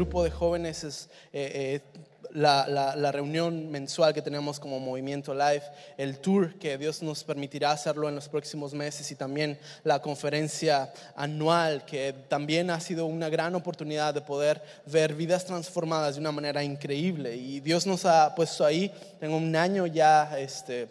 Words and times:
grupo 0.00 0.24
de 0.24 0.30
jóvenes 0.30 0.82
es 0.82 1.10
eh, 1.30 1.80
eh, 1.94 2.00
la, 2.32 2.66
la- 2.66 2.96
la 2.96 3.12
reunión 3.12 3.70
mensual 3.70 4.14
que 4.14 4.22
tenemos 4.22 4.58
como 4.58 4.80
Movimiento 4.80 5.34
Live, 5.34 5.62
el 5.98 6.20
tour 6.20 6.54
que 6.58 6.78
Dios 6.78 7.02
nos 7.02 7.22
permitirá 7.22 7.72
hacerlo 7.72 8.08
en 8.08 8.14
los 8.14 8.26
próximos 8.26 8.72
meses 8.72 9.10
y 9.10 9.14
también 9.14 9.58
la 9.84 10.00
conferencia 10.00 10.90
anual 11.16 11.84
que 11.84 12.14
también 12.28 12.70
ha 12.70 12.80
sido 12.80 13.04
una 13.04 13.28
gran 13.28 13.54
oportunidad 13.54 14.14
de 14.14 14.22
poder 14.22 14.62
ver 14.86 15.12
vidas 15.14 15.44
transformadas 15.44 16.14
de 16.14 16.20
una 16.22 16.32
manera 16.32 16.64
increíble. 16.64 17.36
Y 17.36 17.60
Dios 17.60 17.86
nos 17.86 18.06
ha 18.06 18.34
puesto 18.34 18.64
ahí, 18.64 18.90
tengo 19.18 19.36
un 19.36 19.54
año 19.54 19.86
ya, 19.86 20.38
este, 20.38 20.88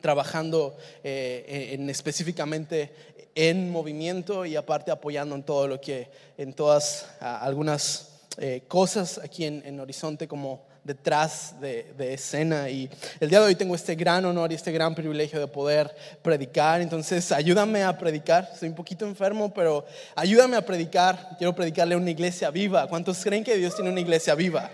trabajando 0.00 0.78
eh, 1.04 1.70
en 1.72 1.90
específicamente 1.90 2.90
en 3.38 3.70
movimiento 3.70 4.44
y 4.44 4.56
aparte 4.56 4.90
apoyando 4.90 5.36
en 5.36 5.44
todo 5.44 5.68
lo 5.68 5.80
que, 5.80 6.10
en 6.36 6.52
todas 6.52 7.06
algunas 7.20 8.10
eh, 8.36 8.64
cosas 8.66 9.20
aquí 9.22 9.44
en, 9.44 9.62
en 9.64 9.78
Horizonte 9.78 10.26
como 10.26 10.66
detrás 10.82 11.54
de, 11.60 11.92
de 11.96 12.14
escena. 12.14 12.68
Y 12.68 12.90
el 13.20 13.30
día 13.30 13.38
de 13.38 13.46
hoy 13.46 13.54
tengo 13.54 13.76
este 13.76 13.94
gran 13.94 14.24
honor 14.24 14.50
y 14.50 14.56
este 14.56 14.72
gran 14.72 14.92
privilegio 14.92 15.38
de 15.38 15.46
poder 15.46 15.94
predicar, 16.20 16.80
entonces 16.80 17.30
ayúdame 17.30 17.84
a 17.84 17.96
predicar, 17.96 18.50
estoy 18.52 18.70
un 18.70 18.74
poquito 18.74 19.06
enfermo, 19.06 19.54
pero 19.54 19.86
ayúdame 20.16 20.56
a 20.56 20.66
predicar, 20.66 21.36
quiero 21.38 21.54
predicarle 21.54 21.94
a 21.94 21.98
una 21.98 22.10
iglesia 22.10 22.50
viva, 22.50 22.88
¿cuántos 22.88 23.22
creen 23.22 23.44
que 23.44 23.56
Dios 23.56 23.76
tiene 23.76 23.90
una 23.90 24.00
iglesia 24.00 24.34
viva? 24.34 24.68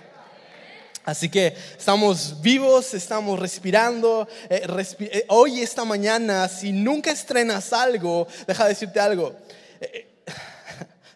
Así 1.05 1.29
que 1.29 1.55
estamos 1.77 2.41
vivos, 2.41 2.95
estamos 2.95 3.39
respirando. 3.39 4.27
eh, 4.49 4.67
eh, 5.01 5.25
hoy, 5.29 5.61
esta 5.61 5.85
mañana, 5.85 6.49
si 6.49 6.73
nunca 6.73 7.11
estrenas 7.11 7.73
algo, 7.75 8.27
deja 8.47 8.65
de 8.65 8.71
decirte 8.71 9.01
algo. 9.01 9.37
eh, 9.81 10.09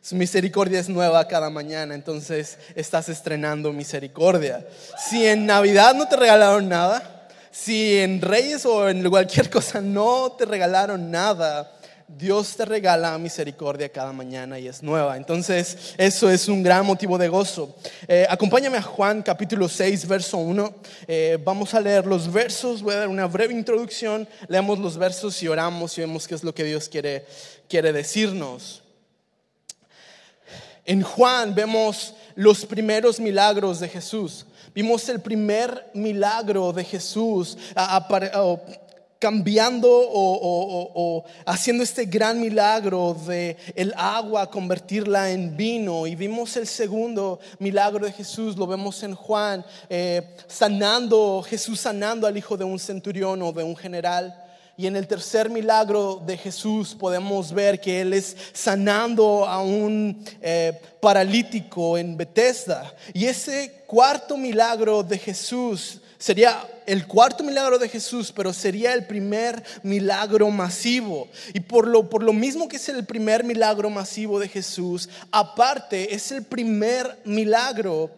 su 0.02 0.16
misericordia 0.16 0.80
es 0.80 0.88
nueva 0.88 1.28
cada 1.28 1.50
mañana, 1.50 1.94
entonces 1.94 2.56
estás 2.74 3.10
estrenando 3.10 3.74
misericordia. 3.74 4.66
Si 5.08 5.26
en 5.26 5.44
Navidad 5.44 5.94
no 5.94 6.08
te 6.08 6.16
regalaron 6.16 6.66
nada, 6.66 7.28
si 7.50 7.98
en 7.98 8.22
Reyes 8.22 8.64
o 8.64 8.88
en 8.88 9.08
cualquier 9.10 9.50
cosa 9.50 9.82
no 9.82 10.32
te 10.32 10.46
regalaron 10.46 11.10
nada, 11.10 11.77
Dios 12.08 12.56
te 12.56 12.64
regala 12.64 13.18
misericordia 13.18 13.90
cada 13.90 14.12
mañana 14.14 14.58
y 14.58 14.66
es 14.66 14.82
nueva. 14.82 15.16
Entonces, 15.18 15.94
eso 15.98 16.30
es 16.30 16.48
un 16.48 16.62
gran 16.62 16.86
motivo 16.86 17.18
de 17.18 17.28
gozo. 17.28 17.76
Eh, 18.06 18.26
acompáñame 18.28 18.78
a 18.78 18.82
Juan 18.82 19.22
capítulo 19.22 19.68
6, 19.68 20.08
verso 20.08 20.38
1. 20.38 20.74
Eh, 21.06 21.38
vamos 21.44 21.74
a 21.74 21.80
leer 21.80 22.06
los 22.06 22.32
versos, 22.32 22.80
voy 22.82 22.94
a 22.94 22.98
dar 23.00 23.08
una 23.08 23.26
breve 23.26 23.52
introducción, 23.52 24.26
leemos 24.48 24.78
los 24.78 24.96
versos 24.96 25.42
y 25.42 25.48
oramos 25.48 25.98
y 25.98 26.00
vemos 26.00 26.26
qué 26.26 26.34
es 26.34 26.42
lo 26.42 26.54
que 26.54 26.64
Dios 26.64 26.88
quiere, 26.88 27.26
quiere 27.68 27.92
decirnos. 27.92 28.82
En 30.86 31.02
Juan 31.02 31.54
vemos 31.54 32.14
los 32.34 32.64
primeros 32.64 33.20
milagros 33.20 33.80
de 33.80 33.88
Jesús. 33.90 34.46
Vimos 34.74 35.06
el 35.10 35.20
primer 35.20 35.90
milagro 35.92 36.72
de 36.72 36.84
Jesús 36.84 37.58
a- 37.74 38.08
cambiando 39.18 39.88
o, 39.90 41.24
haciendo 41.44 41.82
este 41.82 42.04
gran 42.04 42.40
milagro 42.40 43.16
de 43.26 43.56
el 43.74 43.92
agua 43.96 44.50
convertirla 44.50 45.30
en 45.30 45.56
vino. 45.56 46.06
Y 46.06 46.14
vimos 46.14 46.56
el 46.56 46.66
segundo 46.66 47.40
milagro 47.58 48.06
de 48.06 48.12
Jesús 48.12 48.56
lo 48.56 48.66
vemos 48.66 49.02
en 49.02 49.14
Juan 49.14 49.64
eh, 49.88 50.34
sanando 50.46 51.42
Jesús 51.42 51.80
sanando 51.80 52.26
al 52.26 52.36
hijo 52.36 52.56
de 52.56 52.64
un 52.64 52.78
centurión 52.78 53.42
o 53.42 53.52
de 53.52 53.62
un 53.62 53.76
general 53.76 54.47
y 54.78 54.86
en 54.86 54.94
el 54.94 55.08
tercer 55.08 55.50
milagro 55.50 56.22
de 56.24 56.36
Jesús 56.36 56.94
podemos 56.94 57.52
ver 57.52 57.80
que 57.80 58.00
Él 58.00 58.12
es 58.12 58.36
sanando 58.52 59.44
a 59.44 59.60
un 59.60 60.24
eh, 60.40 60.80
paralítico 61.00 61.98
en 61.98 62.16
Bethesda. 62.16 62.94
Y 63.12 63.24
ese 63.24 63.82
cuarto 63.88 64.36
milagro 64.36 65.02
de 65.02 65.18
Jesús 65.18 66.00
sería 66.16 66.64
el 66.86 67.08
cuarto 67.08 67.42
milagro 67.42 67.76
de 67.80 67.88
Jesús, 67.88 68.30
pero 68.30 68.52
sería 68.52 68.94
el 68.94 69.04
primer 69.04 69.64
milagro 69.82 70.48
masivo. 70.48 71.26
Y 71.52 71.58
por 71.58 71.88
lo, 71.88 72.08
por 72.08 72.22
lo 72.22 72.32
mismo 72.32 72.68
que 72.68 72.76
es 72.76 72.88
el 72.88 73.04
primer 73.04 73.42
milagro 73.42 73.90
masivo 73.90 74.38
de 74.38 74.46
Jesús, 74.46 75.08
aparte 75.32 76.14
es 76.14 76.30
el 76.30 76.44
primer 76.44 77.18
milagro 77.24 78.12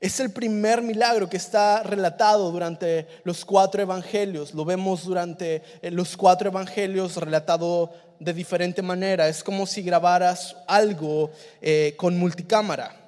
es 0.00 0.20
el 0.20 0.30
primer 0.30 0.82
milagro 0.82 1.28
que 1.28 1.36
está 1.36 1.82
relatado 1.82 2.50
durante 2.50 3.06
los 3.24 3.44
cuatro 3.44 3.80
evangelios. 3.82 4.52
Lo 4.54 4.64
vemos 4.64 5.04
durante 5.04 5.62
eh, 5.82 5.90
los 5.90 6.16
cuatro 6.16 6.48
evangelios 6.50 7.16
relatado 7.16 7.92
de 8.20 8.32
diferente 8.32 8.82
manera. 8.82 9.28
Es 9.28 9.42
como 9.42 9.66
si 9.66 9.82
grabaras 9.82 10.56
algo 10.66 11.30
eh, 11.62 11.94
con 11.96 12.18
multicámara. 12.18 13.00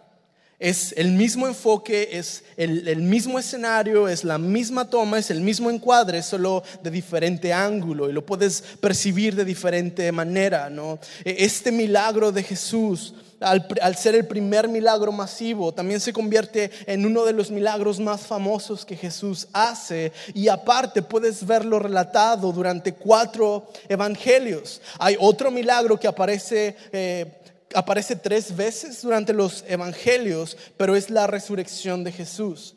Es 0.58 0.94
el 0.97 1.10
mismo 1.10 1.47
enfoque, 1.47 2.08
es 2.12 2.42
el, 2.56 2.88
el 2.88 3.03
mismo 3.03 3.38
escenario, 3.38 4.08
es 4.08 4.24
la 4.24 4.38
misma 4.38 4.88
toma, 4.88 5.18
es 5.18 5.30
el 5.30 5.42
mismo 5.42 5.70
encuadre, 5.70 6.22
solo 6.22 6.62
de 6.82 6.91
diferente 6.91 7.53
ángulo 7.53 8.08
y 8.08 8.12
lo 8.14 8.24
puedes 8.24 8.62
percibir 8.80 9.34
de 9.36 9.44
diferente 9.44 10.10
manera. 10.12 10.70
¿no? 10.70 10.98
E- 11.26 11.36
Este 11.41 11.70
milagro 11.70 12.32
de 12.32 12.42
Jesús, 12.42 13.12
al, 13.41 13.97
ser 13.97 14.14
el 14.14 14.26
primer 14.26 14.69
milagro 14.69 15.12
masivo, 15.12 15.72
también 15.72 16.00
se 16.00 16.12
convierte 16.12 16.70
en 16.86 17.04
uno 17.04 17.24
de 17.24 17.32
los 17.32 17.50
milagros 17.50 18.00
más 18.00 18.22
famosos 18.22 18.84
que 18.84 18.97
Jesús 18.97 19.48
hace 19.52 20.12
y 20.34 20.48
aparte 20.48 21.02
puedes 21.02 21.47
verlo 21.47 21.78
relatado 21.78 22.52
durante 22.52 22.94
cuatro 22.94 23.69
evangelios. 23.88 24.80
Hay 24.98 25.16
otro 25.19 25.50
milagro 25.50 25.98
que 25.98 26.08
aparece... 26.08 26.76
eh, 26.92 27.42
aparece 27.74 28.14
tres 28.14 28.54
veces 28.54 29.02
durante 29.02 29.32
los 29.32 29.64
evangelios, 29.66 30.56
pero 30.76 30.94
es 30.94 31.10
la 31.10 31.26
resurrección 31.26 32.04
de 32.04 32.12
Jesús. 32.12 32.75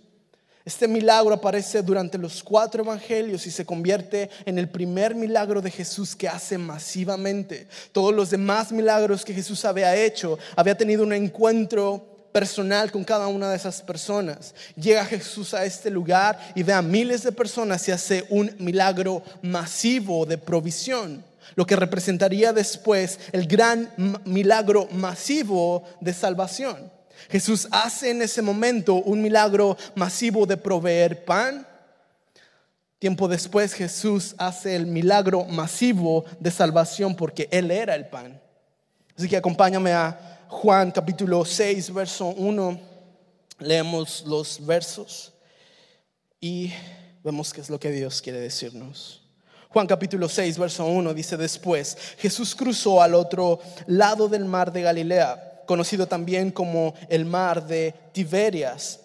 Este 0.66 0.88
milagro 0.88 1.34
aparece 1.34 1.82
durante 1.82 2.18
los 2.18 2.44
cuatro 2.44 2.84
evangelios 2.84 3.48
y 3.48 3.52
se 3.52 3.66
convierte 3.66 4.30
en 4.46 4.60
el 4.60 4.70
primer 4.70 5.16
milagro 5.16 5.62
de 5.62 5.72
Jesús 5.72 6.16
que 6.16 6.28
hace 6.28 6.58
masivamente. 6.58 7.68
Todos 7.92 8.14
los 8.14 8.30
demás 8.30 8.72
milagros 8.72 9.24
que 9.24 9.34
Jesús 9.34 9.64
había 9.66 9.96
hecho, 9.96 10.38
había 10.56 10.78
tenido 10.78 11.04
un 11.04 11.14
encuentro 11.14 12.06
personal 12.32 12.92
con 12.92 13.04
cada 13.04 13.28
una 13.28 13.50
de 13.50 13.56
esas 13.56 13.82
personas. 13.82 14.54
Llega 14.76 15.06
Jesús 15.06 15.54
a 15.54 15.66
este 15.66 15.90
lugar 15.90 16.38
y 16.56 16.64
ve 16.64 16.74
a 16.74 16.82
miles 16.82 17.24
de 17.24 17.32
personas 17.32 17.88
y 17.88 17.92
hace 17.92 18.26
un 18.30 18.54
milagro 18.60 19.24
masivo 19.42 20.26
de 20.26 20.38
provisión 20.38 21.24
lo 21.56 21.66
que 21.66 21.76
representaría 21.76 22.54
después 22.54 23.20
el 23.32 23.48
gran 23.48 23.92
milagro 24.26 24.88
masivo 24.92 25.84
de 26.00 26.14
salvación. 26.14 26.92
Jesús 27.30 27.68
hace 27.72 28.12
en 28.12 28.22
ese 28.22 28.42
momento 28.42 28.96
un 28.96 29.22
milagro 29.22 29.78
masivo 29.96 30.46
de 30.46 30.58
proveer 30.58 31.26
pan. 31.26 31.68
Tiempo 33.00 33.28
después 33.28 33.74
Jesús 33.74 34.36
hace 34.38 34.76
el 34.76 34.86
milagro 34.86 35.46
masivo 35.46 36.26
de 36.40 36.52
salvación 36.52 37.16
porque 37.16 37.48
Él 37.52 37.72
era 37.72 37.96
el 37.96 38.08
pan. 38.08 38.42
Así 39.18 39.28
que 39.28 39.38
acompáñame 39.38 39.92
a 39.92 40.46
Juan 40.48 40.92
capítulo 40.92 41.46
6, 41.46 41.94
verso 41.94 42.28
1. 42.28 42.80
Leemos 43.60 44.24
los 44.26 44.66
versos 44.66 45.34
y 46.40 46.72
vemos 47.24 47.54
qué 47.54 47.62
es 47.62 47.70
lo 47.70 47.80
que 47.80 47.92
Dios 47.92 48.22
quiere 48.22 48.40
decirnos. 48.40 49.22
Juan 49.70 49.86
capítulo 49.86 50.28
6, 50.28 50.58
verso 50.58 50.86
1 50.86 51.14
dice 51.14 51.38
después, 51.38 51.96
Jesús 52.18 52.56
cruzó 52.56 53.04
al 53.04 53.14
otro 53.14 53.60
lado 53.86 54.28
del 54.28 54.46
mar 54.46 54.72
de 54.72 54.82
Galilea, 54.82 55.59
conocido 55.70 56.08
también 56.08 56.50
como 56.50 56.96
el 57.10 57.26
mar 57.26 57.68
de 57.68 57.94
Tiberias. 58.12 59.02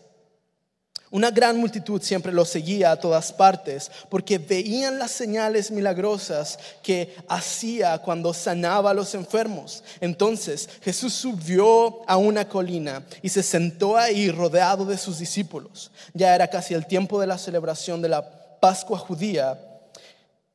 Una 1.11 1.31
gran 1.31 1.59
multitud 1.59 2.01
siempre 2.01 2.33
lo 2.33 2.47
seguía 2.47 2.91
a 2.91 2.97
todas 2.97 3.35
partes 3.35 3.91
porque 4.09 4.39
veían 4.39 4.99
las 4.99 5.11
señales 5.11 5.71
milagrosas 5.71 6.59
que 6.83 7.15
hacía 7.29 7.99
cuando 7.99 8.33
sanaba 8.33 8.93
a 8.93 8.95
los 8.95 9.15
enfermos. 9.15 9.85
Entonces 10.01 10.71
Jesús 10.81 11.13
subió 11.13 12.01
a 12.09 12.17
una 12.17 12.49
colina 12.49 13.05
y 13.21 13.29
se 13.29 13.43
sentó 13.43 13.99
ahí 13.99 14.31
rodeado 14.31 14.87
de 14.87 14.97
sus 14.97 15.19
discípulos. 15.19 15.91
Ya 16.15 16.35
era 16.35 16.49
casi 16.49 16.73
el 16.73 16.87
tiempo 16.87 17.21
de 17.21 17.27
la 17.27 17.37
celebración 17.37 18.01
de 18.01 18.09
la 18.09 18.59
Pascua 18.59 18.99
judía. 18.99 19.61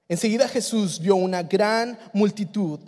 Enseguida 0.07 0.47
Jesús 0.47 0.99
vio 0.99 1.17
una 1.17 1.43
gran 1.43 1.99
multitud, 2.13 2.79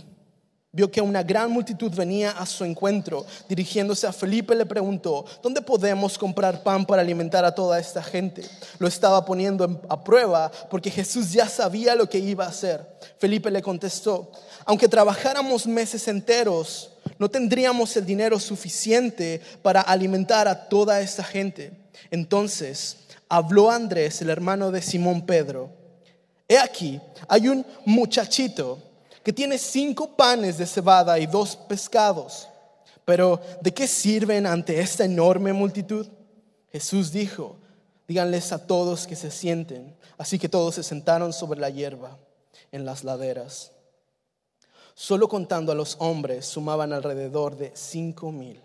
vio 0.74 0.90
que 0.90 1.02
una 1.02 1.22
gran 1.22 1.52
multitud 1.52 1.94
venía 1.94 2.32
a 2.32 2.46
su 2.46 2.64
encuentro. 2.64 3.26
Dirigiéndose 3.50 4.08
a 4.08 4.14
Felipe 4.14 4.56
le 4.56 4.66
preguntó, 4.66 5.26
¿dónde 5.44 5.62
podemos 5.62 6.18
comprar 6.18 6.64
pan 6.64 6.86
para 6.86 7.02
alimentar 7.02 7.44
a 7.44 7.54
toda 7.54 7.78
esta 7.80 8.02
gente? 8.02 8.44
Lo 8.80 8.88
estaba 8.88 9.26
poniendo 9.26 9.66
en- 9.66 9.80
a 9.90 10.02
prueba 10.04 10.50
porque 10.70 10.90
Jesús 10.90 11.32
ya 11.34 11.50
sabía 11.50 11.94
lo 11.96 12.08
que 12.08 12.20
iba 12.20 12.46
a 12.46 12.50
hacer. 12.50 12.86
Felipe 13.18 13.52
le 13.52 13.62
contestó, 13.62 14.32
aunque 14.66 14.88
trabajáramos 14.88 15.68
meses 15.68 16.08
enteros, 16.08 16.92
no 17.20 17.30
tendríamos 17.30 17.96
el 17.98 18.06
dinero 18.06 18.40
suficiente 18.40 19.42
para 19.62 19.82
alimentar 19.82 20.48
a 20.48 20.70
toda 20.70 21.02
esta 21.02 21.24
gente. 21.24 21.74
Entonces 22.12 22.98
habló 23.28 23.72
Andrés, 23.72 24.22
el 24.22 24.30
hermano 24.30 24.72
de 24.72 24.82
Simón 24.82 25.26
Pedro. 25.26 25.70
He 26.48 26.58
aquí, 26.58 27.00
hay 27.28 27.48
un 27.48 27.66
muchachito 27.86 28.80
que 29.24 29.34
tiene 29.34 29.58
cinco 29.58 30.16
panes 30.16 30.58
de 30.58 30.66
cebada 30.66 31.20
y 31.20 31.28
dos 31.28 31.56
pescados. 31.56 32.48
Pero 33.06 33.40
¿de 33.62 33.74
qué 33.74 33.88
sirven 33.88 34.46
ante 34.46 34.80
esta 34.80 35.06
enorme 35.06 35.54
multitud? 35.54 36.08
Jesús 36.72 37.12
dijo, 37.12 37.58
díganles 38.08 38.52
a 38.52 38.66
todos 38.66 39.08
que 39.08 39.16
se 39.16 39.32
sienten. 39.32 39.96
Así 40.18 40.38
que 40.38 40.50
todos 40.50 40.76
se 40.76 40.84
sentaron 40.84 41.34
sobre 41.34 41.60
la 41.60 41.70
hierba 41.70 42.18
en 42.72 42.86
las 42.86 43.04
laderas. 43.04 43.72
Solo 44.94 45.28
contando 45.28 45.72
a 45.72 45.76
los 45.76 45.96
hombres 46.00 46.46
sumaban 46.46 46.94
alrededor 46.94 47.58
de 47.58 47.72
cinco 47.76 48.32
mil. 48.32 48.62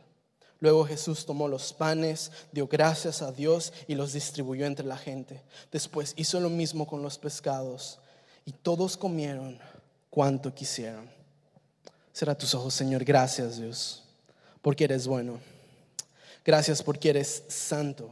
Luego 0.61 0.85
Jesús 0.85 1.27
tomó 1.27 1.49
los 1.49 1.73
panes, 1.73 2.33
dio 2.51 2.67
gracias 2.67 3.23
a 3.23 3.31
Dios 3.31 3.73
y 3.87 3.95
los 3.95 4.13
distribuyó 4.13 4.67
entre 4.67 4.87
la 4.87 4.97
gente. 4.97 5.43
Después 5.71 6.15
hizo 6.17 6.41
lo 6.41 6.49
mismo 6.49 6.87
con 6.87 7.03
los 7.03 7.19
pescados 7.19 7.99
y 8.45 8.53
todos 8.53 8.97
comieron 8.97 9.59
cuanto 10.17 10.55
quisieron. 10.55 11.07
Será 12.11 12.35
tus 12.35 12.55
ojos, 12.55 12.73
Señor. 12.73 13.05
Gracias, 13.05 13.59
Dios, 13.59 14.03
porque 14.63 14.85
eres 14.85 15.07
bueno. 15.07 15.39
Gracias 16.43 16.83
porque 16.83 17.11
eres 17.11 17.43
santo. 17.49 18.09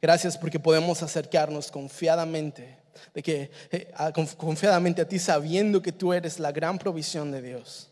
Gracias 0.00 0.38
porque 0.38 0.58
podemos 0.58 1.02
acercarnos 1.02 1.70
confiadamente, 1.70 2.78
de 3.12 3.22
que 3.22 3.50
eh, 3.70 3.92
confiadamente 4.38 5.02
a 5.02 5.08
ti 5.08 5.18
sabiendo 5.18 5.82
que 5.82 5.92
tú 5.92 6.14
eres 6.14 6.38
la 6.38 6.52
gran 6.52 6.78
provisión 6.78 7.30
de 7.30 7.42
Dios. 7.42 7.90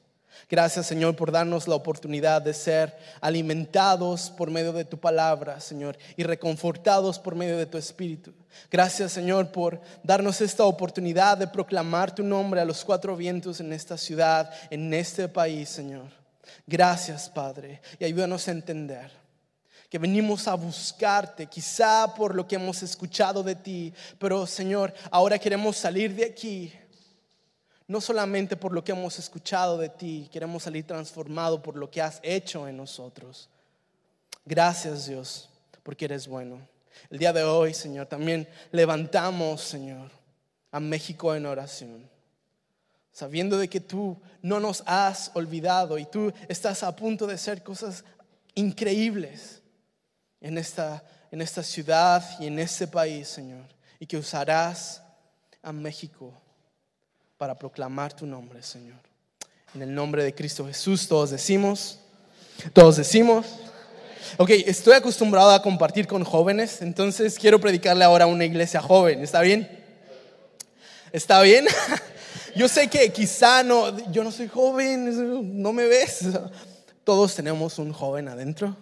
Gracias, 0.48 0.86
Señor, 0.86 1.16
por 1.16 1.32
darnos 1.32 1.66
la 1.66 1.74
oportunidad 1.74 2.42
de 2.42 2.54
ser 2.54 2.96
alimentados 3.20 4.30
por 4.30 4.50
medio 4.50 4.72
de 4.72 4.84
tu 4.84 4.98
palabra, 4.98 5.60
Señor, 5.60 5.96
y 6.16 6.22
reconfortados 6.22 7.18
por 7.18 7.34
medio 7.34 7.56
de 7.56 7.66
tu 7.66 7.78
Espíritu. 7.78 8.32
Gracias, 8.70 9.12
Señor, 9.12 9.50
por 9.50 9.80
darnos 10.02 10.40
esta 10.40 10.64
oportunidad 10.64 11.38
de 11.38 11.46
proclamar 11.46 12.14
tu 12.14 12.22
nombre 12.22 12.60
a 12.60 12.64
los 12.64 12.84
cuatro 12.84 13.16
vientos 13.16 13.60
en 13.60 13.72
esta 13.72 13.96
ciudad, 13.96 14.50
en 14.70 14.92
este 14.92 15.28
país, 15.28 15.68
Señor. 15.68 16.10
Gracias, 16.66 17.28
Padre, 17.28 17.80
y 17.98 18.04
ayúdanos 18.04 18.46
a 18.48 18.52
entender 18.52 19.24
que 19.88 19.98
venimos 19.98 20.48
a 20.48 20.54
buscarte, 20.54 21.46
quizá 21.46 22.12
por 22.14 22.34
lo 22.34 22.48
que 22.48 22.56
hemos 22.56 22.82
escuchado 22.82 23.42
de 23.42 23.54
ti, 23.54 23.94
pero 24.18 24.46
Señor, 24.46 24.92
ahora 25.10 25.38
queremos 25.38 25.76
salir 25.76 26.14
de 26.14 26.24
aquí 26.24 26.72
no 27.86 28.00
solamente 28.00 28.56
por 28.56 28.72
lo 28.72 28.82
que 28.82 28.92
hemos 28.92 29.18
escuchado 29.18 29.76
de 29.78 29.88
ti, 29.88 30.28
queremos 30.32 30.62
salir 30.62 30.86
transformados 30.86 31.60
por 31.60 31.76
lo 31.76 31.90
que 31.90 32.00
has 32.00 32.18
hecho 32.22 32.66
en 32.66 32.76
nosotros. 32.76 33.48
Gracias 34.44 35.06
Dios, 35.06 35.50
porque 35.82 36.06
eres 36.06 36.26
bueno. 36.26 36.60
El 37.10 37.18
día 37.18 37.32
de 37.32 37.42
hoy, 37.42 37.74
Señor, 37.74 38.06
también 38.06 38.48
levantamos, 38.70 39.60
Señor, 39.60 40.10
a 40.70 40.80
México 40.80 41.34
en 41.34 41.44
oración, 41.44 42.08
sabiendo 43.12 43.58
de 43.58 43.68
que 43.68 43.80
tú 43.80 44.20
no 44.40 44.60
nos 44.60 44.82
has 44.86 45.30
olvidado 45.34 45.98
y 45.98 46.06
tú 46.06 46.32
estás 46.48 46.82
a 46.82 46.94
punto 46.96 47.26
de 47.26 47.34
hacer 47.34 47.62
cosas 47.62 48.04
increíbles 48.54 49.60
en 50.40 50.56
esta, 50.56 51.04
en 51.30 51.42
esta 51.42 51.62
ciudad 51.62 52.24
y 52.40 52.46
en 52.46 52.58
este 52.58 52.86
país, 52.86 53.28
Señor, 53.28 53.66
y 53.98 54.06
que 54.06 54.16
usarás 54.16 55.02
a 55.62 55.72
México 55.72 56.32
para 57.38 57.54
proclamar 57.54 58.12
tu 58.12 58.26
nombre, 58.26 58.62
Señor. 58.62 58.98
En 59.74 59.82
el 59.82 59.94
nombre 59.94 60.22
de 60.22 60.34
Cristo 60.34 60.66
Jesús, 60.66 61.08
todos 61.08 61.30
decimos, 61.30 61.98
todos 62.72 62.96
decimos. 62.96 63.46
Ok, 64.36 64.50
estoy 64.50 64.94
acostumbrado 64.94 65.50
a 65.50 65.62
compartir 65.62 66.06
con 66.06 66.24
jóvenes, 66.24 66.80
entonces 66.80 67.38
quiero 67.38 67.60
predicarle 67.60 68.04
ahora 68.04 68.24
a 68.24 68.28
una 68.28 68.44
iglesia 68.44 68.80
joven, 68.80 69.22
¿está 69.22 69.40
bien? 69.42 69.68
¿Está 71.12 71.42
bien? 71.42 71.66
Yo 72.56 72.68
sé 72.68 72.88
que 72.88 73.12
quizá 73.12 73.64
no, 73.64 74.12
yo 74.12 74.22
no 74.22 74.30
soy 74.30 74.46
joven, 74.46 75.60
no 75.60 75.72
me 75.72 75.86
ves. 75.86 76.20
Todos 77.02 77.34
tenemos 77.34 77.80
un 77.80 77.92
joven 77.92 78.28
adentro. 78.28 78.76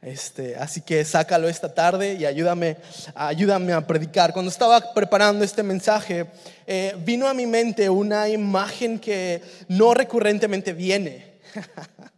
Este, 0.00 0.54
así 0.56 0.80
que 0.80 1.04
sácalo 1.04 1.48
esta 1.48 1.74
tarde 1.74 2.14
y 2.14 2.24
ayúdame, 2.24 2.76
ayúdame 3.14 3.72
a 3.72 3.86
predicar. 3.86 4.32
Cuando 4.32 4.50
estaba 4.50 4.94
preparando 4.94 5.44
este 5.44 5.62
mensaje, 5.62 6.26
eh, 6.66 6.94
vino 7.04 7.26
a 7.26 7.34
mi 7.34 7.46
mente 7.46 7.90
una 7.90 8.28
imagen 8.28 8.98
que 8.98 9.42
no 9.68 9.94
recurrentemente 9.94 10.72
viene. 10.72 11.26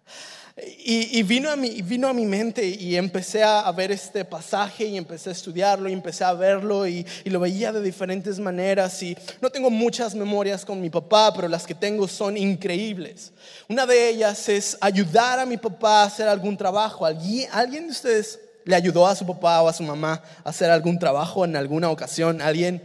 Y, 0.62 1.22
vino, 1.22 1.50
a 1.50 1.56
mi, 1.56 1.82
vino 1.82 2.08
a 2.08 2.12
mi 2.12 2.24
mente 2.24 2.66
y 2.66 2.96
empecé 2.96 3.44
a, 3.44 3.70
ver 3.72 3.92
este 3.92 4.24
pasaje 4.24 4.86
y 4.86 4.96
empecé 4.96 5.28
a 5.28 5.32
estudiarlo 5.32 5.88
y 5.88 5.92
empecé 5.92 6.24
a 6.24 6.32
verlo 6.32 6.86
y, 6.86 7.06
lo 7.24 7.38
veía 7.38 7.72
de 7.72 7.80
diferentes 7.80 8.38
maneras 8.38 9.02
y 9.02 9.16
no 9.40 9.50
tengo 9.50 9.70
muchas 9.70 10.14
memorias 10.14 10.64
con 10.64 10.80
mi 10.80 10.90
papá, 10.90 11.32
pero 11.34 11.48
las 11.48 11.66
que 11.66 11.74
tengo 11.74 12.08
son 12.08 12.36
increíbles. 12.36 13.32
Una 13.68 13.86
de 13.86 14.08
ellas 14.08 14.48
es 14.48 14.76
ayudar 14.80 15.38
a 15.38 15.46
mi 15.46 15.56
papá 15.56 16.02
a 16.02 16.06
hacer 16.06 16.28
algún 16.28 16.56
trabajo. 16.56 17.06
¿Alguien, 17.06 17.48
¿Alguien 17.52 17.84
de 17.84 17.92
ustedes 17.92 18.40
le 18.64 18.74
ayudó 18.74 19.06
a 19.06 19.14
su 19.14 19.26
papá 19.26 19.62
o 19.62 19.68
a 19.68 19.72
su 19.72 19.82
mamá 19.82 20.22
a 20.42 20.48
hacer 20.48 20.70
algún 20.70 20.98
trabajo 20.98 21.44
en 21.44 21.56
alguna 21.56 21.90
ocasión? 21.90 22.42
¿Alguien? 22.42 22.82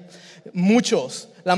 Muchos. 0.54 1.30
La 1.44 1.54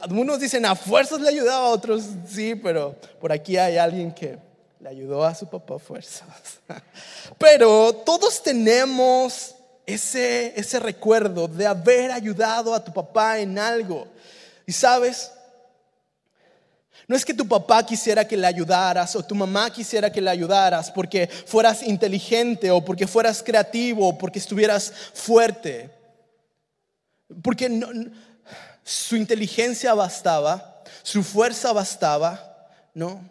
algunos 0.00 0.40
dicen 0.40 0.66
a 0.66 0.74
fuerzas 0.74 1.20
le 1.20 1.28
ayudaba, 1.28 1.68
otros 1.68 2.04
sí, 2.28 2.54
pero 2.54 2.96
por 3.20 3.32
aquí 3.32 3.56
hay 3.56 3.76
alguien 3.76 4.12
que 4.12 4.38
le 4.82 4.88
ayudó 4.88 5.24
a 5.24 5.32
su 5.32 5.48
papá 5.48 5.78
fuerzas. 5.78 6.26
Pero 7.38 7.92
todos 8.04 8.42
tenemos 8.42 9.54
ese, 9.86 10.58
ese 10.58 10.80
recuerdo 10.80 11.46
de 11.46 11.68
haber 11.68 12.10
ayudado 12.10 12.74
a 12.74 12.82
tu 12.82 12.92
papá 12.92 13.38
en 13.38 13.60
algo. 13.60 14.08
Y 14.66 14.72
sabes, 14.72 15.30
no 17.06 17.14
es 17.14 17.24
que 17.24 17.32
tu 17.32 17.46
papá 17.46 17.86
quisiera 17.86 18.26
que 18.26 18.36
le 18.36 18.44
ayudaras 18.44 19.14
o 19.14 19.24
tu 19.24 19.36
mamá 19.36 19.70
quisiera 19.70 20.10
que 20.10 20.20
le 20.20 20.30
ayudaras 20.30 20.90
porque 20.90 21.28
fueras 21.28 21.84
inteligente 21.84 22.72
o 22.72 22.84
porque 22.84 23.06
fueras 23.06 23.40
creativo 23.40 24.08
o 24.08 24.18
porque 24.18 24.40
estuvieras 24.40 24.92
fuerte. 25.14 25.90
Porque 27.40 27.70
su 28.82 29.14
inteligencia 29.14 29.94
bastaba, 29.94 30.82
su 31.04 31.22
fuerza 31.22 31.72
bastaba, 31.72 32.68
¿no? 32.94 33.30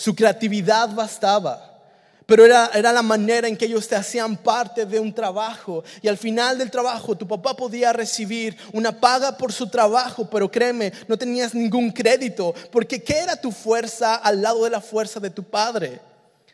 Su 0.00 0.14
creatividad 0.14 0.94
bastaba. 0.94 1.78
Pero 2.24 2.46
era, 2.46 2.70
era, 2.72 2.90
la 2.90 3.02
manera 3.02 3.46
en 3.46 3.54
que 3.54 3.66
ellos 3.66 3.86
te 3.86 3.96
hacían 3.96 4.34
parte 4.34 4.86
de 4.86 4.98
un 4.98 5.12
trabajo. 5.12 5.84
Y 6.00 6.08
al 6.08 6.16
final 6.16 6.56
del 6.56 6.70
trabajo 6.70 7.14
tu 7.14 7.28
papá 7.28 7.54
podía 7.54 7.92
recibir 7.92 8.56
una 8.72 8.98
paga 8.98 9.36
por 9.36 9.52
su 9.52 9.68
trabajo, 9.68 10.26
pero 10.30 10.50
créeme, 10.50 10.90
no 11.06 11.18
tenías 11.18 11.54
ningún 11.54 11.90
crédito. 11.90 12.54
Porque 12.72 13.02
¿qué 13.04 13.18
era 13.18 13.36
tu 13.36 13.52
fuerza 13.52 14.14
al 14.14 14.40
lado 14.40 14.64
de 14.64 14.70
la 14.70 14.80
fuerza 14.80 15.20
de 15.20 15.28
tu 15.28 15.42
padre? 15.42 16.00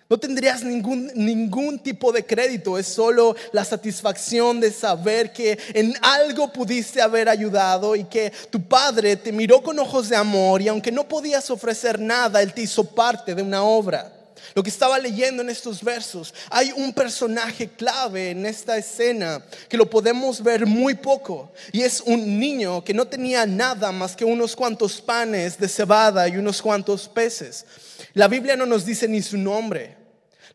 No 0.09 0.19
tendrías 0.19 0.63
ningún, 0.63 1.11
ningún 1.15 1.81
tipo 1.81 2.13
de 2.13 2.25
crédito, 2.25 2.79
es 2.79 2.87
solo 2.87 3.35
la 3.53 3.65
satisfacción 3.65 4.61
de 4.61 4.71
saber 4.71 5.33
que 5.33 5.59
en 5.75 5.95
algo 6.01 6.53
pudiste 6.53 7.03
haber 7.03 7.29
ayudado 7.29 7.97
y 7.97 8.05
que 8.05 8.33
tu 8.51 8.63
padre 8.63 9.17
te 9.17 9.33
miró 9.33 9.63
con 9.63 9.79
ojos 9.81 10.09
de 10.09 10.15
amor 10.15 10.63
y 10.63 10.69
aunque 10.69 10.93
no 10.93 11.09
podías 11.09 11.51
ofrecer 11.51 11.99
nada, 11.99 12.41
él 12.41 12.55
te 12.55 12.63
hizo 12.63 12.85
parte 12.85 13.35
de 13.35 13.43
una 13.43 13.65
obra. 13.65 14.13
Lo 14.55 14.62
que 14.62 14.71
estaba 14.71 14.99
leyendo 14.99 15.43
en 15.43 15.50
estos 15.50 15.83
versos, 15.83 16.35
hay 16.50 16.73
un 16.73 16.93
personaje 16.93 17.69
clave 17.69 18.31
en 18.31 18.47
esta 18.47 18.76
escena 18.76 19.45
que 19.69 19.76
lo 19.76 19.88
podemos 19.88 20.43
ver 20.43 20.66
muy 20.66 20.95
poco 20.95 21.52
y 21.73 21.83
es 21.83 22.00
un 22.00 22.38
niño 22.38 22.85
que 22.85 22.95
no 22.95 23.07
tenía 23.07 23.47
nada 23.47 23.93
más 23.93 24.16
que 24.16 24.25
unos 24.25 24.57
cuantos 24.57 25.00
panes 25.00 25.59
de 25.59 25.69
cebada 25.69 26.28
y 26.28 26.37
unos 26.37 26.62
cuantos 26.62 27.09
peces. 27.09 27.64
La 28.14 28.28
Biblia 28.28 28.57
no 28.57 28.66
nos 28.66 28.85
dice 28.85 29.09
ni 29.09 29.23
su 29.23 29.37
nombre. 29.37 30.07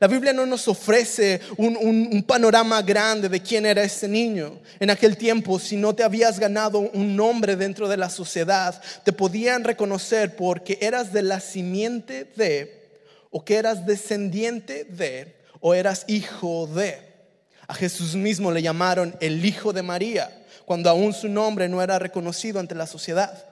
La 0.01 0.07
Biblia 0.07 0.33
no 0.33 0.47
nos 0.47 0.67
ofrece 0.67 1.41
un, 1.57 2.23
panorama 2.25 2.81
grande 2.81 3.29
de 3.29 3.39
quién 3.39 3.67
era 3.67 3.83
ese 3.83 4.07
niño. 4.07 4.59
En 4.79 4.89
aquel 4.89 5.15
tiempo, 5.15 5.59
si 5.59 5.77
no 5.77 5.93
te 5.93 6.01
habías 6.01 6.39
ganado 6.39 6.79
un 6.79 7.15
nombre 7.15 7.55
dentro 7.55 7.87
de 7.87 7.97
la 7.97 8.09
sociedad, 8.09 8.81
te 9.03 9.13
podían 9.13 9.63
reconocer 9.63 10.35
porque 10.35 10.79
eras 10.81 11.13
de 11.13 11.21
la 11.21 11.39
simiente 11.39 12.25
de, 12.35 12.80
o 13.31 13.43
que 13.43 13.55
eras 13.55 13.85
descendiente 13.85 14.83
de, 14.83 15.35
o 15.59 15.73
eras 15.73 16.05
hijo 16.07 16.67
de. 16.67 17.09
A 17.67 17.73
Jesús 17.73 18.15
mismo 18.15 18.51
le 18.51 18.61
llamaron 18.61 19.15
el 19.21 19.43
Hijo 19.45 19.71
de 19.71 19.81
María, 19.81 20.45
cuando 20.65 20.89
aún 20.89 21.13
su 21.13 21.29
nombre 21.29 21.69
no 21.69 21.81
era 21.81 21.97
reconocido 21.97 22.59
ante 22.59 22.75
la 22.75 22.85
sociedad. 22.85 23.47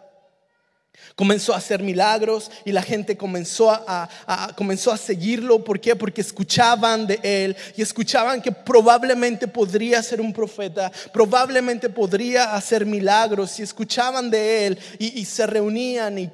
Comenzó 1.15 1.53
a 1.53 1.57
hacer 1.57 1.81
milagros 1.81 2.51
y 2.65 2.71
la 2.71 2.81
gente 2.81 3.17
comenzó 3.17 3.71
a, 3.71 4.09
comenzó 4.55 4.91
a 4.91 4.98
seguirlo. 4.98 5.63
¿Por 5.63 5.79
qué? 5.79 5.95
Porque 5.95 6.21
escuchaban 6.21 7.07
de 7.07 7.19
él 7.24 7.57
y 7.75 7.81
escuchaban 7.81 8.41
que 8.41 8.51
probablemente 8.51 9.48
podría 9.48 10.03
ser 10.03 10.21
un 10.21 10.33
profeta, 10.33 10.91
probablemente 11.12 11.89
podría 11.89 12.53
hacer 12.55 12.86
milagros 12.86 13.59
y 13.59 13.63
escuchaban 13.63 14.29
de 14.29 14.67
él 14.67 14.79
y, 14.98 15.25
se 15.25 15.48
reunían 15.48 16.17
y 16.17 16.29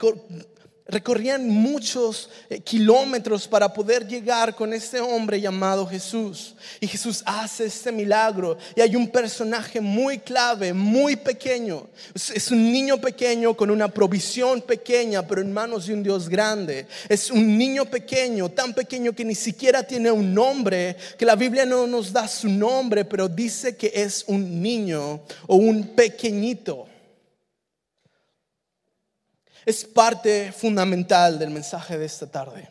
Recorrían 0.87 1.49
muchos 1.49 2.29
eh, 2.47 2.59
kilómetros 2.59 3.47
para 3.47 3.73
poder 3.73 4.07
llegar 4.07 4.55
con 4.55 4.71
este 4.71 4.99
hombre 4.99 5.41
llamado 5.41 5.87
Jesús. 5.87 6.53
Y 6.79 6.85
Jesús 6.85 7.23
hace 7.25 7.65
este 7.65 7.91
milagro. 7.91 8.55
Y 8.75 8.81
hay 8.81 8.95
un 8.95 9.07
personaje 9.07 9.81
muy 9.81 10.19
clave, 10.19 10.73
muy 10.73 11.15
pequeño. 11.15 11.87
Es 12.13 12.51
un 12.51 12.71
niño 12.71 13.01
pequeño 13.01 13.55
con 13.57 13.71
una 13.71 13.87
provisión 13.87 14.61
pequeña, 14.61 15.25
pero 15.25 15.41
en 15.41 15.51
manos 15.51 15.87
de 15.87 15.95
un 15.95 16.03
Dios 16.03 16.29
grande. 16.29 16.85
Es 17.09 17.31
un 17.31 17.57
niño 17.57 17.85
pequeño, 17.85 18.49
tan 18.49 18.75
pequeño 18.75 19.13
que 19.13 19.25
ni 19.25 19.33
siquiera 19.33 19.81
tiene 19.81 20.11
un 20.11 20.35
nombre, 20.35 20.97
que 21.17 21.25
la 21.25 21.35
Biblia 21.35 21.65
no 21.65 21.87
nos 21.87 22.13
da 22.13 22.27
su 22.27 22.47
nombre, 22.47 23.05
pero 23.05 23.27
dice 23.27 23.75
que 23.75 23.91
es 23.91 24.23
un 24.27 24.61
niño 24.61 25.21
o 25.47 25.55
un 25.55 25.95
pequeñito 25.95 26.85
es 29.65 29.83
parte 29.83 30.51
fundamental 30.51 31.39
del 31.39 31.49
mensaje 31.49 31.97
de 31.97 32.05
esta 32.05 32.27
tarde. 32.27 32.69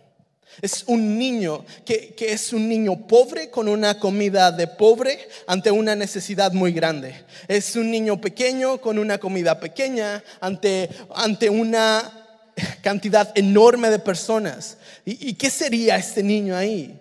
Es 0.63 0.85
un 0.87 1.19
niño 1.19 1.65
que, 1.85 2.15
es 2.19 2.53
un 2.53 2.69
niño 2.69 3.07
pobre 3.07 3.51
con 3.51 3.69
una 3.69 3.99
comida 3.99 4.53
de 4.53 4.69
pobre 4.69 5.19
ante 5.47 5.71
una 5.71 5.97
necesidad 5.97 6.53
muy 6.53 6.73
grande. 6.73 7.25
Es 7.49 7.75
un 7.77 7.91
niño 7.91 8.21
pequeño 8.21 8.81
con 8.81 8.99
una 8.99 9.19
comida 9.19 9.59
pequeña 9.59 10.23
ante, 10.41 10.89
ante 11.15 11.51
una 11.51 12.53
cantidad 12.83 13.33
enorme 13.37 13.91
de 13.91 13.99
personas. 13.99 14.79
¿Y, 15.05 15.35
qué 15.35 15.51
sería 15.51 15.97
este 15.97 16.23
niño 16.23 16.57
ahí? 16.57 17.01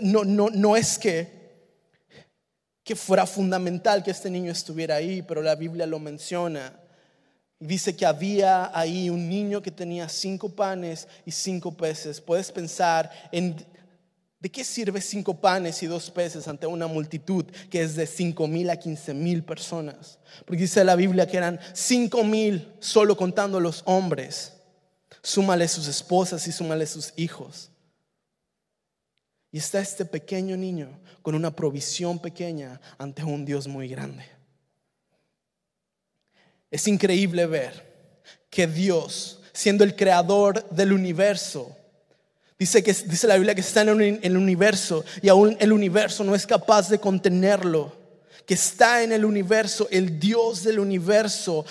no, 0.00 0.24
no, 0.24 0.48
no 0.50 0.76
es 0.76 0.98
que, 0.98 1.28
que 2.82 2.96
fuera 2.96 3.26
fundamental 3.26 4.02
que 4.02 4.10
este 4.10 4.30
niño 4.30 4.50
estuviera 4.50 4.96
ahí, 4.96 5.22
pero 5.22 5.42
la 5.42 5.54
Biblia 5.54 5.86
lo 5.86 5.98
menciona. 5.98 6.72
Dice 7.58 7.96
que 7.96 8.04
había 8.04 8.70
ahí 8.78 9.08
un 9.08 9.28
niño 9.28 9.62
que 9.62 9.70
tenía 9.70 10.08
cinco 10.08 10.50
panes 10.50 11.08
y 11.24 11.30
cinco 11.30 11.74
peces. 11.74 12.20
Puedes 12.20 12.52
pensar 12.52 13.10
en 13.32 13.56
de 14.38 14.50
qué 14.50 14.62
sirve 14.62 15.00
cinco 15.00 15.40
panes 15.40 15.82
y 15.82 15.86
dos 15.86 16.10
peces 16.10 16.46
ante 16.46 16.66
una 16.66 16.86
multitud 16.86 17.46
que 17.70 17.80
es 17.80 17.96
de 17.96 18.06
cinco 18.06 18.46
mil 18.46 18.68
a 18.68 18.76
quince 18.76 19.14
mil 19.14 19.42
personas. 19.42 20.18
Porque 20.44 20.62
dice 20.62 20.84
la 20.84 20.94
Biblia 20.94 21.26
que 21.26 21.38
eran 21.38 21.58
cinco 21.72 22.22
mil 22.22 22.74
solo 22.78 23.16
contando 23.16 23.58
los 23.58 23.82
hombres. 23.86 24.52
Súmale 25.22 25.66
sus 25.66 25.88
esposas 25.88 26.46
y 26.46 26.52
súmale 26.52 26.86
sus 26.86 27.14
hijos. 27.16 27.70
Y 29.50 29.58
está 29.58 29.80
este 29.80 30.04
pequeño 30.04 30.58
niño 30.58 31.00
con 31.22 31.34
una 31.34 31.56
provisión 31.56 32.18
pequeña 32.18 32.80
ante 32.98 33.24
un 33.24 33.46
Dios 33.46 33.66
muy 33.66 33.88
grande. 33.88 34.35
Es 36.70 36.88
increíble 36.88 37.46
ver 37.46 37.86
que 38.50 38.66
Dios, 38.66 39.40
siendo 39.52 39.84
el 39.84 39.94
creador 39.94 40.68
del 40.70 40.92
universo, 40.92 41.76
dice, 42.58 42.82
que, 42.82 42.92
dice 42.92 43.26
la 43.26 43.36
Biblia 43.36 43.54
que 43.54 43.60
está 43.60 43.82
en 43.82 44.20
el 44.22 44.36
universo 44.36 45.04
y 45.22 45.28
aún 45.28 45.56
el 45.60 45.72
universo 45.72 46.24
no 46.24 46.34
es 46.34 46.46
capaz 46.46 46.88
de 46.88 46.98
contenerlo, 46.98 47.92
que 48.46 48.54
está 48.54 49.02
en 49.02 49.12
el 49.12 49.24
universo, 49.24 49.88
el 49.90 50.18
Dios 50.18 50.62
del 50.62 50.78
universo, 50.78 51.64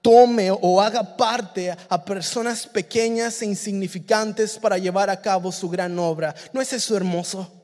tome 0.00 0.50
o 0.50 0.80
haga 0.80 1.16
parte 1.16 1.74
a 1.88 2.04
personas 2.04 2.66
pequeñas 2.66 3.42
e 3.42 3.46
insignificantes 3.46 4.58
para 4.58 4.78
llevar 4.78 5.10
a 5.10 5.20
cabo 5.20 5.50
su 5.50 5.68
gran 5.68 5.98
obra. 5.98 6.34
¿No 6.52 6.60
es 6.60 6.72
eso 6.72 6.96
hermoso? 6.96 7.57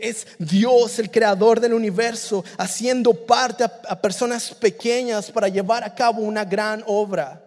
Es 0.00 0.26
Dios, 0.38 0.98
el 0.98 1.10
creador 1.10 1.60
del 1.60 1.74
universo, 1.74 2.44
haciendo 2.56 3.12
parte 3.12 3.64
a, 3.64 4.00
personas 4.00 4.54
pequeñas 4.54 5.30
para 5.30 5.48
llevar 5.48 5.84
a 5.84 5.94
cabo 5.94 6.22
una 6.22 6.44
gran 6.44 6.82
obra. 6.86 7.42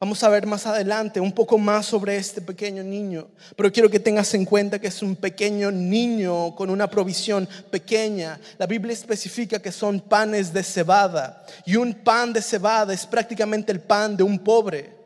Vamos 0.00 0.22
a 0.22 0.28
ver 0.28 0.46
más 0.46 0.64
adelante 0.64 1.18
un 1.18 1.32
poco 1.32 1.58
más 1.58 1.86
sobre 1.86 2.16
este 2.16 2.40
pequeño 2.40 2.84
niño, 2.84 3.26
pero 3.56 3.72
quiero 3.72 3.90
que 3.90 3.98
tengas 3.98 4.32
en 4.34 4.44
cuenta 4.44 4.78
que 4.78 4.86
es 4.86 5.02
un 5.02 5.16
pequeño 5.16 5.72
niño 5.72 6.54
con 6.54 6.70
una 6.70 6.88
provisión 6.88 7.48
pequeña. 7.70 8.38
La 8.58 8.66
Biblia 8.66 8.92
especifica 8.92 9.58
que 9.58 9.72
son 9.72 10.00
panes 10.00 10.52
de 10.52 10.62
cebada 10.62 11.44
y 11.66 11.74
un 11.74 11.94
pan 11.94 12.32
de 12.32 12.42
cebada 12.42 12.94
es 12.94 13.04
prácticamente 13.06 13.72
el 13.72 13.80
pan 13.80 14.16
de 14.16 14.22
un 14.22 14.38
pobre 14.38 14.97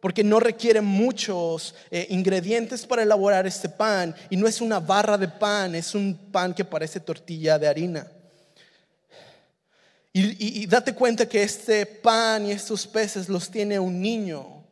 porque 0.00 0.24
no 0.24 0.40
requiere 0.40 0.80
muchos 0.80 1.74
eh, 1.90 2.06
ingredientes 2.10 2.86
para 2.86 3.02
elaborar 3.02 3.46
este 3.46 3.68
pan 3.68 4.14
y 4.30 4.36
no 4.36 4.46
es 4.46 4.60
una 4.60 4.80
barra 4.80 5.18
de 5.18 5.28
pan, 5.28 5.74
es 5.74 5.94
un 5.94 6.16
pan 6.32 6.54
que 6.54 6.64
parece 6.64 7.00
tortilla 7.00 7.58
de 7.58 7.68
harina. 7.68 8.10
Y, 10.12 10.62
y, 10.62 10.66
date 10.66 10.92
cuenta 10.92 11.28
que 11.28 11.42
este 11.42 11.86
pan 11.86 12.46
y 12.46 12.50
estos 12.50 12.84
peces 12.86 13.28
los 13.28 13.48
tiene 13.48 13.78
un 13.78 14.00
niño, 14.00 14.64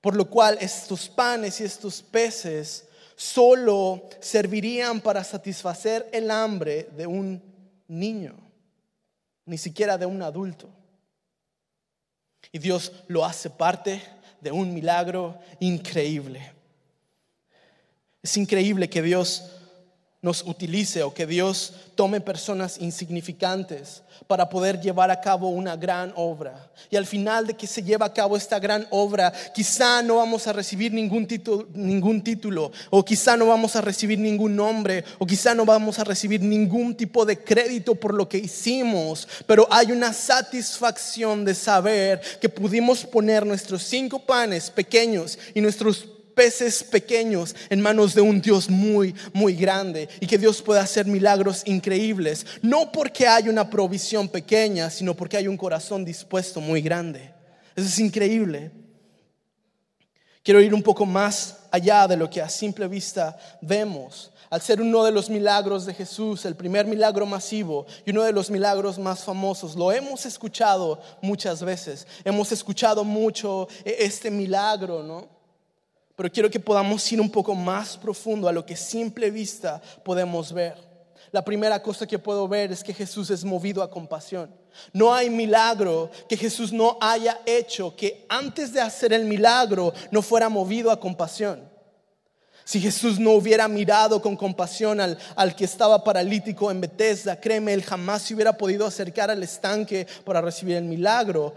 por 0.00 0.14
lo 0.14 0.30
cual 0.30 0.56
estos 0.60 1.08
panes 1.08 1.60
y 1.60 1.64
estos 1.64 2.00
peces 2.00 2.84
solo 3.16 4.08
servirían 4.20 5.00
para 5.00 5.24
satisfacer 5.24 6.08
el 6.12 6.30
hambre 6.30 6.88
de 6.96 7.08
un 7.08 7.42
niño, 7.88 8.34
ni 9.46 9.58
siquiera 9.58 9.98
de 9.98 10.06
un 10.06 10.22
adulto. 10.22 10.70
Y 12.52 12.58
Dios 12.58 12.92
lo 13.08 13.24
hace 13.24 13.50
parte 13.50 14.02
de 14.40 14.50
un 14.50 14.72
milagro 14.74 15.38
increíble. 15.60 16.52
Es 18.22 18.36
increíble 18.36 18.88
que 18.90 19.02
Dios 19.02 19.59
nos 20.22 20.42
utilice 20.42 21.02
o 21.02 21.14
que 21.14 21.26
Dios 21.26 21.72
tome 21.94 22.20
personas 22.20 22.76
insignificantes 22.78 24.02
para 24.26 24.50
poder 24.50 24.78
llevar 24.78 25.10
a 25.10 25.18
cabo 25.18 25.48
una 25.48 25.76
gran 25.76 26.12
obra. 26.14 26.70
Y 26.90 26.96
al 26.96 27.06
final 27.06 27.46
de 27.46 27.54
que 27.54 27.66
se 27.66 27.82
lleva 27.82 28.04
a 28.04 28.12
cabo 28.12 28.36
esta 28.36 28.58
gran 28.58 28.86
obra, 28.90 29.32
quizá 29.54 30.02
no 30.02 30.16
vamos 30.16 30.46
a 30.46 30.52
recibir 30.52 30.92
ningún 30.92 31.26
título, 31.26 31.66
ningún 31.72 32.22
título, 32.22 32.70
o 32.90 33.02
quizá 33.02 33.34
no 33.34 33.46
vamos 33.46 33.76
a 33.76 33.80
recibir 33.80 34.18
ningún 34.18 34.54
nombre, 34.54 35.04
o 35.18 35.24
quizá 35.24 35.54
no 35.54 35.64
vamos 35.64 35.98
a 35.98 36.04
recibir 36.04 36.42
ningún 36.42 36.94
tipo 36.94 37.24
de 37.24 37.42
crédito 37.42 37.94
por 37.94 38.12
lo 38.12 38.28
que 38.28 38.38
hicimos, 38.38 39.26
pero 39.46 39.66
hay 39.70 39.90
una 39.90 40.12
satisfacción 40.12 41.46
de 41.46 41.54
saber 41.54 42.20
que 42.40 42.50
pudimos 42.50 43.06
poner 43.06 43.46
nuestros 43.46 43.82
cinco 43.84 44.18
panes 44.18 44.70
pequeños 44.70 45.38
y 45.54 45.62
nuestros 45.62 46.19
peces 46.34 46.82
pequeños 46.82 47.54
en 47.68 47.80
manos 47.80 48.14
de 48.14 48.20
un 48.20 48.40
Dios 48.40 48.68
muy, 48.68 49.14
muy 49.32 49.54
grande 49.54 50.08
y 50.20 50.26
que 50.26 50.38
Dios 50.38 50.62
pueda 50.62 50.82
hacer 50.82 51.06
milagros 51.06 51.62
increíbles, 51.66 52.46
no 52.62 52.90
porque 52.92 53.26
hay 53.26 53.48
una 53.48 53.68
provisión 53.68 54.28
pequeña, 54.28 54.90
sino 54.90 55.14
porque 55.14 55.36
hay 55.36 55.48
un 55.48 55.56
corazón 55.56 56.04
dispuesto 56.04 56.60
muy 56.60 56.80
grande. 56.80 57.32
Eso 57.76 57.86
es 57.86 57.98
increíble. 57.98 58.70
Quiero 60.42 60.60
ir 60.60 60.74
un 60.74 60.82
poco 60.82 61.04
más 61.04 61.58
allá 61.70 62.08
de 62.08 62.16
lo 62.16 62.30
que 62.30 62.40
a 62.40 62.48
simple 62.48 62.88
vista 62.88 63.38
vemos. 63.60 64.32
Al 64.48 64.60
ser 64.60 64.80
uno 64.80 65.04
de 65.04 65.12
los 65.12 65.30
milagros 65.30 65.86
de 65.86 65.94
Jesús, 65.94 66.44
el 66.44 66.56
primer 66.56 66.86
milagro 66.86 67.24
masivo 67.24 67.86
y 68.04 68.10
uno 68.10 68.24
de 68.24 68.32
los 68.32 68.50
milagros 68.50 68.98
más 68.98 69.22
famosos, 69.22 69.76
lo 69.76 69.92
hemos 69.92 70.26
escuchado 70.26 71.00
muchas 71.22 71.62
veces. 71.62 72.06
Hemos 72.24 72.50
escuchado 72.50 73.04
mucho 73.04 73.68
este 73.84 74.30
milagro, 74.30 75.04
¿no? 75.04 75.39
Pero 76.20 76.30
quiero 76.30 76.50
que 76.50 76.60
podamos 76.60 77.10
ir 77.10 77.18
un 77.18 77.30
poco 77.30 77.54
más 77.54 77.96
profundo 77.96 78.46
a 78.46 78.52
lo 78.52 78.66
que 78.66 78.76
simple 78.76 79.30
vista 79.30 79.80
podemos 80.04 80.52
ver. 80.52 80.76
La 81.32 81.42
primera 81.42 81.82
cosa 81.82 82.06
que 82.06 82.18
puedo 82.18 82.46
ver 82.46 82.72
es 82.72 82.84
que 82.84 82.92
Jesús 82.92 83.30
es 83.30 83.42
movido 83.42 83.82
a 83.82 83.88
compasión. 83.88 84.54
No 84.92 85.14
hay 85.14 85.30
milagro 85.30 86.10
que 86.28 86.36
Jesús 86.36 86.74
no 86.74 86.98
haya 87.00 87.40
hecho 87.46 87.96
que 87.96 88.26
antes 88.28 88.74
de 88.74 88.82
hacer 88.82 89.14
el 89.14 89.24
milagro 89.24 89.94
no 90.10 90.20
fuera 90.20 90.50
movido 90.50 90.90
a 90.90 91.00
compasión. 91.00 91.66
Si 92.64 92.82
Jesús 92.82 93.18
no 93.18 93.30
hubiera 93.30 93.66
mirado 93.66 94.20
con 94.20 94.36
compasión 94.36 95.00
al, 95.00 95.16
al, 95.36 95.56
que 95.56 95.64
estaba 95.64 96.04
paralítico 96.04 96.70
en 96.70 96.82
Bethesda, 96.82 97.40
créeme, 97.40 97.72
él 97.72 97.82
jamás 97.82 98.20
se 98.20 98.34
hubiera 98.34 98.52
podido 98.52 98.84
acercar 98.86 99.30
al 99.30 99.42
estanque 99.42 100.06
para 100.26 100.42
recibir 100.42 100.76
el 100.76 100.84
milagro. 100.84 101.54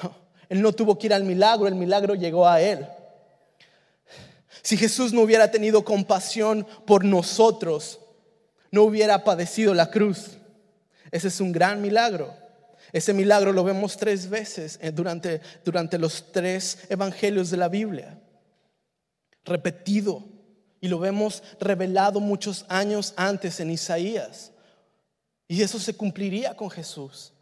Él 0.48 0.62
no 0.62 0.72
tuvo 0.72 0.96
que 0.96 1.08
ir 1.08 1.12
al 1.12 1.24
milagro, 1.24 1.66
el 1.66 1.74
milagro 1.74 2.14
llegó 2.14 2.48
a 2.48 2.58
él. 2.62 2.86
Si 4.68 4.76
Jesús 4.76 5.14
no 5.14 5.22
hubiera 5.22 5.50
tenido 5.50 5.82
compasión 5.82 6.66
por 6.84 7.02
nosotros, 7.02 8.00
no 8.70 8.82
hubiera 8.82 9.24
padecido 9.24 9.72
la 9.72 9.90
cruz. 9.90 10.36
Ese 11.10 11.28
es 11.28 11.40
un 11.40 11.52
gran 11.52 11.80
milagro. 11.80 12.36
Ese 12.92 13.14
milagro 13.14 13.54
lo 13.54 13.64
vemos 13.64 13.96
tres 13.96 14.28
veces 14.28 14.78
eh, 14.82 14.90
durante, 14.90 15.40
durante 15.64 15.96
los 15.96 16.32
tres 16.32 16.80
evangelios 16.90 17.48
de 17.48 17.56
la 17.56 17.70
Biblia. 17.70 18.20
Repetido. 19.42 20.22
Y 20.82 20.88
lo 20.88 20.98
vemos 20.98 21.42
revelado 21.58 22.20
muchos 22.20 22.66
años 22.68 23.14
antes 23.16 23.60
en 23.60 23.70
Isaías. 23.70 24.52
Y 25.48 25.62
eso 25.62 25.78
se 25.78 25.94
cumpliría 25.94 26.54
con 26.54 26.68
Jesús. 26.68 27.32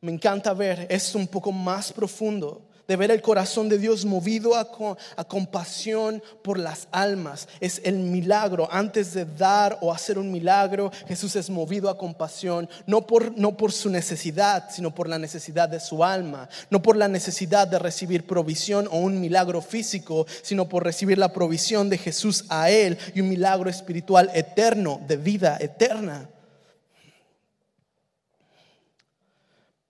Me 0.00 0.10
encanta 0.10 0.52
ver, 0.52 0.88
es 0.90 1.14
un 1.14 1.28
poco 1.28 1.52
más 1.52 1.92
profundo 1.92 2.67
de 2.88 2.96
ver 2.96 3.10
el 3.10 3.20
corazón 3.20 3.68
de 3.68 3.78
Dios 3.78 4.06
movido 4.06 4.56
a, 4.56 4.66
compasión 5.28 6.22
por 6.42 6.58
las 6.58 6.88
almas. 6.90 7.46
Es 7.60 7.82
el 7.84 7.98
milagro. 7.98 8.66
Antes 8.72 9.12
de 9.12 9.26
dar 9.26 9.78
o 9.82 9.92
hacer 9.92 10.18
un 10.18 10.32
milagro, 10.32 10.90
Jesús 11.06 11.36
es 11.36 11.50
movido 11.50 11.90
a 11.90 11.98
compasión, 11.98 12.68
no 12.86 13.06
por, 13.06 13.36
no 13.36 13.58
por 13.58 13.72
su 13.72 13.90
necesidad, 13.90 14.70
sino 14.70 14.94
por 14.94 15.06
la 15.06 15.18
necesidad 15.18 15.68
de 15.68 15.80
su 15.80 16.02
alma. 16.02 16.48
No 16.70 16.80
por 16.80 16.96
la 16.96 17.08
necesidad 17.08 17.68
de 17.68 17.78
recibir 17.78 18.26
provisión 18.26 18.88
o 18.90 18.98
un 18.98 19.20
milagro 19.20 19.60
físico, 19.60 20.26
sino 20.42 20.66
por 20.66 20.82
recibir 20.82 21.18
la 21.18 21.34
provisión 21.34 21.90
de 21.90 21.98
Jesús 21.98 22.46
a 22.48 22.70
él 22.70 22.96
y 23.14 23.20
un 23.20 23.28
milagro 23.28 23.68
espiritual 23.68 24.30
eterno, 24.32 24.98
de 25.06 25.18
vida 25.18 25.58
eterna. 25.60 26.30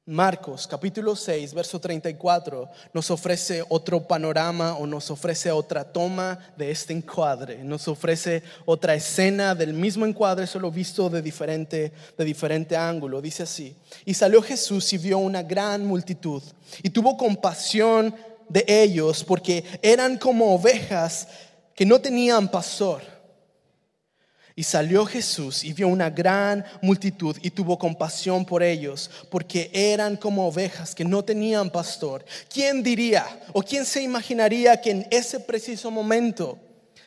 Marcos 0.09 0.67
capítulo 0.67 1.15
6, 1.15 1.53
verso 1.53 1.79
34 1.79 2.67
nos 2.95 3.11
ofrece 3.11 3.63
otro 3.69 4.09
panorama 4.09 4.75
o 4.79 4.87
nos 4.87 5.11
ofrece 5.11 5.53
otra 5.53 5.85
toma 5.85 6.39
de 6.57 6.71
este 6.71 6.95
encuadre, 6.95 7.63
nos 7.63 7.87
ofrece 7.89 8.43
otra 8.65 8.95
escena 8.95 9.55
del 9.55 9.75
mismo 9.75 10.07
encuadre, 10.07 10.47
solo 10.47 10.71
visto 10.71 11.11
de 11.11 11.21
diferente, 11.21 11.93
de 12.17 12.25
diferente 12.25 12.75
ángulo. 12.75 13.21
Dice 13.21 13.43
así, 13.43 13.77
y 14.07 14.15
salió 14.15 14.41
Jesús 14.41 14.91
y 14.95 14.97
vio 14.97 15.19
una 15.19 15.43
gran 15.43 15.85
multitud 15.85 16.43
y 16.83 16.89
tuvo 16.89 17.19
compasión 17.19 18.15
de 18.49 18.65
ellos 18.67 19.23
porque 19.23 19.63
eran 19.83 20.17
como 20.17 20.55
ovejas 20.55 21.29
que 21.75 21.85
no 21.85 22.01
tenían 22.01 22.51
pastor 22.51 23.18
y 24.59 24.65
salió 24.65 25.07
Jesús 25.07 25.63
y 25.63 25.73
vio 25.73 25.87
una 25.87 26.11
gran 26.11 26.65
multitud 26.83 27.37
y 27.43 27.51
tuvo 27.51 27.79
compasión 27.79 28.45
por 28.45 28.65
ellos, 28.65 29.09
porque 29.31 29.71
eran 29.73 30.17
como 30.17 30.49
ovejas 30.49 30.97
que 30.97 31.05
no 31.05 31.25
tenían 31.25 31.71
pastor. 31.71 32.25
¿Quién 32.53 32.83
diría 32.83 33.25
o 33.53 33.63
quién 33.63 33.85
se 33.85 34.03
imaginaría 34.03 34.81
que 34.81 34.91
en 34.91 35.07
ese 35.13 35.39
preciso 35.39 35.93
momento 35.93 36.59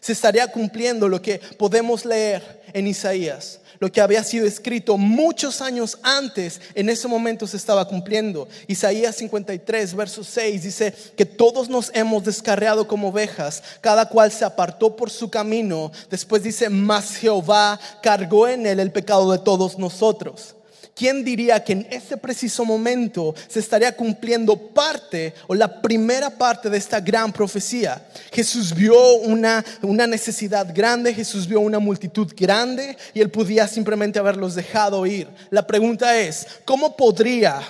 se 0.02 0.12
estaría 0.12 0.48
cumpliendo 0.48 1.08
lo 1.08 1.22
que 1.22 1.40
podemos 1.58 2.04
leer 2.04 2.62
en 2.74 2.88
Isaías? 2.88 3.62
lo 3.82 3.92
que 3.92 4.00
había 4.00 4.24
sido 4.24 4.46
escrito 4.46 4.96
muchos 4.96 5.60
años 5.60 5.98
antes, 6.04 6.62
en 6.76 6.88
ese 6.88 7.08
momento 7.08 7.48
se 7.48 7.58
estaba 7.58 7.88
cumpliendo. 7.88 8.48
Isaías 8.68 9.16
53, 9.16 9.96
verso 9.96 10.24
6 10.24 10.64
dice 10.64 10.94
que 11.18 11.26
todos 11.26 11.68
nos 11.68 11.90
hemos 11.96 12.24
descarriado 12.24 12.88
como 12.88 13.10
ovejas, 13.10 13.64
cada 13.82 14.08
cual 14.08 14.32
se 14.32 14.46
apartó 14.46 14.96
por 14.96 15.10
su 15.10 15.32
camino. 15.32 15.92
Después 16.12 16.44
dice, 16.44 16.70
mas 16.70 17.16
Jehová 17.16 17.80
cargó 18.04 18.48
en 18.48 18.68
él 18.68 18.80
el 18.80 18.92
pecado 18.92 19.32
de 19.32 19.40
todos 19.40 19.80
nosotros. 19.80 20.56
¿Quién 20.96 21.24
diría 21.24 21.64
que 21.64 21.74
en 21.74 21.88
ese 21.90 22.18
preciso 22.18 22.66
momento 22.66 23.34
se 23.48 23.60
estaría 23.60 23.96
cumpliendo 23.96 24.56
parte 24.56 25.34
o 25.48 25.56
la 25.56 25.82
primera 25.82 26.30
parte 26.30 26.70
de 26.70 26.78
esta 26.78 27.00
gran 27.00 27.32
profecía? 27.32 28.06
Jesús 28.32 28.74
vio 28.74 29.16
una, 29.16 29.64
una 29.82 30.08
necesidad 30.08 30.74
grande, 30.74 31.14
Jesús 31.14 31.48
vio 31.48 31.60
una 31.60 31.80
multitud 31.80 32.32
grande 32.36 32.98
y 33.14 33.22
él 33.22 33.30
podía 33.30 33.68
simplemente 33.68 34.20
haberlos 34.20 34.56
dejado 34.56 35.06
ir. 35.06 35.28
La 35.50 35.66
pregunta 35.66 36.18
es, 36.18 36.48
¿cómo 36.66 36.96
podría 36.96 37.62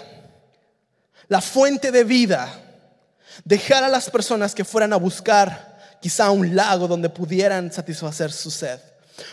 la 1.27 1.41
fuente 1.41 1.91
de 1.91 2.03
vida 2.03 2.53
dejar 3.45 3.83
a 3.83 3.89
las 3.89 4.09
personas 4.09 4.53
que 4.53 4.65
fueran 4.65 4.93
a 4.93 4.97
buscar 4.97 5.97
quizá 6.01 6.31
un 6.31 6.55
lago 6.55 6.87
donde 6.87 7.09
pudieran 7.09 7.71
satisfacer 7.71 8.31
su 8.31 8.51
sed? 8.51 8.79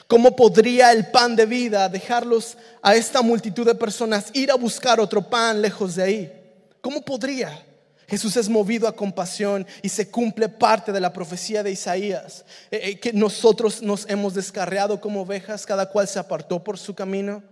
¿Cómo 0.07 0.35
podría 0.35 0.93
el 0.93 1.11
pan 1.11 1.37
de 1.37 1.47
vida 1.47 1.89
dejarlos 1.89 2.57
a 2.83 2.95
esta 2.95 3.23
multitud 3.23 3.67
de 3.67 3.75
personas 3.75 4.31
ir 4.33 4.51
a 4.51 4.57
buscar 4.57 5.01
otro 5.01 5.23
pan 5.23 5.61
lejos 5.61 5.95
de 5.95 6.03
ahí? 6.03 6.33
¿Cómo 6.81 7.03
podría? 7.03 7.65
Jesús 8.09 8.37
es 8.39 8.49
movido 8.49 8.89
a 8.89 8.97
compasión 8.97 9.67
y 9.83 9.91
se 9.91 10.11
cumple 10.11 10.49
parte 10.49 10.93
de 10.93 11.01
la 11.01 11.13
profecía 11.13 11.63
de 11.63 11.73
Isaías, 11.73 12.45
eh, 12.71 12.81
eh, 12.83 12.99
que 12.99 13.13
nosotros 13.13 13.83
nos 13.83 14.09
hemos 14.09 14.33
descarriado 14.33 14.99
como 14.99 15.23
ovejas, 15.23 15.67
cada 15.67 15.91
cual 15.91 16.09
se 16.09 16.19
apartó 16.19 16.65
por 16.65 16.79
su 16.79 16.95
camino 16.95 17.43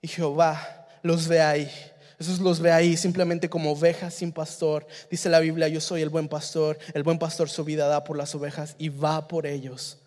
y 0.00 0.08
Jehová 0.08 0.86
los 1.02 1.28
ve 1.28 1.42
ahí. 1.42 1.70
Jesús 2.16 2.38
los 2.38 2.60
ve 2.60 2.72
ahí 2.72 2.96
simplemente 2.96 3.50
como 3.50 3.72
ovejas 3.72 4.14
sin 4.14 4.32
pastor. 4.32 4.86
Dice 5.10 5.28
la 5.28 5.40
Biblia, 5.40 5.68
yo 5.68 5.80
soy 5.80 6.00
el 6.00 6.08
buen 6.08 6.28
pastor, 6.28 6.78
el 6.94 7.02
buen 7.02 7.18
pastor 7.18 7.50
su 7.50 7.64
vida 7.64 7.86
da 7.86 8.02
por 8.02 8.16
las 8.16 8.34
ovejas 8.34 8.76
y 8.78 8.88
va 8.88 9.28
por 9.28 9.46
ellos 9.46 9.98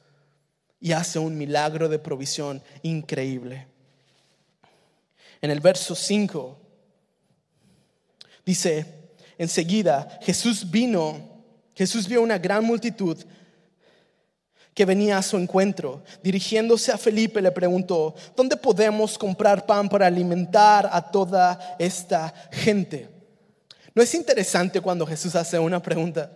y 0.80 0.92
hace 0.92 1.20
un 1.20 1.38
milagro 1.38 1.90
de 1.90 2.00
provisión 2.00 2.62
increíble. 2.84 3.68
En 5.42 5.52
el 5.52 5.60
verso 5.60 5.96
5 5.96 6.58
dice, 8.46 8.86
enseguida 9.38 10.20
Jesús 10.22 10.70
vino, 10.70 11.44
Jesús 11.76 12.08
vio 12.08 12.22
una 12.22 12.38
gran 12.38 12.64
multitud 12.64 13.18
que 14.74 14.86
venía 14.86 15.18
a 15.18 15.24
su 15.24 15.38
encuentro. 15.38 16.04
Dirigiéndose 16.22 16.92
a 16.92 17.00
Felipe 17.00 17.42
le 17.42 17.52
preguntó, 17.52 18.14
¿dónde 18.36 18.56
podemos 18.56 19.18
comprar 19.18 19.66
pan 19.66 19.90
para 19.90 20.06
alimentar 20.06 20.88
a 20.92 21.02
toda 21.02 21.76
esta 21.80 22.32
gente? 22.52 23.10
¿No 23.96 24.04
es 24.04 24.14
interesante 24.14 24.80
cuando 24.80 25.08
Jesús 25.08 25.36
hace 25.36 25.58
una 25.58 25.82
pregunta? 25.82 26.32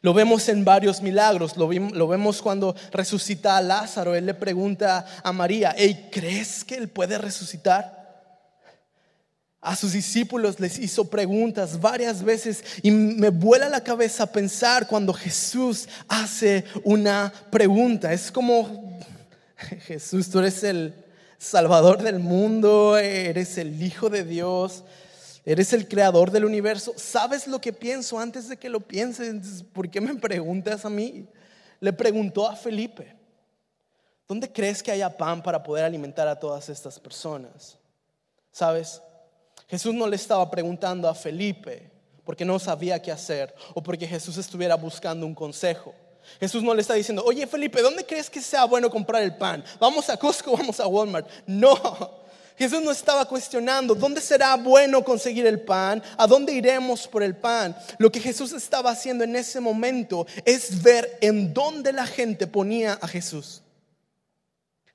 Lo 0.00 0.14
vemos 0.14 0.48
en 0.48 0.64
varios 0.64 1.02
milagros, 1.02 1.56
lo, 1.56 1.68
vemos 2.08 2.40
cuando 2.40 2.74
resucita 2.92 3.56
a 3.56 3.62
Lázaro, 3.62 4.14
él 4.14 4.26
le 4.26 4.34
pregunta 4.34 5.04
a 5.22 5.32
María, 5.32 5.74
¿crees 6.12 6.64
que 6.64 6.76
él 6.76 6.88
puede 6.88 7.18
resucitar? 7.18 7.98
A 9.60 9.74
sus 9.74 9.92
discípulos 9.92 10.60
les 10.60 10.78
hizo 10.78 11.10
preguntas 11.10 11.80
varias 11.80 12.22
veces 12.22 12.62
y 12.80 12.92
me 12.92 13.30
vuela 13.30 13.68
la 13.68 13.82
cabeza 13.82 14.30
pensar 14.30 14.86
cuando 14.86 15.12
Jesús 15.12 15.88
hace 16.06 16.64
una 16.84 17.32
pregunta. 17.50 18.12
Es 18.12 18.30
como, 18.30 19.00
Jesús, 19.86 20.30
tú 20.30 20.38
eres 20.38 20.62
el 20.62 20.94
Salvador 21.38 22.02
del 22.02 22.20
mundo, 22.20 22.98
eres 22.98 23.58
el 23.58 23.82
Hijo 23.82 24.08
de 24.10 24.22
Dios, 24.22 24.84
Eres 25.48 25.72
el 25.72 25.88
creador 25.88 26.30
del 26.30 26.44
universo. 26.44 26.92
¿Sabes 26.98 27.46
lo 27.46 27.58
que 27.58 27.72
pienso 27.72 28.18
antes 28.18 28.50
de 28.50 28.58
que 28.58 28.68
lo 28.68 28.80
pienses? 28.80 29.64
¿Por 29.72 29.88
qué 29.88 29.98
me 29.98 30.14
preguntas 30.14 30.84
a 30.84 30.90
mí? 30.90 31.26
Le 31.80 31.90
preguntó 31.94 32.46
a 32.46 32.54
Felipe, 32.54 33.16
¿dónde 34.28 34.52
crees 34.52 34.82
que 34.82 34.90
haya 34.90 35.16
pan 35.16 35.42
para 35.42 35.62
poder 35.62 35.86
alimentar 35.86 36.28
a 36.28 36.38
todas 36.38 36.68
estas 36.68 37.00
personas? 37.00 37.78
¿Sabes? 38.52 39.00
Jesús 39.68 39.94
no 39.94 40.06
le 40.06 40.16
estaba 40.16 40.50
preguntando 40.50 41.08
a 41.08 41.14
Felipe 41.14 41.90
porque 42.24 42.44
no 42.44 42.58
sabía 42.58 43.00
qué 43.00 43.10
hacer 43.10 43.54
o 43.72 43.82
porque 43.82 44.06
Jesús 44.06 44.36
estuviera 44.36 44.74
buscando 44.74 45.24
un 45.24 45.34
consejo. 45.34 45.94
Jesús 46.40 46.62
no 46.62 46.74
le 46.74 46.82
está 46.82 46.92
diciendo, 46.92 47.24
oye 47.24 47.46
Felipe, 47.46 47.80
¿dónde 47.80 48.04
crees 48.04 48.28
que 48.28 48.42
sea 48.42 48.66
bueno 48.66 48.90
comprar 48.90 49.22
el 49.22 49.34
pan? 49.34 49.64
Vamos 49.80 50.10
a 50.10 50.18
Costco, 50.18 50.52
vamos 50.58 50.78
a 50.78 50.86
Walmart. 50.86 51.26
No, 51.46 52.17
Jesús 52.58 52.82
no 52.82 52.90
estaba 52.90 53.24
cuestionando 53.26 53.94
dónde 53.94 54.20
será 54.20 54.56
bueno 54.56 55.04
conseguir 55.04 55.46
el 55.46 55.60
pan, 55.60 56.02
a 56.16 56.26
dónde 56.26 56.52
iremos 56.52 57.06
por 57.06 57.22
el 57.22 57.36
pan. 57.36 57.76
Lo 57.98 58.10
que 58.10 58.20
Jesús 58.20 58.52
estaba 58.52 58.90
haciendo 58.90 59.22
en 59.22 59.36
ese 59.36 59.60
momento 59.60 60.26
es 60.44 60.82
ver 60.82 61.18
en 61.20 61.54
dónde 61.54 61.92
la 61.92 62.06
gente 62.06 62.48
ponía 62.48 62.98
a 63.00 63.06
Jesús. 63.06 63.62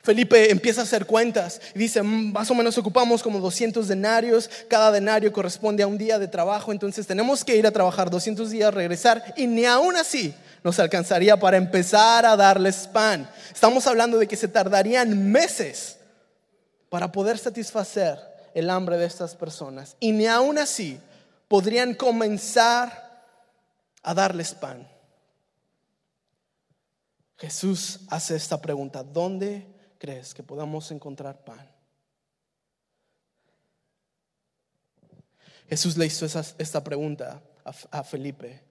Felipe 0.02 0.52
empieza 0.52 0.82
a 0.82 0.84
hacer 0.84 1.06
cuentas 1.06 1.62
y 1.74 1.80
dice, 1.80 2.04
mm, 2.04 2.34
más 2.34 2.52
o 2.52 2.56
menos 2.56 2.78
ocupamos 2.78 3.24
como 3.24 3.40
200 3.40 3.88
denarios, 3.88 4.50
cada 4.68 4.92
denario 4.92 5.32
corresponde 5.32 5.82
a 5.82 5.88
un 5.88 5.98
día 5.98 6.20
de 6.20 6.28
trabajo, 6.28 6.74
entonces 6.74 7.08
tenemos 7.08 7.46
que 7.46 7.56
ir 7.56 7.66
a 7.66 7.72
trabajar 7.72 8.10
200 8.10 8.52
días, 8.52 8.74
regresar 8.74 9.34
y 9.38 9.48
ni 9.48 9.64
aún 9.64 9.96
así 9.96 10.34
nos 10.62 10.78
alcanzaría 10.80 11.40
para 11.40 11.56
empezar 11.56 12.26
a 12.26 12.36
darles 12.36 12.88
pan. 12.92 13.30
Estamos 13.54 13.88
hablando 13.88 14.18
de 14.18 14.28
que 14.28 14.36
se 14.36 14.50
tardarían 14.50 15.32
meses 15.32 15.96
para 16.94 17.12
poder 17.12 17.40
satisfacer 17.40 18.20
el 18.54 18.70
hambre 18.70 19.00
de 19.00 19.08
estas 19.08 19.36
personas. 19.36 19.98
Y 20.00 20.12
ni 20.12 20.28
aún 20.28 20.60
así 20.60 21.00
podrían 21.48 21.96
comenzar 21.96 23.26
a 24.04 24.14
darles 24.14 24.54
pan. 24.54 24.88
Jesús 27.40 28.02
hace 28.12 28.36
esta 28.36 28.62
pregunta, 28.62 29.02
¿dónde 29.02 29.66
crees 29.98 30.36
que 30.36 30.44
podamos 30.44 30.92
encontrar 30.92 31.44
pan? 31.44 31.68
Jesús 35.68 35.98
le 35.98 36.06
hizo 36.06 36.28
esta 36.28 36.84
pregunta 36.84 37.42
a, 37.66 37.74
a 37.90 38.04
Felipe. 38.04 38.62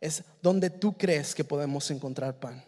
Es, 0.00 0.22
¿dónde 0.40 0.70
tú 0.70 0.96
crees 0.96 1.34
que 1.34 1.42
podemos 1.42 1.90
encontrar 1.90 2.38
pan? 2.38 2.64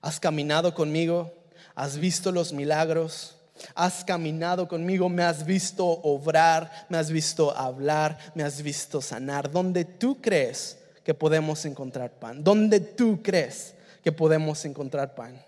¿Has 0.00 0.20
caminado 0.20 0.72
conmigo 0.72 1.37
has 1.78 1.96
visto 1.96 2.32
los 2.32 2.52
milagros, 2.52 3.36
has 3.76 4.04
caminado 4.04 4.66
conmigo, 4.66 5.08
me 5.08 5.22
has 5.22 5.46
visto 5.46 5.86
obrar, 5.86 6.68
me 6.88 6.98
has 6.98 7.08
visto 7.08 7.56
hablar, 7.56 8.18
me 8.34 8.42
has 8.42 8.60
visto 8.60 9.00
sanar. 9.00 9.48
¿Dónde 9.48 9.84
tú 9.84 10.20
crees 10.20 10.76
que 11.04 11.14
podemos 11.14 11.64
encontrar 11.64 12.10
pan? 12.10 12.42
¿Dónde 12.42 12.80
tú 12.80 13.22
crees 13.22 13.74
que 14.02 14.10
podemos 14.10 14.64
encontrar 14.64 15.14
pan? 15.14 15.40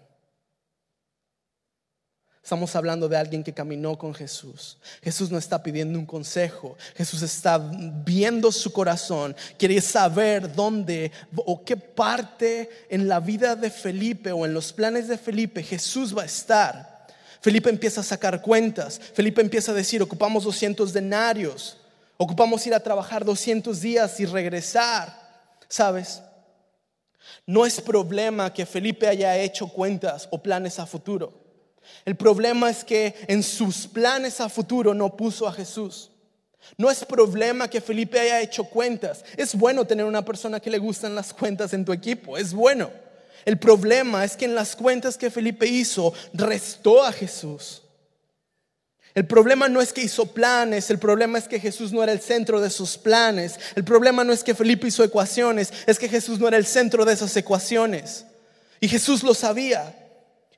Estamos 2.43 2.75
hablando 2.75 3.09
de 3.09 3.17
alguien 3.17 3.45
que 3.45 3.53
caminó 3.53 3.99
con 3.99 4.15
Jesús. 4.15 4.79
Jesús 5.03 5.31
no 5.31 5.39
está 5.39 5.63
pidiendo 5.63 5.99
un 5.99 6.07
consejo. 6.07 6.77
Jesús 6.97 7.23
está 7.23 7.59
viendo 7.59 8.51
su 8.51 8.73
corazón. 8.73 9.37
Quiere 9.59 9.81
saber 9.81 10.53
dónde 10.55 11.13
o 11.37 11.63
qué 11.65 11.77
parte 11.77 12.71
en 12.89 13.09
la 13.09 13.21
vida 13.21 13.55
de 13.57 13.71
Felipe 13.71 14.33
o 14.33 14.47
en 14.47 14.55
los 14.55 14.73
planes 14.73 15.07
de 15.07 15.19
Felipe 15.19 15.63
Jesús 15.63 16.17
va 16.17 16.23
a 16.23 16.27
estar. 16.27 17.07
Felipe 17.43 17.71
empieza 17.71 18.01
a 18.01 18.05
sacar 18.05 18.41
cuentas. 18.41 18.99
Felipe 19.15 19.41
empieza 19.41 19.73
a 19.73 19.75
decir, 19.75 20.03
ocupamos 20.03 20.45
200 20.45 20.93
denarios. 20.93 21.77
Ocupamos 22.17 22.67
ir 22.67 22.75
a 22.75 22.81
trabajar 22.81 23.25
200 23.25 23.81
días 23.81 24.19
y 24.19 24.27
regresar. 24.27 25.15
¿Sabes? 25.69 26.23
No 27.47 27.65
es 27.65 27.81
problema 27.81 28.53
que 28.53 28.67
Felipe 28.67 29.07
haya 29.07 29.37
hecho 29.37 29.69
cuentas 29.69 30.27
o 30.31 30.43
planes 30.43 30.79
a 30.79 30.87
futuro. 30.87 31.50
El 32.05 32.17
problema 32.17 32.71
es 32.71 32.85
que 32.85 33.15
en 33.29 33.43
sus 33.43 33.87
planes 33.87 34.41
a 34.41 34.49
futuro 34.49 34.95
no 34.95 35.17
puso 35.17 35.47
a 35.47 35.53
Jesús. 35.53 36.11
No 36.77 36.91
es 36.91 37.05
problema 37.05 37.69
que 37.69 37.81
Felipe 37.81 38.21
haya 38.21 38.41
hecho 38.41 38.65
cuentas. 38.65 39.25
Es 39.37 39.55
bueno 39.55 39.87
tener 39.87 40.05
una 40.05 40.25
persona 40.25 40.61
que 40.61 40.71
le 40.71 40.79
gustan 40.79 41.15
las 41.15 41.33
cuentas 41.33 41.73
en 41.73 41.85
tu 41.85 41.93
equipo. 41.93 42.37
Es 42.37 42.53
bueno. 42.53 42.91
El 43.45 43.59
problema 43.59 44.25
es 44.25 44.37
que 44.37 44.45
en 44.45 44.55
las 44.55 44.77
cuentas 44.77 45.17
que 45.17 45.31
Felipe 45.31 45.67
hizo, 45.67 46.13
restó 46.33 47.03
a 47.03 47.13
Jesús. 47.13 47.83
El 49.15 49.27
problema 49.27 49.69
no 49.69 49.81
es 49.81 49.93
que 49.93 50.03
hizo 50.03 50.27
planes, 50.27 50.89
el 50.91 50.99
problema 50.99 51.39
es 51.39 51.49
que 51.49 51.59
Jesús 51.59 51.93
no 51.93 52.03
era 52.03 52.13
el 52.13 52.21
centro 52.21 52.61
de 52.61 52.71
sus 52.71 52.97
planes. 52.97 53.59
El 53.75 53.85
problema 53.85 54.23
no 54.23 54.33
es 54.33 54.45
que 54.45 54.55
Felipe 54.55 54.87
hizo 54.87 55.03
ecuaciones, 55.03 55.73
es 55.87 55.99
que 55.99 56.09
Jesús 56.09 56.39
no 56.39 56.47
era 56.47 56.57
el 56.57 56.67
centro 56.67 57.05
de 57.05 57.15
esas 57.15 57.37
ecuaciones. 57.37 58.25
Y 58.81 58.89
Jesús 58.89 59.23
lo 59.23 59.35
sabía. 59.35 60.00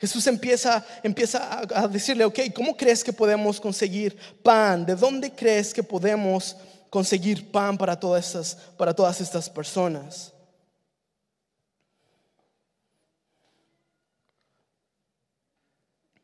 Jesús 0.03 0.27
empieza, 0.27 0.85
empieza 1.05 1.61
a, 1.61 1.87
decirle, 1.87 2.25
ok, 2.25 2.41
¿cómo 2.53 2.77
crees 2.77 3.05
que 3.05 3.13
podemos 3.13 3.61
conseguir 3.61 4.19
pan? 4.43 4.85
¿De 4.85 4.97
dónde 4.97 5.31
crees 5.31 5.73
que 5.73 5.85
podemos 5.85 6.57
conseguir 6.91 7.53
pan 7.53 7.79
para 7.79 7.95
todas, 8.01 8.27
estas, 8.27 8.57
para 8.77 8.93
todas 8.93 9.21
estas 9.21 9.49
personas? 9.49 10.33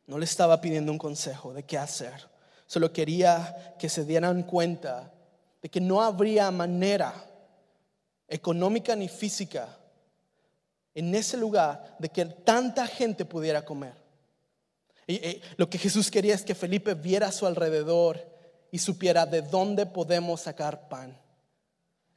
No 0.08 0.18
le 0.18 0.24
estaba 0.24 0.60
pidiendo 0.60 0.90
un 0.90 0.98
consejo 0.98 1.54
de 1.54 1.62
qué 1.62 1.78
hacer. 1.78 2.28
Solo 2.66 2.92
quería 2.92 3.76
que 3.78 3.88
se 3.88 4.04
dieran 4.04 4.42
cuenta 4.42 5.12
de 5.62 5.68
que 5.68 5.80
no 5.80 6.02
habría 6.02 6.50
manera 6.50 7.14
económica 8.26 8.96
ni 8.96 9.06
física 9.06 9.68
en 10.98 11.14
ese 11.14 11.36
lugar 11.36 11.96
de 11.98 12.08
que 12.08 12.24
tanta 12.24 12.86
gente 12.86 13.24
pudiera 13.24 13.64
comer. 13.64 13.94
Y, 15.06 15.40
lo 15.56 15.70
que 15.70 15.78
Jesús 15.78 16.10
quería 16.10 16.34
es 16.34 16.42
que 16.42 16.54
Felipe 16.54 16.94
viera 16.94 17.28
a 17.28 17.32
su 17.32 17.46
alrededor 17.46 18.20
y 18.70 18.78
supiera 18.78 19.24
de 19.24 19.42
dónde 19.42 19.86
podemos 19.86 20.42
sacar 20.42 20.88
pan. 20.88 21.16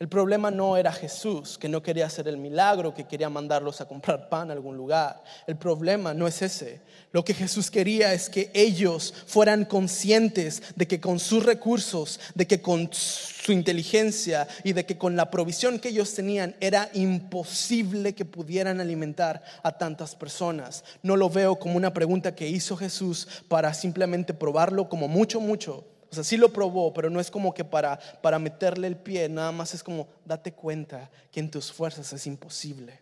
El 0.01 0.09
problema 0.09 0.49
no 0.49 0.77
era 0.77 0.91
Jesús, 0.91 1.59
que 1.59 1.69
no 1.69 1.83
quería 1.83 2.07
hacer 2.07 2.27
el 2.27 2.37
milagro, 2.37 2.91
que 2.91 3.03
quería 3.03 3.29
mandarlos 3.29 3.81
a 3.81 3.87
comprar 3.87 4.29
pan 4.29 4.49
a 4.49 4.53
algún 4.53 4.75
lugar. 4.75 5.23
El 5.45 5.57
problema 5.57 6.11
no 6.11 6.25
es 6.25 6.41
ese. 6.41 6.81
Lo 7.11 7.23
que 7.23 7.35
Jesús 7.35 7.69
quería 7.69 8.11
es 8.11 8.27
que 8.27 8.49
ellos 8.55 9.13
fueran 9.27 9.63
conscientes 9.63 10.63
de 10.75 10.87
que 10.87 10.99
con 10.99 11.19
sus 11.19 11.45
recursos, 11.45 12.19
de 12.33 12.47
que 12.47 12.63
con 12.63 12.89
su 12.91 13.51
inteligencia 13.51 14.47
y 14.63 14.73
de 14.73 14.87
que 14.87 14.97
con 14.97 15.15
la 15.15 15.29
provisión 15.29 15.77
que 15.77 15.89
ellos 15.89 16.15
tenían 16.15 16.55
era 16.61 16.89
imposible 16.95 18.15
que 18.15 18.25
pudieran 18.25 18.81
alimentar 18.81 19.43
a 19.61 19.77
tantas 19.77 20.15
personas. 20.15 20.83
No 21.03 21.15
lo 21.15 21.29
veo 21.29 21.59
como 21.59 21.77
una 21.77 21.93
pregunta 21.93 22.33
que 22.33 22.49
hizo 22.49 22.75
Jesús 22.75 23.27
para 23.47 23.71
simplemente 23.75 24.33
probarlo 24.33 24.89
como 24.89 25.07
mucho, 25.07 25.39
mucho 25.39 25.85
o 26.11 26.15
sea, 26.15 26.25
sí 26.25 26.35
lo 26.35 26.51
probó, 26.51 26.93
pero 26.93 27.09
no 27.09 27.21
es 27.21 27.31
como 27.31 27.53
que 27.53 27.63
para, 27.63 27.97
para 28.21 28.37
meterle 28.37 28.87
el 28.87 28.97
pie, 28.97 29.29
nada 29.29 29.53
más 29.53 29.73
es 29.73 29.81
como 29.81 30.09
date 30.25 30.51
cuenta 30.51 31.09
que 31.31 31.39
en 31.39 31.49
tus 31.49 31.71
fuerzas 31.71 32.11
es 32.11 32.27
imposible. 32.27 32.99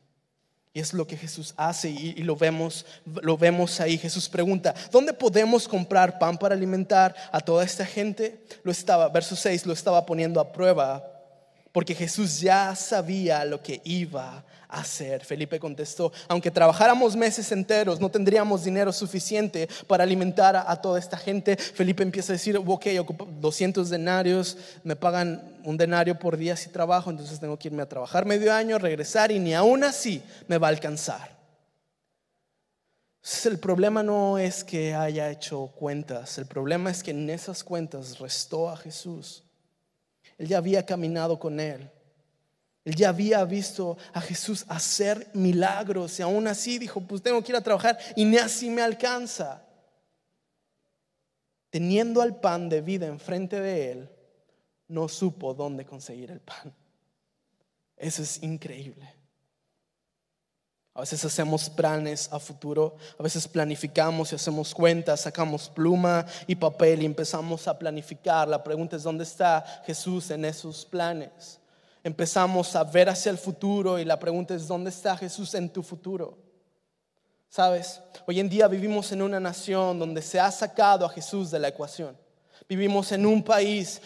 Y 0.72 0.80
es 0.80 0.94
lo 0.94 1.08
que 1.08 1.18
Jesús 1.18 1.56
hace 1.58 1.90
y, 1.90 2.22
lo, 2.22 2.36
vemos, 2.36 2.86
lo 3.06 3.36
vemos 3.36 3.80
ahí. 3.80 3.98
Jesús 3.98 4.30
pregunta, 4.30 4.76
¿dónde 4.92 5.14
podemos 5.14 5.68
comprar 5.68 6.20
pan 6.20 6.38
para 6.38 6.54
alimentar 6.54 7.16
a 7.32 7.40
toda 7.40 7.66
esta 7.66 7.84
gente? 7.84 8.46
Lo 8.62 8.72
estaba, 8.72 9.10
verso 9.10 9.36
6, 9.36 9.66
lo 9.66 9.74
estaba 9.74 10.06
poniendo 10.06 10.40
a 10.40 10.52
prueba 10.52 11.04
porque 11.72 11.96
Jesús 11.96 12.40
ya 12.40 12.76
sabía 12.76 13.46
lo 13.46 13.62
que 13.62 13.82
iba 13.84 14.44
hacer. 14.70 15.26
Felipe 15.26 15.60
contestó, 15.60 16.14
aunque 16.28 16.52
trabajáramos 16.52 17.16
meses 17.16 17.52
enteros, 17.52 18.00
no 18.00 18.10
tendríamos 18.10 18.64
dinero 18.64 18.94
suficiente 18.94 19.68
para 19.88 20.04
alimentar 20.04 20.56
a, 20.56 20.76
toda 20.82 21.00
esta 21.00 21.18
gente. 21.18 21.58
Felipe 21.58 22.04
empieza 22.04 22.32
a 22.32 22.38
decir, 22.38 22.56
ok, 22.58 22.86
ocupo 23.00 23.28
200 23.42 23.90
denarios, 23.90 24.58
me 24.84 24.96
pagan 24.96 25.60
un 25.64 25.76
denario 25.76 26.18
por 26.18 26.38
día 26.38 26.56
si 26.56 26.70
trabajo, 26.70 27.10
entonces 27.10 27.40
tengo 27.40 27.58
que 27.58 27.68
irme 27.68 27.82
a 27.82 27.90
trabajar 27.90 28.26
medio 28.26 28.54
año, 28.54 28.78
regresar 28.78 29.32
y 29.32 29.40
ni 29.40 29.54
aún 29.54 29.84
así 29.84 30.22
me 30.48 30.60
va 30.60 30.68
a 30.68 30.72
alcanzar. 30.72 31.38
el 33.46 33.58
problema 33.58 34.04
no 34.04 34.38
es 34.38 34.64
que 34.64 34.94
haya 34.94 35.32
hecho 35.32 35.72
cuentas, 35.76 36.38
el 36.38 36.46
problema 36.46 36.92
es 36.92 37.02
que 37.02 37.12
en 37.12 37.30
esas 37.30 37.64
cuentas 37.64 38.20
restó 38.20 38.70
a 38.70 38.78
Jesús. 38.78 39.44
Él 40.38 40.48
ya 40.48 40.58
había 40.58 40.86
caminado 40.86 41.38
con 41.38 41.60
él. 41.60 41.90
Él 42.90 42.96
ya 42.96 43.10
había 43.10 43.46
visto 43.46 44.00
a 44.14 44.20
Jesús 44.20 44.66
hacer 44.68 45.30
milagros 45.36 46.18
y 46.18 46.24
aún 46.24 46.48
así 46.48 46.80
dijo, 46.80 47.00
pues 47.02 47.22
tengo 47.22 47.44
que 47.44 47.52
ir 47.52 47.56
a 47.56 47.62
trabajar 47.62 48.00
y 48.16 48.26
ni 48.26 48.38
así 48.38 48.68
me 48.68 48.82
alcanza. 48.82 49.62
Teniendo 51.70 52.20
al 52.20 52.40
pan 52.40 52.68
de 52.68 52.82
vida 52.82 53.06
enfrente 53.06 53.60
de 53.62 53.92
él, 53.92 54.10
no 54.88 55.08
supo 55.08 55.54
dónde 55.54 55.86
conseguir 55.86 56.32
el 56.32 56.40
pan. 56.40 56.74
Eso 57.96 58.24
es 58.24 58.42
increíble. 58.42 59.08
A 60.96 61.02
veces 61.02 61.24
hacemos 61.24 61.70
planes 61.70 62.28
a 62.34 62.40
futuro, 62.40 62.98
a 63.20 63.22
veces 63.22 63.48
planificamos 63.48 64.32
y 64.32 64.36
hacemos 64.36 64.74
cuentas, 64.74 65.22
sacamos 65.22 65.70
pluma 65.70 66.26
y 66.48 66.56
papel 66.56 67.04
y 67.04 67.06
empezamos 67.06 67.68
a 67.68 67.78
planificar. 67.78 68.48
La 68.48 68.64
pregunta 68.64 68.96
es, 68.96 69.04
¿dónde 69.04 69.26
está 69.26 69.64
Jesús 69.86 70.32
en 70.32 70.44
esos 70.44 70.88
planes? 70.88 71.59
Empezamos 72.04 72.76
a 72.76 72.84
ver 72.84 73.10
hacia 73.10 73.30
el 73.30 73.38
futuro 73.38 74.00
y 74.00 74.06
la 74.06 74.20
pregunta 74.20 74.56
es, 74.56 74.68
¿dónde 74.68 74.90
está 74.90 75.18
Jesús 75.18 75.54
en 75.54 75.70
tu 75.70 75.84
futuro? 75.84 76.38
Sabes, 77.50 78.00
hoy 78.28 78.40
en 78.40 78.48
día 78.48 78.68
vivimos 78.68 79.12
en 79.12 79.22
una 79.22 79.40
nación 79.40 80.00
donde 80.00 80.22
se 80.22 80.40
ha 80.40 80.52
sacado 80.52 81.06
a 81.06 81.10
Jesús 81.10 81.50
de 81.52 81.60
la 81.60 81.70
ecuación. 81.70 82.16
Vivimos 82.68 83.12
en 83.12 83.26
un 83.26 83.44
país 83.44 84.02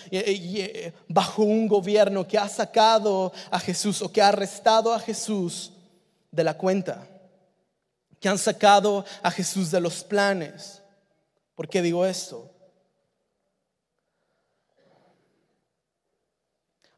bajo 1.10 1.44
un 1.44 1.68
gobierno 1.68 2.26
que 2.26 2.38
ha 2.38 2.48
sacado 2.48 3.34
a 3.52 3.60
Jesús 3.60 4.02
o 4.02 4.12
que 4.12 4.22
ha 4.22 4.30
arrestado 4.30 4.94
a 4.94 5.00
Jesús 5.00 5.74
de 6.32 6.44
la 6.44 6.58
cuenta, 6.58 7.06
que 8.20 8.30
han 8.30 8.38
sacado 8.38 9.04
a 9.22 9.30
Jesús 9.30 9.70
de 9.70 9.82
los 9.82 10.04
planes. 10.04 10.82
¿Por 11.56 11.68
qué 11.68 11.82
digo 11.82 12.06
esto? 12.06 12.50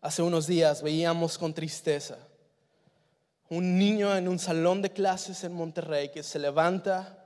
Hace 0.05 0.21
unos 0.21 0.45
días 0.45 0.83
veíamos 0.83 1.35
con 1.35 1.51
tristeza 1.51 2.15
un 3.49 3.79
niño 3.79 4.15
en 4.15 4.27
un 4.27 4.37
salón 4.37 4.83
de 4.83 4.91
clases 4.91 5.43
en 5.43 5.51
Monterrey 5.51 6.09
que 6.09 6.21
se 6.21 6.37
levanta, 6.37 7.25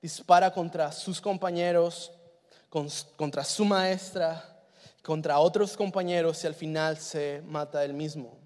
dispara 0.00 0.52
contra 0.52 0.92
sus 0.92 1.20
compañeros, 1.20 2.12
contra 2.68 3.42
su 3.42 3.64
maestra, 3.64 4.62
contra 5.02 5.40
otros 5.40 5.76
compañeros 5.76 6.44
y 6.44 6.46
al 6.46 6.54
final 6.54 6.98
se 6.98 7.42
mata 7.46 7.84
él 7.84 7.94
mismo. 7.94 8.38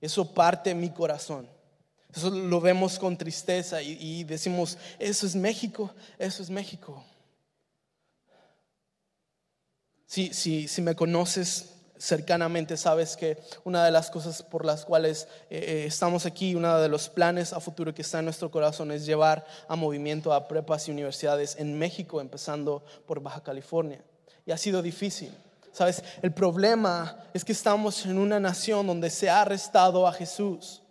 Eso 0.00 0.32
parte 0.32 0.74
mi 0.74 0.88
corazón. 0.88 1.46
Eso 2.10 2.30
lo 2.30 2.58
vemos 2.58 2.98
con 2.98 3.18
tristeza 3.18 3.82
y, 3.82 4.24
decimos, 4.24 4.78
eso 4.98 5.26
es 5.26 5.36
México, 5.36 5.94
eso 6.18 6.42
es 6.42 6.48
México. 6.48 7.04
Si, 10.06 10.32
si 10.32 10.80
me 10.80 10.96
conoces 10.96 11.74
cercanamente, 11.98 12.76
sabes 12.76 13.16
que 13.16 13.38
una 13.64 13.84
de 13.84 13.90
las 13.90 14.10
cosas 14.10 14.42
por 14.42 14.64
las 14.64 14.84
cuales 14.84 15.28
eh, 15.50 15.58
eh, 15.58 15.84
estamos 15.86 16.26
aquí, 16.26 16.54
uno 16.54 16.78
de 16.80 16.88
los 16.88 17.08
planes 17.08 17.52
a 17.52 17.60
futuro 17.60 17.94
que 17.94 18.02
está 18.02 18.20
en 18.20 18.26
nuestro 18.26 18.50
corazón 18.50 18.90
es 18.92 19.04
llevar 19.04 19.46
a 19.68 19.76
movimiento 19.76 20.32
a 20.32 20.48
prepas 20.48 20.88
y 20.88 20.92
universidades 20.92 21.56
en 21.58 21.78
México, 21.78 22.20
empezando 22.20 22.84
por 23.06 23.20
Baja 23.20 23.42
California. 23.42 24.02
Y 24.46 24.52
ha 24.52 24.58
sido 24.58 24.82
difícil. 24.82 25.32
Sabes, 25.72 26.02
el 26.22 26.32
problema 26.32 27.18
es 27.34 27.44
que 27.44 27.52
estamos 27.52 28.06
en 28.06 28.18
una 28.18 28.40
nación 28.40 28.86
donde 28.86 29.10
se 29.10 29.28
ha 29.28 29.42
arrestado 29.42 30.06
a 30.06 30.12
Jesús 30.12 30.82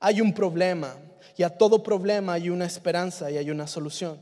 hay 0.00 0.22
un 0.22 0.32
problema 0.32 0.96
y 1.36 1.42
a 1.42 1.50
todo 1.50 1.82
problema 1.82 2.32
hay 2.32 2.48
una 2.48 2.64
esperanza 2.64 3.30
y 3.30 3.36
hay 3.36 3.50
una 3.50 3.66
solución. 3.66 4.18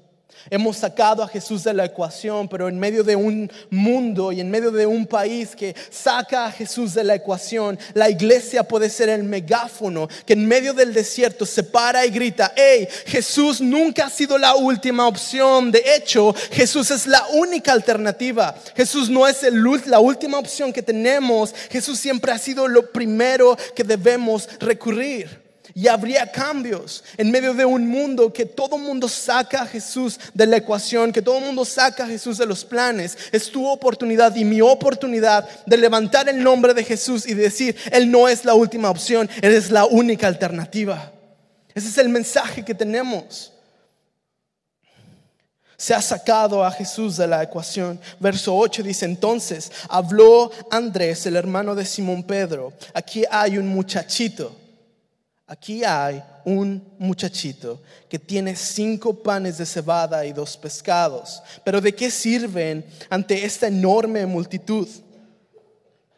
Hemos 0.51 0.79
sacado 0.79 1.23
a 1.23 1.29
Jesús 1.29 1.65
de 1.65 1.75
la 1.75 1.85
ecuación, 1.85 2.49
pero 2.49 2.69
en 2.69 2.79
medio 2.79 3.05
de 3.05 3.17
un 3.17 3.51
mundo 3.71 4.33
y 4.33 4.41
en 4.41 4.51
medio 4.51 4.71
de 4.71 4.87
un 4.87 5.07
país 5.07 5.55
que 5.55 5.75
saca 5.91 6.47
a 6.47 6.53
Jesús 6.53 6.95
de 6.95 7.05
la 7.05 7.17
ecuación, 7.17 7.79
la 7.93 8.09
iglesia 8.09 8.63
puede 8.63 8.89
ser 8.89 9.11
el 9.11 9.25
megáfono 9.25 10.09
que 10.25 10.33
en 10.33 10.47
medio 10.47 10.73
del 10.73 10.95
desierto 10.95 11.45
se 11.45 11.63
para 11.63 12.07
y 12.07 12.11
grita, 12.11 12.53
hey, 12.57 12.89
Jesús 13.07 13.61
nunca 13.61 14.07
ha 14.07 14.11
sido 14.11 14.39
la 14.39 14.55
última 14.55 15.07
opción. 15.07 15.71
De 15.71 15.83
hecho, 15.97 16.35
Jesús 16.51 16.91
es 16.91 17.07
la 17.07 17.27
única 17.35 17.73
alternativa. 17.73 18.55
Jesús 18.75 19.11
no 19.11 19.27
es 19.27 19.43
la 19.87 20.01
última 20.01 20.39
opción 20.39 20.73
que 20.73 20.83
tenemos. 20.83 21.55
Jesús 21.71 21.99
siempre 21.99 22.33
ha 22.33 22.39
sido 22.39 22.69
lo 22.69 22.91
primero 22.91 23.57
que 23.75 23.85
debemos 23.85 24.49
recurrir. 24.61 25.48
Y 25.79 25.87
habría 25.87 26.27
cambios 26.27 27.05
en 27.17 27.31
medio 27.31 27.55
de 27.55 27.65
un 27.65 27.87
mundo 27.87 28.33
que 28.33 28.45
todo 28.45 28.77
mundo 28.79 29.09
saca 29.09 29.63
a 29.63 29.67
Jesús 29.67 30.19
de 30.35 30.45
la 30.45 30.57
ecuación, 30.57 31.13
que 31.13 31.23
todo 31.23 31.39
mundo 31.39 31.65
saca 31.65 32.03
a 32.03 32.09
Jesús 32.09 32.37
de 32.37 32.47
los 32.47 32.65
planes. 32.65 33.17
Es 33.31 33.49
tu 33.49 33.65
oportunidad 33.65 34.35
y 34.35 34.45
mi 34.45 34.61
oportunidad 34.61 35.49
de 35.67 35.77
levantar 35.77 36.29
el 36.29 36.43
nombre 36.43 36.75
de 36.75 36.83
Jesús 36.83 37.29
y 37.29 37.35
decir, 37.35 37.77
Él 37.93 38.11
no 38.11 38.27
es 38.27 38.45
la 38.45 38.55
última 38.55 38.91
opción, 38.91 39.31
Él 39.41 39.55
es 39.55 39.71
la 39.71 39.85
única 39.85 40.27
alternativa. 40.27 41.13
Ese 41.73 41.87
es 41.87 41.99
el 41.99 42.09
mensaje 42.09 42.65
que 42.65 42.75
tenemos. 42.75 43.53
Se 45.77 45.95
ha 45.95 46.03
sacado 46.03 46.65
a 46.65 46.73
Jesús 46.73 47.17
de 47.17 47.29
la 47.29 47.45
ecuación. 47.45 48.01
Verso 48.19 48.57
8 48.57 48.83
dice, 48.83 49.05
entonces 49.05 49.71
habló 49.89 50.51
Andrés, 50.73 51.25
el 51.27 51.37
hermano 51.37 51.77
de 51.77 51.87
Simón 51.87 52.25
Pedro. 52.25 52.73
Aquí 52.95 53.23
hay 53.31 53.59
un 53.59 53.69
muchachito 53.69 54.67
Aquí 55.51 55.83
hay 55.83 56.23
un 56.45 56.95
muchachito 56.99 57.81
que 58.07 58.19
tiene 58.19 58.55
cinco 58.55 59.15
panes 59.15 59.57
de 59.57 59.65
cebada 59.65 60.27
y 60.27 60.35
dos 60.35 60.59
pescados. 60.59 61.43
Pero 61.65 61.81
¿de 61.81 61.95
qué 61.95 62.11
sirven 62.11 62.85
ante 63.09 63.43
esta 63.43 63.67
enorme 63.67 64.27
multitud? 64.27 64.87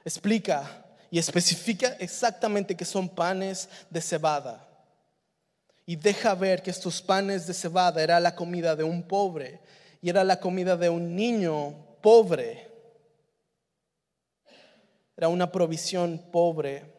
Explica 0.05 0.85
y 1.13 1.21
especifica 1.21 1.95
exactamente 2.01 2.77
que 2.77 2.85
son 2.85 3.09
panes 3.09 3.69
de 3.89 4.01
cebada. 4.01 4.67
Y 5.87 5.95
deja 5.95 6.35
ver 6.35 6.61
que 6.61 6.73
estos 6.73 7.01
panes 7.01 7.47
de 7.47 7.55
cebada 7.55 8.03
era 8.03 8.19
la 8.19 8.35
comida 8.35 8.75
de 8.75 8.83
un 8.83 9.05
pobre 9.05 9.61
y 10.03 10.11
era 10.11 10.25
la 10.25 10.41
comida 10.41 10.77
de 10.77 10.89
un 10.89 11.15
niño 11.15 11.77
pobre. 12.01 12.69
Era 15.17 15.29
una 15.29 15.53
provisión 15.53 16.21
pobre 16.33 16.90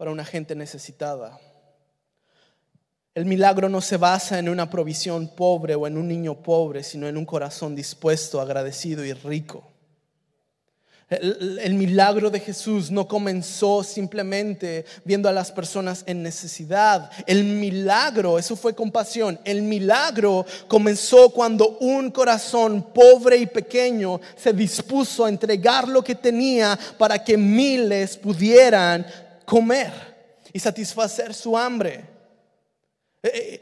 para 0.00 0.12
una 0.12 0.24
gente 0.24 0.54
necesitada. 0.54 1.38
El 3.14 3.26
milagro 3.26 3.68
no 3.68 3.82
se 3.82 3.98
basa 3.98 4.38
en 4.38 4.48
una 4.48 4.70
provisión 4.70 5.28
pobre 5.36 5.74
o 5.74 5.86
en 5.86 5.98
un 5.98 6.08
niño 6.08 6.40
pobre, 6.40 6.82
sino 6.82 7.06
en 7.06 7.18
un 7.18 7.26
corazón 7.26 7.74
dispuesto, 7.74 8.40
agradecido 8.40 9.04
y 9.04 9.12
rico. 9.12 9.62
El, 11.10 11.74
milagro 11.74 12.30
de 12.30 12.40
Jesús 12.40 12.90
no 12.90 13.06
comenzó 13.06 13.82
simplemente 13.82 14.86
viendo 15.04 15.28
a 15.28 15.32
las 15.32 15.52
personas 15.52 16.02
en 16.06 16.22
necesidad. 16.22 17.10
El 17.26 17.44
milagro, 17.44 18.38
eso 18.38 18.56
fue 18.56 18.74
compasión. 18.74 19.38
El 19.44 19.60
milagro 19.60 20.46
comenzó 20.66 21.28
cuando 21.28 21.76
un 21.78 22.10
corazón 22.10 22.86
pobre 22.94 23.36
y 23.36 23.44
pequeño 23.44 24.18
se 24.34 24.54
dispuso 24.54 25.26
a 25.26 25.28
entregar 25.28 25.88
lo 25.88 26.02
que 26.02 26.14
tenía 26.14 26.78
para 26.96 27.22
que 27.22 27.36
miles 27.36 28.16
pudieran 28.16 29.04
comer 29.50 29.92
y 30.52 30.60
satisfacer 30.60 31.34
su 31.34 31.58
hambre. 31.58 32.04
Eh, 33.20 33.30
eh, 33.34 33.60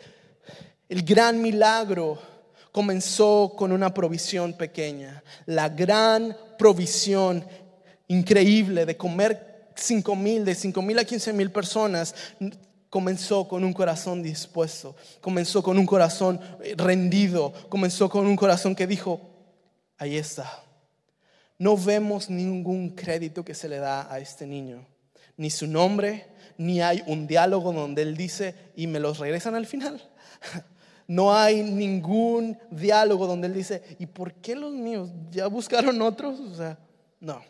el 0.91 1.03
gran 1.03 1.41
milagro 1.41 2.19
comenzó 2.71 3.55
con 3.57 3.73
una 3.73 3.95
provisión 3.95 4.53
pequeña. 4.53 5.23
La 5.47 5.71
gran 5.71 6.37
provisión 6.59 7.43
increíble 8.07 8.85
de 8.85 8.99
comer 8.99 9.71
cinco 9.77 10.15
mil, 10.15 10.45
de 10.45 10.55
cinco 10.55 10.83
mil 10.83 10.99
a 10.99 11.05
quince 11.05 11.33
mil 11.33 11.51
personas, 11.51 12.15
comenzó 12.91 13.49
con 13.49 13.65
un 13.65 13.73
corazón 13.73 14.23
dispuesto, 14.23 14.95
comenzó 15.23 15.63
con 15.63 15.79
un 15.79 15.87
corazón 15.87 16.39
rendido, 16.77 17.55
comenzó 17.71 18.11
con 18.11 18.27
un 18.27 18.37
corazón 18.37 18.75
que 18.75 18.87
dijo, 18.87 19.23
ahí 19.97 20.19
está. 20.19 20.65
No 21.57 21.79
vemos 21.79 22.29
ningún 22.29 22.91
crédito 22.91 23.43
que 23.43 23.55
se 23.55 23.71
le 23.71 23.79
da 23.79 24.13
a 24.13 24.19
este 24.19 24.47
niño 24.47 24.87
ni 25.39 25.49
su 25.49 25.67
nombre, 25.67 26.27
ni 26.59 26.83
hay 26.83 27.03
un 27.07 27.27
diálogo 27.27 27.73
donde 27.73 28.03
él 28.03 28.17
dice 28.17 28.55
y 28.77 28.87
me 28.87 29.01
los 29.01 29.19
regresan 29.19 29.55
al 29.55 29.65
final. 29.65 30.03
No 31.11 31.35
hay 31.35 31.63
ningún 31.63 32.59
diálogo 32.71 33.27
donde 33.27 33.47
él 33.47 33.55
dice, 33.55 33.83
¿y 33.99 34.05
por 34.05 34.35
qué 34.35 34.55
los 34.55 34.75
míos? 34.75 35.09
¿Ya 35.31 35.47
buscaron 35.47 36.03
otros? 36.03 36.39
O 36.39 36.55
sea, 36.55 36.79
no. 37.19 37.43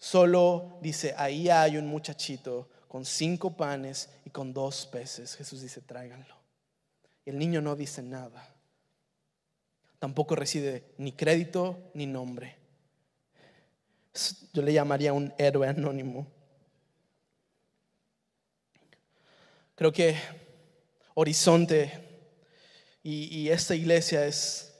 Solo 0.00 0.76
dice, 0.82 1.14
ahí 1.16 1.48
hay 1.48 1.76
un 1.76 1.86
muchachito 1.86 2.68
con 2.88 3.04
cinco 3.04 3.56
panes 3.56 4.10
y 4.24 4.30
con 4.30 4.52
dos 4.52 4.84
peces. 4.86 5.36
Jesús 5.36 5.62
dice, 5.62 5.80
tráiganlo. 5.80 6.34
El 7.24 7.38
niño 7.38 7.60
no 7.60 7.76
dice 7.76 8.02
nada. 8.02 8.52
Tampoco 10.00 10.34
recibe 10.34 10.92
ni 10.98 11.12
crédito 11.12 11.90
ni 11.94 12.06
nombre. 12.06 12.56
Yo 14.52 14.62
le 14.62 14.72
llamaría 14.72 15.12
un 15.12 15.32
héroe 15.38 15.68
anónimo. 15.68 16.26
Creo 19.76 19.92
que 19.92 20.16
Horizonte 21.14 22.02
y, 23.02 23.50
esta 23.50 23.74
iglesia 23.74 24.26
es, 24.26 24.74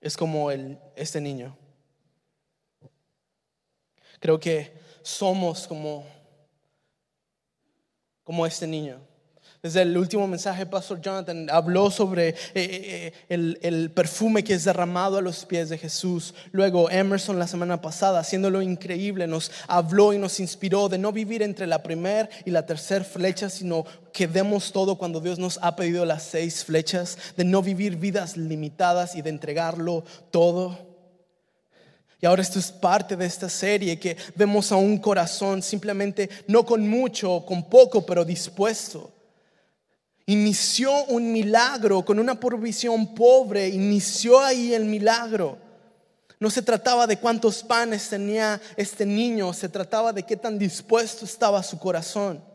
es 0.00 0.16
como 0.16 0.50
el, 0.50 0.78
este 0.96 1.20
niño. 1.20 1.56
Creo 4.18 4.40
que 4.40 4.72
somos 5.02 5.68
como, 5.68 6.04
como 8.24 8.46
este 8.46 8.66
niño. 8.66 9.00
Desde 9.60 9.82
el 9.82 9.98
último 9.98 10.28
mensaje, 10.28 10.66
Pastor 10.66 11.00
Jonathan 11.00 11.50
habló 11.50 11.90
sobre 11.90 12.28
eh, 12.28 12.34
eh, 12.54 13.12
el, 13.28 13.58
el, 13.60 13.90
perfume 13.90 14.44
que 14.44 14.54
es 14.54 14.62
derramado 14.62 15.18
a 15.18 15.20
los 15.20 15.44
pies 15.44 15.68
de 15.68 15.78
Jesús. 15.78 16.32
Luego 16.52 16.88
Emerson 16.88 17.40
la 17.40 17.48
semana 17.48 17.80
pasada, 17.80 18.20
haciéndolo 18.20 18.62
increíble, 18.62 19.26
nos 19.26 19.50
habló 19.66 20.12
y 20.12 20.18
nos 20.18 20.38
inspiró 20.38 20.88
de 20.88 20.98
no 20.98 21.10
vivir 21.10 21.42
entre 21.42 21.66
la 21.66 21.82
primera 21.82 22.28
y 22.44 22.52
la 22.52 22.66
tercera 22.66 23.04
flecha, 23.04 23.50
sino 23.50 23.84
que 24.12 24.28
demos 24.28 24.70
todo 24.70 24.96
cuando 24.96 25.18
Dios 25.18 25.40
nos 25.40 25.58
ha 25.60 25.74
pedido 25.74 26.04
las 26.04 26.22
seis 26.22 26.64
flechas, 26.64 27.18
de 27.36 27.42
no 27.42 27.60
vivir 27.60 27.96
vidas 27.96 28.36
limitadas 28.36 29.16
y 29.16 29.22
de 29.22 29.30
entregarlo 29.30 30.04
todo. 30.30 30.78
Y 32.20 32.26
ahora 32.26 32.42
esto 32.42 32.60
es 32.60 32.70
parte 32.70 33.16
de 33.16 33.26
esta 33.26 33.48
serie 33.48 33.98
que 33.98 34.16
vemos 34.36 34.70
a 34.70 34.76
un 34.76 34.98
corazón 34.98 35.62
simplemente 35.62 36.30
no 36.46 36.64
con 36.64 36.88
mucho, 36.88 37.44
con 37.44 37.68
poco, 37.68 38.06
pero 38.06 38.24
dispuesto 38.24 39.17
inició 40.28 41.04
un 41.06 41.32
milagro 41.32 42.04
con 42.04 42.18
una 42.18 42.38
provisión 42.38 43.14
pobre, 43.14 43.68
inició 43.68 44.40
ahí 44.40 44.74
el 44.74 44.84
milagro. 44.84 45.58
No 46.38 46.50
se 46.50 46.62
trataba 46.62 47.06
de 47.06 47.18
cuántos 47.18 47.62
panes 47.62 48.08
tenía 48.08 48.60
este 48.76 49.04
niño, 49.04 49.52
se 49.52 49.68
trataba 49.68 50.12
de 50.12 50.22
qué 50.22 50.36
tan 50.36 50.58
dispuesto 50.58 51.24
estaba 51.24 51.62
su 51.62 51.78
corazón 51.78 52.47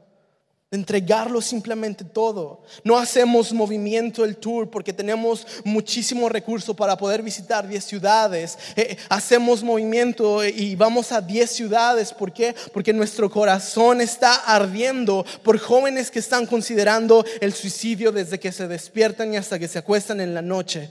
entregarlo 0.74 1.40
simplemente 1.40 2.04
todo. 2.04 2.64
No 2.84 2.98
hacemos 2.98 3.54
movimiento 3.54 4.26
el 4.26 4.38
tour 4.38 4.70
porque 4.70 4.92
tenemos 4.92 5.46
muchísimo 5.64 6.28
recurso 6.30 6.74
para 6.74 6.98
poder 6.98 7.22
visitar 7.22 7.68
10 7.68 7.84
ciudades. 7.84 8.58
Eh, 8.76 8.98
hacemos 9.08 9.64
movimiento 9.64 10.44
y 10.44 10.76
vamos 10.76 11.12
a 11.12 11.22
10 11.22 11.50
ciudades. 11.50 12.12
¿Por 12.12 12.34
qué? 12.34 12.56
Porque 12.74 12.92
nuestro 12.92 13.30
corazón 13.30 14.02
está 14.02 14.34
ardiendo 14.34 15.24
por 15.44 15.60
jóvenes 15.60 16.10
que 16.10 16.20
están 16.20 16.48
considerando 16.48 17.24
el 17.40 17.54
suicidio 17.54 18.12
desde 18.12 18.40
que 18.40 18.52
se 18.52 18.68
despiertan 18.68 19.34
y 19.34 19.38
hasta 19.38 19.60
que 19.60 19.68
se 19.68 19.80
acuestan 19.80 20.22
en 20.22 20.34
la 20.34 20.42
noche. 20.42 20.90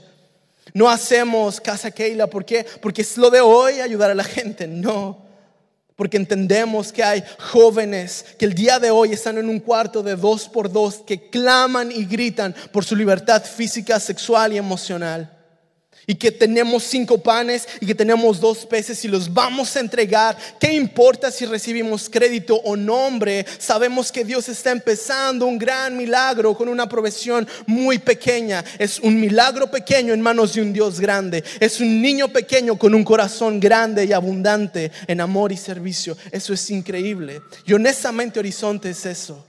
No 0.73 0.89
hacemos 0.89 1.59
casa 1.59 1.91
Keila, 1.91 2.27
¿por 2.27 2.45
qué? 2.45 2.65
Porque 2.81 3.01
es 3.01 3.17
lo 3.17 3.29
de 3.29 3.41
hoy 3.41 3.81
ayudar 3.81 4.11
a 4.11 4.15
la 4.15 4.23
gente. 4.23 4.65
No. 4.65 5.32
Porque 5.95 6.17
entendemos 6.17 6.91
que 6.91 7.03
hay 7.03 7.23
jóvenes 7.37 8.25
que 8.37 8.45
el 8.45 8.53
día 8.53 8.79
de 8.79 8.91
hoy 8.91 9.11
están 9.11 9.37
en 9.37 9.49
un 9.49 9.59
cuarto 9.59 10.01
de 10.01 10.15
dos 10.15 10.49
por 10.49 10.71
dos 10.71 11.03
que 11.05 11.29
claman 11.29 11.91
y 11.91 12.05
gritan 12.05 12.55
por 12.71 12.83
su 12.83 12.95
libertad 12.95 13.43
física, 13.43 13.99
sexual 13.99 14.53
y 14.53 14.57
emocional 14.57 15.32
y 16.05 16.15
que 16.15 16.31
tenemos 16.31 16.83
cinco 16.83 17.17
panes 17.17 17.67
y 17.79 17.85
que 17.85 17.95
tenemos 17.95 18.39
dos 18.39 18.65
peces 18.65 19.03
y 19.05 19.07
los 19.07 19.33
vamos 19.33 19.75
a 19.75 19.79
entregar. 19.79 20.37
¿Qué 20.59 20.73
importa 20.73 21.31
si 21.31 21.45
recibimos 21.45 22.09
crédito 22.09 22.55
o 22.55 22.75
nombre? 22.75 23.45
Sabemos 23.59 24.11
que 24.11 24.25
Dios 24.25 24.49
está 24.49 24.71
empezando 24.71 25.45
un 25.45 25.57
gran 25.57 25.95
milagro 25.95 26.55
con 26.55 26.67
una 26.67 26.87
provisión 26.87 27.47
muy 27.65 27.99
pequeña. 27.99 28.63
Es 28.77 28.99
un 28.99 29.19
milagro 29.19 29.69
pequeño 29.69 30.13
en 30.13 30.21
manos 30.21 30.53
de 30.53 30.61
un 30.61 30.73
Dios 30.73 30.99
grande. 30.99 31.43
Es 31.59 31.79
un 31.79 32.01
niño 32.01 32.27
pequeño 32.29 32.77
con 32.77 32.93
un 32.93 33.03
corazón 33.03 33.59
grande 33.59 34.05
y 34.05 34.13
abundante 34.13 34.91
en 35.07 35.21
amor 35.21 35.51
y 35.51 35.57
servicio. 35.57 36.17
Eso 36.31 36.53
es 36.53 36.69
increíble. 36.69 37.41
Y 37.65 37.73
honestamente 37.73 38.39
Horizonte 38.39 38.89
es 38.89 39.05
eso. 39.05 39.45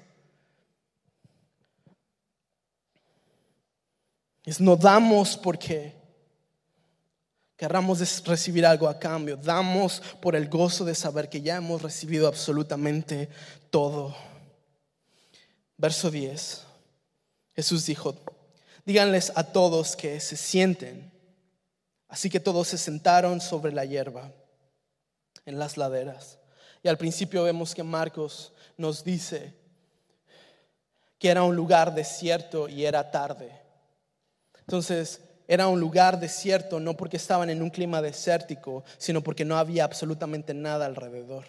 Es 4.44 4.60
no 4.60 4.76
damos 4.76 5.38
porque 5.38 5.93
querramos 7.56 8.24
recibir 8.24 8.66
algo 8.66 8.88
a 8.88 8.98
cambio. 8.98 9.36
Damos 9.36 10.02
por 10.20 10.36
el 10.36 10.48
gozo 10.48 10.84
de 10.84 10.94
saber 10.94 11.28
que 11.28 11.42
ya 11.42 11.56
hemos 11.56 11.82
recibido 11.82 12.28
absolutamente 12.28 13.28
todo. 13.70 14.14
Verso 15.76 16.10
10. 16.10 16.62
Jesús 17.54 17.86
dijo, 17.86 18.14
díganles 18.84 19.32
a 19.34 19.44
todos 19.44 19.96
que 19.96 20.20
se 20.20 20.36
sienten. 20.36 21.12
Así 22.08 22.30
que 22.30 22.40
todos 22.40 22.68
se 22.68 22.78
sentaron 22.78 23.40
sobre 23.40 23.72
la 23.72 23.84
hierba 23.84 24.30
en 25.46 25.58
las 25.58 25.76
laderas. 25.76 26.38
Y 26.82 26.88
al 26.88 26.98
principio 26.98 27.44
vemos 27.44 27.74
que 27.74 27.82
Marcos 27.82 28.52
nos 28.76 29.04
dice 29.04 29.54
que 31.18 31.28
era 31.28 31.42
un 31.42 31.56
lugar 31.56 31.94
desierto 31.94 32.68
y 32.68 32.84
era 32.84 33.10
tarde. 33.10 33.50
Entonces, 34.60 35.20
era 35.46 35.68
un 35.68 35.80
lugar 35.80 36.18
desierto 36.18 36.80
no 36.80 36.96
porque 36.96 37.16
estaban 37.16 37.50
en 37.50 37.62
un 37.62 37.70
clima 37.70 38.00
desértico, 38.00 38.84
sino 38.98 39.22
porque 39.22 39.44
no 39.44 39.56
había 39.58 39.84
absolutamente 39.84 40.54
nada 40.54 40.86
alrededor. 40.86 41.44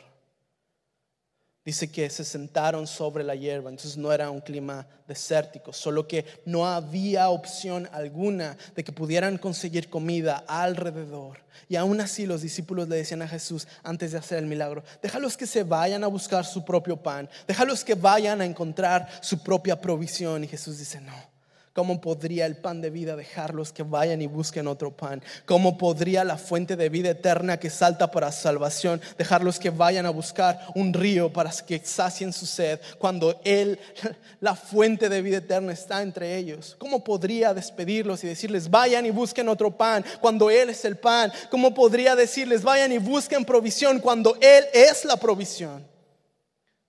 Dice 1.65 1.91
que 1.91 2.11
se 2.11 2.23
sentaron 2.23 2.85
sobre 2.85 3.23
la 3.23 3.33
hierba, 3.33 3.71
entonces 3.71 3.97
no 3.97 4.13
era 4.13 4.29
un 4.29 4.39
clima 4.39 4.85
desértico, 5.07 5.73
solo 5.73 6.07
que 6.07 6.23
no 6.45 6.67
había 6.67 7.29
opción 7.29 7.89
alguna 7.91 8.55
de 8.75 8.83
que 8.83 8.91
pudieran 8.91 9.39
conseguir 9.39 9.89
comida 9.89 10.43
alrededor. 10.47 11.39
Y 11.67 11.75
aún 11.75 11.99
así 12.01 12.27
los 12.27 12.43
discípulos 12.43 12.87
le 12.87 12.97
decían 12.97 13.23
a 13.23 13.27
Jesús 13.27 13.67
antes 13.81 14.11
de 14.11 14.19
hacer 14.19 14.37
el 14.37 14.45
milagro, 14.45 14.83
déjalos 15.01 15.35
que 15.35 15.47
se 15.47 15.63
vayan 15.63 16.03
a 16.03 16.07
buscar 16.07 16.45
su 16.45 16.63
propio 16.63 16.97
pan, 16.97 17.27
déjalos 17.47 17.83
que 17.83 17.95
vayan 17.95 18.41
a 18.41 18.45
encontrar 18.45 19.09
su 19.21 19.41
propia 19.41 19.81
provisión. 19.81 20.43
Y 20.43 20.47
Jesús 20.47 20.77
dice, 20.77 21.01
no. 21.01 21.34
¿Cómo 21.75 21.99
podría 21.99 22.45
el 22.45 22.55
pan 22.55 22.79
de 22.79 22.89
vida 22.89 23.17
dejarlos 23.17 23.73
que 23.73 23.83
vayan 23.83 24.21
y 24.21 24.27
busquen 24.27 24.65
otro 24.65 24.95
pan? 24.95 25.21
¿Cómo 25.45 25.77
podría 25.77 26.23
la 26.23 26.37
fuente 26.37 26.77
de 26.77 26.87
vida 26.87 27.09
eterna 27.09 27.59
que 27.59 27.69
salta 27.69 28.09
para 28.09 28.31
salvación 28.31 29.01
dejarlos 29.17 29.59
que 29.59 29.71
vayan 29.71 30.05
a 30.05 30.09
buscar 30.09 30.57
un 30.73 30.93
río 30.93 31.33
para 31.33 31.51
que 31.51 31.81
sacien 31.83 32.31
su 32.31 32.45
sed 32.45 32.79
cuando 32.97 33.41
Él, 33.43 33.77
la 34.39 34.55
fuente 34.55 35.09
de 35.09 35.21
vida 35.21 35.39
eterna, 35.39 35.73
está 35.73 36.01
entre 36.01 36.37
ellos? 36.37 36.77
¿Cómo 36.79 37.03
podría 37.03 37.53
despedirlos 37.53 38.23
y 38.23 38.27
decirles 38.27 38.69
vayan 38.69 39.05
y 39.05 39.11
busquen 39.11 39.49
otro 39.49 39.75
pan 39.75 40.05
cuando 40.21 40.49
Él 40.49 40.69
es 40.69 40.85
el 40.85 40.95
pan? 40.95 41.29
¿Cómo 41.51 41.73
podría 41.73 42.15
decirles 42.15 42.63
vayan 42.63 42.93
y 42.93 42.99
busquen 42.99 43.43
provisión 43.43 43.99
cuando 43.99 44.37
Él 44.39 44.63
es 44.73 45.03
la 45.03 45.17
provisión? 45.17 45.85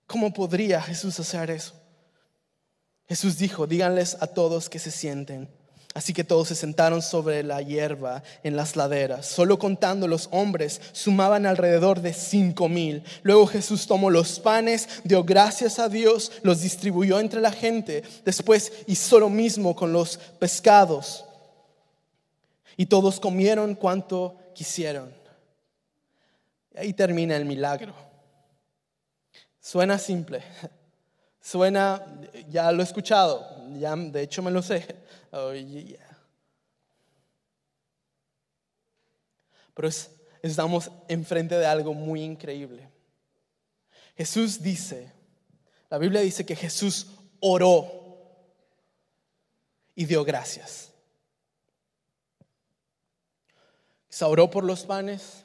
¿Cómo 0.05 0.31
podría 0.31 0.81
Jesús 0.81 1.19
hacer 1.19 1.51
eso? 1.51 1.76
Jesús 3.07 3.37
dijo, 3.37 3.67
díganles 3.67 4.17
a 4.19 4.27
todos 4.27 4.69
que 4.69 4.79
se 4.79 4.91
sienten. 4.91 5.49
Así 5.93 6.13
que 6.13 6.23
todos 6.23 6.49
se 6.49 6.55
sentaron 6.55 7.01
sobre 7.01 7.41
la 7.41 7.61
hierba 7.63 8.21
en 8.43 8.55
las 8.55 8.75
laderas. 8.75 9.25
Solo 9.25 9.57
contando 9.57 10.07
los 10.07 10.29
hombres 10.31 10.79
sumaban 10.91 11.47
alrededor 11.47 12.01
de 12.01 12.13
cinco 12.13 12.69
mil. 12.69 13.03
Luego 13.23 13.47
Jesús 13.47 13.87
tomó 13.87 14.11
los 14.11 14.39
panes, 14.39 14.87
dio 15.03 15.23
gracias 15.23 15.79
a 15.79 15.89
Dios, 15.89 16.33
los 16.43 16.61
distribuyó 16.61 17.19
entre 17.19 17.41
la 17.41 17.51
gente. 17.51 18.03
Después 18.23 18.71
hizo 18.85 19.19
lo 19.19 19.29
mismo 19.29 19.75
con 19.75 19.91
los 19.91 20.17
pescados. 20.37 21.25
Y 22.75 22.85
todos 22.85 23.19
comieron 23.19 23.73
cuanto 23.73 24.37
quisieron. 24.53 25.11
Y 26.75 26.79
ahí 26.79 26.93
termina 26.93 27.35
el 27.35 27.45
milagro. 27.45 27.95
Suena 29.59 29.97
simple, 29.97 30.43
Suena, 31.47 32.05
ya 32.49 32.69
lo 32.73 32.81
he 32.81 32.83
escuchado, 32.83 33.47
ya, 33.79 33.95
de 33.95 34.21
hecho 34.21 34.41
me 34.43 34.51
lo 34.51 34.61
sé. 34.61 34.85
Oh, 35.29 35.51
Pero 39.73 39.89
estamos 40.41 40.89
enfrente 41.09 41.55
de 41.55 41.65
algo 41.65 41.93
muy 41.93 42.23
increíble. 42.23 42.89
Jesús 44.15 44.63
dice, 44.63 45.11
la 45.89 45.97
Biblia 45.97 46.21
dice 46.21 46.45
que 46.45 46.55
Jesús 46.55 47.07
oró 47.41 47.91
y 49.95 50.05
dio 50.05 50.23
gracias. 50.23 50.91
Se 54.07 54.23
oró 54.23 54.49
por 54.49 54.63
los 54.63 54.85
panes, 54.85 55.43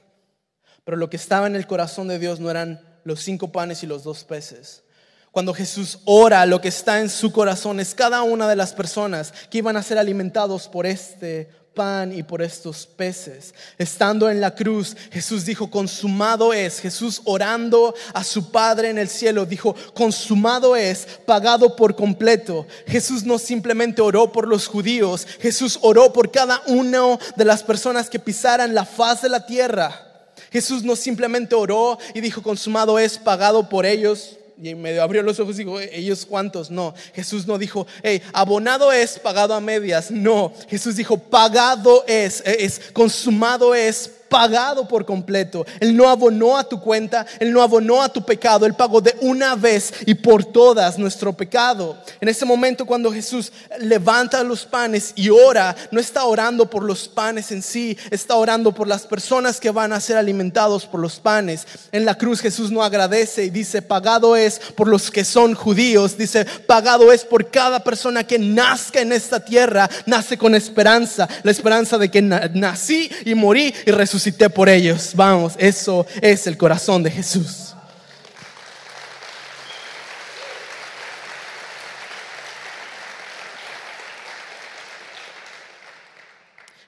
pero 0.84 0.96
lo 0.96 1.10
que 1.10 1.16
estaba 1.16 1.48
en 1.48 1.56
el 1.56 1.66
corazón 1.66 2.06
de 2.06 2.20
Dios 2.20 2.38
no 2.38 2.50
eran 2.50 3.00
los 3.02 3.20
cinco 3.20 3.50
panes 3.50 3.82
y 3.82 3.88
los 3.88 4.04
dos 4.04 4.22
peces, 4.22 4.84
cuando 5.32 5.54
Jesús 5.54 5.98
ora, 6.04 6.44
lo 6.44 6.60
que 6.60 6.68
está 6.68 7.00
en 7.00 7.08
su 7.08 7.32
corazón 7.32 7.80
es 7.80 7.94
cada 7.94 8.22
una 8.22 8.46
de 8.46 8.54
las 8.54 8.74
personas 8.74 9.32
que 9.50 9.58
iban 9.58 9.78
a 9.78 9.82
ser 9.82 9.98
alimentados 9.98 10.68
por 10.68 10.84
este 10.84 11.48
pan 11.72 12.12
y 12.12 12.22
por 12.22 12.42
estos 12.42 12.86
peces. 12.86 13.54
Estando 13.78 14.28
en 14.28 14.42
la 14.42 14.54
cruz, 14.54 14.94
Jesús 15.10 15.46
dijo, 15.46 15.70
consumado 15.70 16.52
es. 16.52 16.80
Jesús 16.80 17.22
orando 17.24 17.94
a 18.12 18.22
su 18.24 18.50
Padre 18.50 18.90
en 18.90 18.98
el 18.98 19.08
cielo, 19.08 19.46
dijo, 19.46 19.74
consumado 19.94 20.76
es, 20.76 21.06
pagado 21.24 21.76
por 21.76 21.96
completo. 21.96 22.66
Jesús 22.86 23.24
no 23.24 23.38
simplemente 23.38 24.02
oró 24.02 24.32
por 24.32 24.46
los 24.46 24.66
judíos, 24.66 25.26
Jesús 25.40 25.78
oró 25.80 26.12
por 26.12 26.30
cada 26.30 26.60
una 26.66 27.18
de 27.36 27.44
las 27.46 27.62
personas 27.62 28.10
que 28.10 28.18
pisaran 28.18 28.74
la 28.74 28.84
faz 28.84 29.22
de 29.22 29.30
la 29.30 29.46
tierra. 29.46 30.08
Jesús 30.50 30.82
no 30.82 30.94
simplemente 30.94 31.54
oró 31.54 31.96
y 32.12 32.20
dijo, 32.20 32.42
consumado 32.42 32.98
es, 32.98 33.16
pagado 33.16 33.70
por 33.70 33.86
ellos 33.86 34.36
y 34.70 34.74
medio 34.74 35.02
abrió 35.02 35.22
los 35.22 35.40
ojos 35.40 35.56
y 35.56 35.64
dijo, 35.64 35.80
¿ellos 35.80 36.24
cuántos? 36.24 36.70
No, 36.70 36.94
Jesús 37.14 37.46
no 37.46 37.58
dijo, 37.58 37.86
hey, 38.02 38.22
abonado 38.32 38.92
es, 38.92 39.18
pagado 39.18 39.54
a 39.54 39.60
medias. 39.60 40.10
No, 40.10 40.52
Jesús 40.68 40.96
dijo, 40.96 41.18
pagado 41.18 42.04
es, 42.06 42.42
es 42.46 42.80
consumado 42.92 43.74
es, 43.74 44.10
pagado 44.32 44.88
por 44.88 45.04
completo. 45.04 45.66
Él 45.78 45.94
no 45.94 46.08
abonó 46.08 46.56
a 46.56 46.64
tu 46.64 46.80
cuenta, 46.80 47.26
Él 47.38 47.52
no 47.52 47.62
abonó 47.62 48.02
a 48.02 48.08
tu 48.08 48.24
pecado, 48.24 48.64
Él 48.64 48.72
pagó 48.72 49.02
de 49.02 49.14
una 49.20 49.54
vez 49.54 49.92
y 50.06 50.14
por 50.14 50.42
todas 50.42 50.98
nuestro 50.98 51.34
pecado. 51.34 51.98
En 52.18 52.28
ese 52.30 52.46
momento 52.46 52.86
cuando 52.86 53.12
Jesús 53.12 53.52
levanta 53.78 54.42
los 54.42 54.64
panes 54.64 55.12
y 55.16 55.28
ora, 55.28 55.76
no 55.90 56.00
está 56.00 56.24
orando 56.24 56.70
por 56.70 56.82
los 56.82 57.08
panes 57.08 57.52
en 57.52 57.62
sí, 57.62 57.98
está 58.10 58.36
orando 58.36 58.72
por 58.72 58.88
las 58.88 59.06
personas 59.06 59.60
que 59.60 59.70
van 59.70 59.92
a 59.92 60.00
ser 60.00 60.16
alimentados 60.16 60.86
por 60.86 60.98
los 60.98 61.20
panes. 61.20 61.66
En 61.92 62.06
la 62.06 62.16
cruz 62.16 62.40
Jesús 62.40 62.70
no 62.70 62.82
agradece 62.82 63.44
y 63.44 63.50
dice, 63.50 63.82
pagado 63.82 64.34
es 64.34 64.58
por 64.74 64.88
los 64.88 65.10
que 65.10 65.26
son 65.26 65.54
judíos, 65.54 66.16
dice, 66.16 66.46
pagado 66.66 67.12
es 67.12 67.26
por 67.26 67.50
cada 67.50 67.84
persona 67.84 68.24
que 68.24 68.38
nazca 68.38 69.02
en 69.02 69.12
esta 69.12 69.44
tierra, 69.44 69.90
nace 70.06 70.38
con 70.38 70.54
esperanza, 70.54 71.28
la 71.42 71.50
esperanza 71.50 71.98
de 71.98 72.10
que 72.10 72.22
nací 72.22 73.10
y 73.26 73.34
morí 73.34 73.74
y 73.84 73.90
resucité 73.90 74.21
resucité 74.22 74.48
por 74.48 74.68
ellos. 74.68 75.14
Vamos, 75.16 75.54
eso 75.58 76.06
es 76.20 76.46
el 76.46 76.56
corazón 76.56 77.02
de 77.02 77.10
Jesús. 77.10 77.74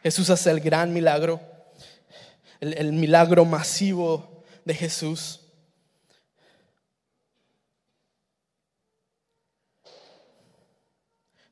Jesús 0.02 0.30
hace 0.30 0.50
el 0.50 0.60
gran 0.60 0.92
milagro, 0.92 1.40
el, 2.60 2.74
el, 2.74 2.92
milagro 2.92 3.44
masivo 3.46 4.44
de 4.64 4.74
Jesús. 4.74 5.40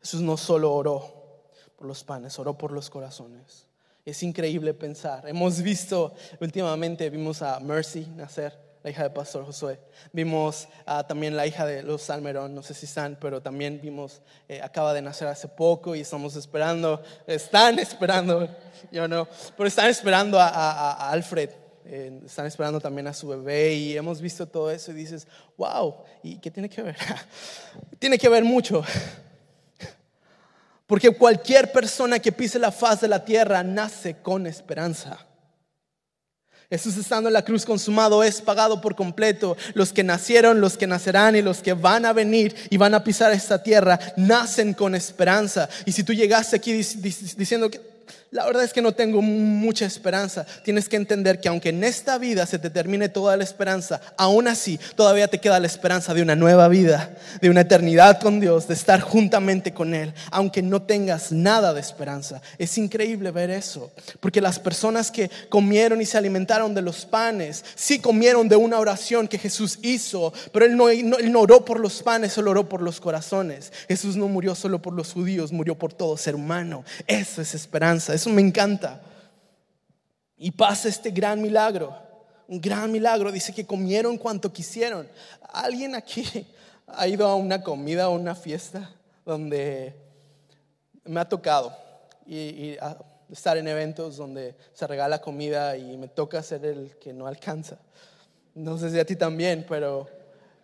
Jesús 0.00 0.20
no 0.20 0.36
solo 0.36 0.70
oró 0.72 1.42
por 1.76 1.86
los 1.86 2.04
panes, 2.04 2.38
oró 2.38 2.58
por 2.58 2.72
los 2.72 2.90
corazones. 2.90 3.71
Es 4.04 4.22
increíble 4.24 4.74
pensar. 4.74 5.28
Hemos 5.28 5.62
visto 5.62 6.12
últimamente, 6.40 7.08
vimos 7.08 7.40
a 7.40 7.60
Mercy 7.60 8.04
nacer, 8.16 8.58
la 8.82 8.90
hija 8.90 9.04
de 9.04 9.10
Pastor 9.10 9.44
Josué. 9.46 9.78
Vimos 10.12 10.66
a, 10.84 11.06
también 11.06 11.36
la 11.36 11.46
hija 11.46 11.64
de 11.64 11.84
los 11.84 12.02
Salmerón, 12.02 12.52
no 12.52 12.64
sé 12.64 12.74
si 12.74 12.86
están, 12.86 13.16
pero 13.20 13.40
también 13.40 13.80
vimos, 13.80 14.20
eh, 14.48 14.60
acaba 14.60 14.92
de 14.92 15.02
nacer 15.02 15.28
hace 15.28 15.46
poco 15.46 15.94
y 15.94 16.00
estamos 16.00 16.34
esperando, 16.34 17.00
están 17.28 17.78
esperando, 17.78 18.48
yo 18.90 19.06
no, 19.06 19.28
pero 19.56 19.68
están 19.68 19.88
esperando 19.88 20.38
a, 20.40 21.10
Alfred. 21.10 21.50
Eh, 21.84 22.22
están 22.24 22.46
esperando 22.46 22.80
también 22.80 23.06
a 23.08 23.12
su 23.12 23.28
bebé 23.28 23.74
y 23.74 23.96
hemos 23.96 24.20
visto 24.20 24.46
todo 24.46 24.70
eso 24.70 24.90
y 24.90 24.94
dices, 24.94 25.28
wow, 25.56 25.96
¿y 26.22 26.38
qué 26.38 26.50
tiene 26.50 26.68
que 26.68 26.82
ver? 26.82 26.96
tiene 28.00 28.18
que 28.18 28.28
ver 28.28 28.44
mucho. 28.44 28.84
Porque 30.92 31.10
cualquier 31.10 31.72
persona 31.72 32.18
que 32.18 32.32
pise 32.32 32.58
la 32.58 32.70
faz 32.70 33.00
de 33.00 33.08
la 33.08 33.24
tierra 33.24 33.62
nace 33.62 34.16
con 34.20 34.46
esperanza. 34.46 35.26
Jesús 36.68 36.98
estando 36.98 37.30
en 37.30 37.32
la 37.32 37.46
cruz 37.46 37.64
consumado 37.64 38.22
es 38.22 38.42
pagado 38.42 38.78
por 38.82 38.94
completo. 38.94 39.56
Los 39.72 39.90
que 39.94 40.04
nacieron, 40.04 40.60
los 40.60 40.76
que 40.76 40.86
nacerán 40.86 41.34
y 41.34 41.40
los 41.40 41.62
que 41.62 41.72
van 41.72 42.04
a 42.04 42.12
venir 42.12 42.54
y 42.68 42.76
van 42.76 42.92
a 42.92 43.02
pisar 43.02 43.32
esta 43.32 43.62
tierra 43.62 43.98
nacen 44.18 44.74
con 44.74 44.94
esperanza. 44.94 45.66
Y 45.86 45.92
si 45.92 46.04
tú 46.04 46.12
llegaste 46.12 46.56
aquí 46.56 46.74
diciendo 46.74 47.70
que 47.70 47.80
la 48.32 48.46
verdad 48.46 48.64
es 48.64 48.72
que 48.72 48.80
no 48.80 48.92
tengo 48.92 49.20
mucha 49.20 49.84
esperanza. 49.84 50.46
Tienes 50.64 50.88
que 50.88 50.96
entender 50.96 51.38
que 51.38 51.50
aunque 51.50 51.68
en 51.68 51.84
esta 51.84 52.16
vida 52.16 52.46
se 52.46 52.58
te 52.58 52.70
termine 52.70 53.10
toda 53.10 53.36
la 53.36 53.44
esperanza, 53.44 54.00
aún 54.16 54.48
así 54.48 54.80
todavía 54.96 55.28
te 55.28 55.38
queda 55.38 55.60
la 55.60 55.66
esperanza 55.66 56.14
de 56.14 56.22
una 56.22 56.34
nueva 56.34 56.66
vida, 56.68 57.14
de 57.42 57.50
una 57.50 57.60
eternidad 57.60 58.20
con 58.22 58.40
Dios, 58.40 58.66
de 58.68 58.74
estar 58.74 59.02
juntamente 59.02 59.74
con 59.74 59.94
Él, 59.94 60.14
aunque 60.30 60.62
no 60.62 60.80
tengas 60.80 61.30
nada 61.30 61.74
de 61.74 61.80
esperanza. 61.80 62.40
Es 62.56 62.78
increíble 62.78 63.30
ver 63.32 63.50
eso, 63.50 63.92
porque 64.18 64.40
las 64.40 64.58
personas 64.58 65.10
que 65.10 65.30
comieron 65.50 66.00
y 66.00 66.06
se 66.06 66.16
alimentaron 66.16 66.72
de 66.74 66.80
los 66.80 67.04
panes, 67.04 67.62
sí 67.74 67.98
comieron 67.98 68.48
de 68.48 68.56
una 68.56 68.78
oración 68.78 69.28
que 69.28 69.36
Jesús 69.36 69.78
hizo, 69.82 70.32
pero 70.52 70.64
Él 70.64 70.74
no, 70.74 70.86
no 70.88 71.40
oró 71.40 71.66
por 71.66 71.78
los 71.78 72.02
panes, 72.02 72.32
solo 72.32 72.52
oró 72.52 72.66
por 72.66 72.80
los 72.80 72.98
corazones. 72.98 73.74
Jesús 73.88 74.16
no 74.16 74.26
murió 74.28 74.54
solo 74.54 74.80
por 74.80 74.94
los 74.94 75.12
judíos, 75.12 75.52
murió 75.52 75.74
por 75.74 75.92
todo 75.92 76.16
ser 76.16 76.34
humano. 76.34 76.82
Eso 77.06 77.42
es 77.42 77.54
esperanza 77.54 78.14
eso 78.22 78.30
me 78.30 78.40
encanta. 78.40 79.00
Y 80.36 80.52
pasa 80.52 80.88
este 80.88 81.10
gran 81.10 81.42
milagro, 81.42 81.96
un 82.46 82.60
gran 82.60 82.90
milagro. 82.90 83.32
Dice 83.32 83.52
que 83.52 83.66
comieron 83.66 84.16
cuanto 84.16 84.52
quisieron. 84.52 85.08
¿Alguien 85.52 85.96
aquí 85.96 86.24
ha 86.86 87.08
ido 87.08 87.26
a 87.26 87.34
una 87.34 87.62
comida 87.62 88.08
o 88.08 88.14
una 88.14 88.36
fiesta 88.36 88.90
donde 89.26 89.94
me 91.04 91.20
ha 91.20 91.28
tocado 91.28 91.76
y, 92.26 92.76
estar 93.30 93.56
en 93.56 93.66
eventos 93.66 94.18
donde 94.18 94.54
se 94.74 94.86
regala 94.86 95.20
comida 95.20 95.76
y 95.76 95.96
me 95.96 96.06
toca 96.06 96.42
ser 96.42 96.64
el 96.64 96.96
que 96.98 97.12
no 97.12 97.26
alcanza? 97.26 97.78
No 98.54 98.78
sé 98.78 98.90
si 98.90 99.00
a 99.00 99.04
ti 99.04 99.16
también, 99.16 99.66
pero, 99.68 100.08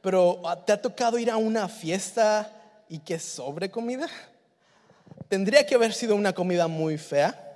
pero 0.00 0.42
¿te 0.64 0.72
ha 0.72 0.80
tocado 0.80 1.18
ir 1.18 1.30
a 1.30 1.36
una 1.38 1.68
fiesta 1.68 2.52
y 2.88 3.00
que 3.00 3.18
sobre 3.18 3.68
comida? 3.68 4.08
Tendría 5.28 5.66
que 5.66 5.74
haber 5.74 5.92
sido 5.92 6.14
una 6.14 6.32
comida 6.32 6.68
muy 6.68 6.98
fea 6.98 7.46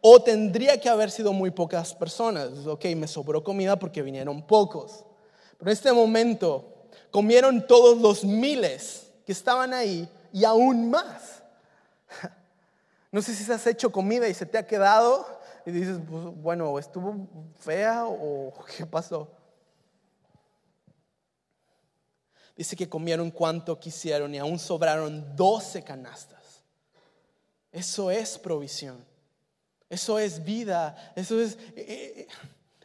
o 0.00 0.22
tendría 0.22 0.80
que 0.80 0.88
haber 0.88 1.10
sido 1.10 1.32
muy 1.32 1.50
pocas 1.50 1.94
personas. 1.94 2.66
Ok, 2.66 2.84
me 2.96 3.08
sobró 3.08 3.42
comida 3.42 3.78
porque 3.78 4.02
vinieron 4.02 4.46
pocos. 4.46 5.04
Pero 5.58 5.70
en 5.70 5.72
este 5.74 5.92
momento 5.92 6.88
comieron 7.10 7.66
todos 7.66 7.98
los 7.98 8.24
miles 8.24 9.10
que 9.24 9.32
estaban 9.32 9.72
ahí 9.72 10.08
y 10.32 10.44
aún 10.44 10.90
más. 10.90 11.42
No 13.12 13.22
sé 13.22 13.34
si 13.34 13.50
has 13.50 13.66
hecho 13.66 13.90
comida 13.90 14.28
y 14.28 14.34
se 14.34 14.44
te 14.44 14.58
ha 14.58 14.66
quedado 14.66 15.26
y 15.64 15.70
dices, 15.70 15.98
pues, 16.10 16.24
bueno, 16.42 16.78
¿estuvo 16.78 17.26
fea 17.58 18.04
o 18.06 18.52
qué 18.76 18.84
pasó? 18.84 19.30
Dice 22.56 22.76
que 22.76 22.88
comieron 22.88 23.30
cuanto 23.30 23.78
quisieron 23.78 24.34
y 24.34 24.38
aún 24.38 24.58
sobraron 24.58 25.36
12 25.36 25.82
canastas. 25.82 26.62
Eso 27.70 28.10
es 28.10 28.38
provisión. 28.38 29.04
Eso 29.88 30.18
es 30.18 30.44
vida, 30.44 31.12
eso 31.14 31.40
es, 31.40 31.54
eh, 31.76 32.26
eh, 32.26 32.28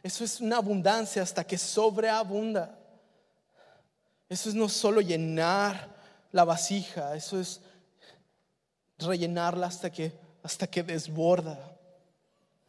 eso 0.02 0.24
es 0.24 0.40
una 0.40 0.58
abundancia 0.58 1.22
hasta 1.22 1.44
que 1.44 1.58
sobreabunda. 1.58 2.78
Eso 4.28 4.48
es 4.48 4.54
no 4.54 4.68
solo 4.68 5.00
llenar 5.00 5.88
la 6.30 6.44
vasija, 6.44 7.14
eso 7.16 7.40
es 7.40 7.60
rellenarla 8.98 9.66
hasta 9.66 9.90
que, 9.90 10.12
hasta 10.42 10.66
que 10.66 10.82
desborda. 10.82 11.58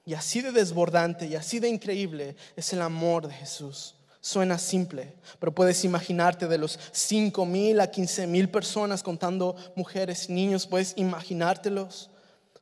Y 0.06 0.16
así 0.16 0.42
de 0.42 0.52
desbordante 0.52 1.28
y 1.28 1.36
así 1.36 1.60
de 1.60 1.70
increíble 1.70 2.36
es 2.56 2.74
el 2.74 2.82
amor 2.82 3.28
de 3.28 3.34
Jesús. 3.34 3.96
Suena 4.20 4.58
simple, 4.58 5.14
pero 5.40 5.54
puedes 5.54 5.84
imaginarte 5.86 6.48
de 6.48 6.58
los 6.58 6.80
5 6.92 7.46
mil 7.46 7.80
a 7.80 7.92
15 7.92 8.26
mil 8.28 8.50
personas 8.50 9.04
contando 9.04 9.56
mujeres 9.76 10.30
y 10.30 10.34
niños, 10.34 10.66
puedes 10.66 10.94
imaginártelos 10.98 12.10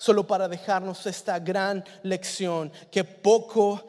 solo 0.02 0.26
para 0.26 0.48
dejarnos 0.48 1.06
esta 1.06 1.38
gran 1.38 1.86
lección, 2.02 2.72
que 2.90 3.04
poco, 3.04 3.88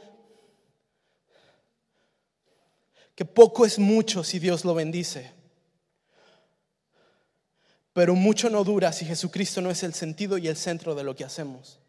que 3.15 3.25
poco 3.25 3.65
es 3.65 3.79
mucho 3.79 4.23
si 4.23 4.39
Dios 4.39 4.63
lo 4.67 4.75
bendice. 4.75 5.33
Pero 7.95 8.15
mucho 8.15 8.51
no 8.51 8.63
dura 8.63 8.93
si 8.93 9.07
Jesucristo 9.07 9.63
no 9.63 9.71
es 9.71 9.83
el 9.85 9.95
sentido 9.95 10.37
y 10.37 10.49
el 10.49 10.57
centro 10.59 10.95
de 10.95 11.03
lo 11.03 11.17
que 11.17 11.25
hacemos. 11.25 11.81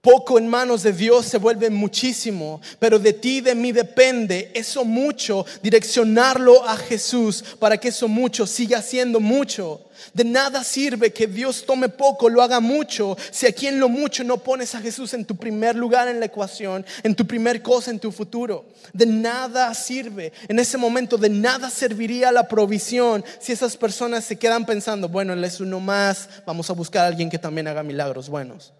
Poco 0.00 0.38
en 0.38 0.46
manos 0.46 0.84
de 0.84 0.92
Dios 0.92 1.26
se 1.26 1.38
vuelve 1.38 1.70
muchísimo, 1.70 2.60
pero 2.78 3.00
de 3.00 3.12
ti, 3.12 3.40
de 3.40 3.56
mí 3.56 3.72
depende 3.72 4.52
eso 4.54 4.84
mucho, 4.84 5.44
direccionarlo 5.60 6.64
a 6.68 6.76
Jesús 6.76 7.42
para 7.58 7.78
que 7.78 7.88
eso 7.88 8.06
mucho 8.06 8.46
siga 8.46 8.80
siendo 8.80 9.18
mucho. 9.18 9.80
De 10.14 10.22
nada 10.22 10.62
sirve 10.62 11.12
que 11.12 11.26
Dios 11.26 11.64
tome 11.66 11.88
poco, 11.88 12.28
lo 12.28 12.42
haga 12.42 12.60
mucho, 12.60 13.16
si 13.32 13.46
aquí 13.46 13.66
en 13.66 13.80
lo 13.80 13.88
mucho 13.88 14.22
no 14.22 14.38
pones 14.38 14.76
a 14.76 14.80
Jesús 14.80 15.14
en 15.14 15.24
tu 15.24 15.34
primer 15.34 15.74
lugar 15.74 16.06
en 16.06 16.20
la 16.20 16.26
ecuación, 16.26 16.86
en 17.02 17.16
tu 17.16 17.26
primer 17.26 17.60
cosa, 17.60 17.90
en 17.90 17.98
tu 17.98 18.12
futuro. 18.12 18.66
De 18.92 19.04
nada 19.04 19.74
sirve. 19.74 20.32
En 20.46 20.60
ese 20.60 20.78
momento 20.78 21.18
de 21.18 21.28
nada 21.28 21.70
serviría 21.70 22.30
la 22.30 22.46
provisión 22.46 23.24
si 23.40 23.50
esas 23.50 23.76
personas 23.76 24.24
se 24.24 24.38
quedan 24.38 24.64
pensando, 24.64 25.08
bueno, 25.08 25.32
Él 25.32 25.42
es 25.42 25.58
uno 25.58 25.80
más, 25.80 26.28
vamos 26.46 26.70
a 26.70 26.74
buscar 26.74 27.04
a 27.04 27.08
alguien 27.08 27.28
que 27.28 27.38
también 27.38 27.66
haga 27.66 27.82
milagros 27.82 28.28
buenos. 28.28 28.72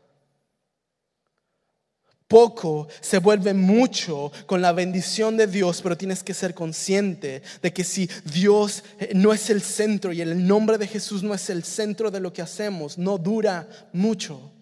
Poco 2.29 2.89
se 3.01 3.19
vuelve 3.19 3.55
mucho 3.55 4.31
con 4.45 4.61
la 4.61 4.73
bendición 4.73 5.39
de 5.39 5.47
Dios, 5.47 5.81
pero 5.81 5.97
tienes 5.97 6.23
que 6.23 6.35
ser 6.35 6.53
consciente 6.53 7.43
de 7.63 7.73
que 7.73 7.85
si 7.85 8.09
Dios 8.27 8.85
eh, 9.01 9.13
no 9.15 9.33
es 9.33 9.49
el 9.49 9.63
centro 9.63 10.13
y 10.13 10.21
el 10.21 10.47
nombre 10.47 10.77
de 10.77 10.87
Jesús 10.87 11.23
no 11.23 11.33
es 11.33 11.49
el 11.49 11.65
centro 11.65 12.11
de 12.11 12.21
lo 12.21 12.31
que 12.31 12.43
hacemos, 12.43 12.99
no 12.99 13.17
dura 13.17 13.67
mucho. 13.95 14.53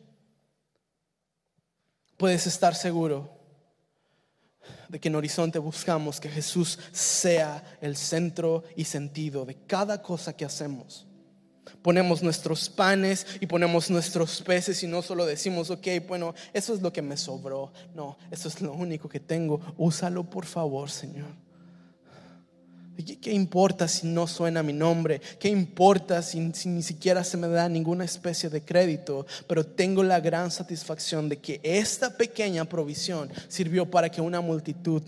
Puedes 2.17 2.47
estar 2.47 2.77
seguro 2.77 3.37
de 4.89 5.01
que 5.01 5.09
en 5.09 5.17
Horizonte 5.17 5.59
buscamos 5.59 6.21
que 6.21 6.29
Jesús 6.29 6.79
sea 6.93 7.79
el 7.81 7.97
centro 7.97 8.63
y 8.77 8.85
sentido 8.85 9.45
de 9.45 9.57
cada 9.67 10.01
cosa 10.01 10.37
que 10.37 10.45
hacemos 10.45 11.06
ponemos 11.83 12.23
nuestros 12.23 12.69
panes 12.69 13.27
y 13.41 13.47
ponemos 13.47 13.91
nuestros 13.91 14.43
peces 14.43 14.83
y 14.83 14.87
no 14.87 15.03
solo 15.03 15.27
decimos, 15.27 15.71
ok, 15.71 15.87
bueno, 16.07 16.35
eso 16.53 16.75
es 16.75 16.83
lo 16.83 16.93
que 16.93 17.03
me 17.03 17.17
sobró. 17.17 17.73
No, 17.95 18.17
eso 18.31 18.49
es 18.49 18.61
lo 18.61 18.73
único 18.73 19.09
que 19.09 19.21
tengo. 19.21 19.61
Úsalo 19.77 20.25
por 20.25 20.47
favor, 20.47 20.91
Señor. 20.91 21.29
¿Qué, 23.21 23.33
importa 23.33 23.89
si 23.89 24.07
no 24.07 24.27
suena 24.27 24.63
mi 24.63 24.73
nombre? 24.73 25.21
¿Qué 25.39 25.49
importa 25.49 26.23
si, 26.23 26.53
si 26.55 26.71
ni 26.71 26.83
siquiera 26.83 27.23
se 27.25 27.37
me 27.37 27.47
da 27.47 27.69
ninguna 27.69 28.05
especie 28.05 28.49
de 28.49 28.63
crédito? 28.63 29.27
Pero 29.47 29.67
tengo 29.67 30.03
la 30.03 30.19
gran 30.21 30.51
satisfacción 30.51 31.29
de 31.29 31.37
que 31.37 31.61
esta 31.63 32.17
pequeña 32.17 32.65
provisión 32.65 33.31
sirvió 33.49 33.91
para 33.91 34.09
que 34.09 34.23
una 34.23 34.41
multitud 34.41 35.03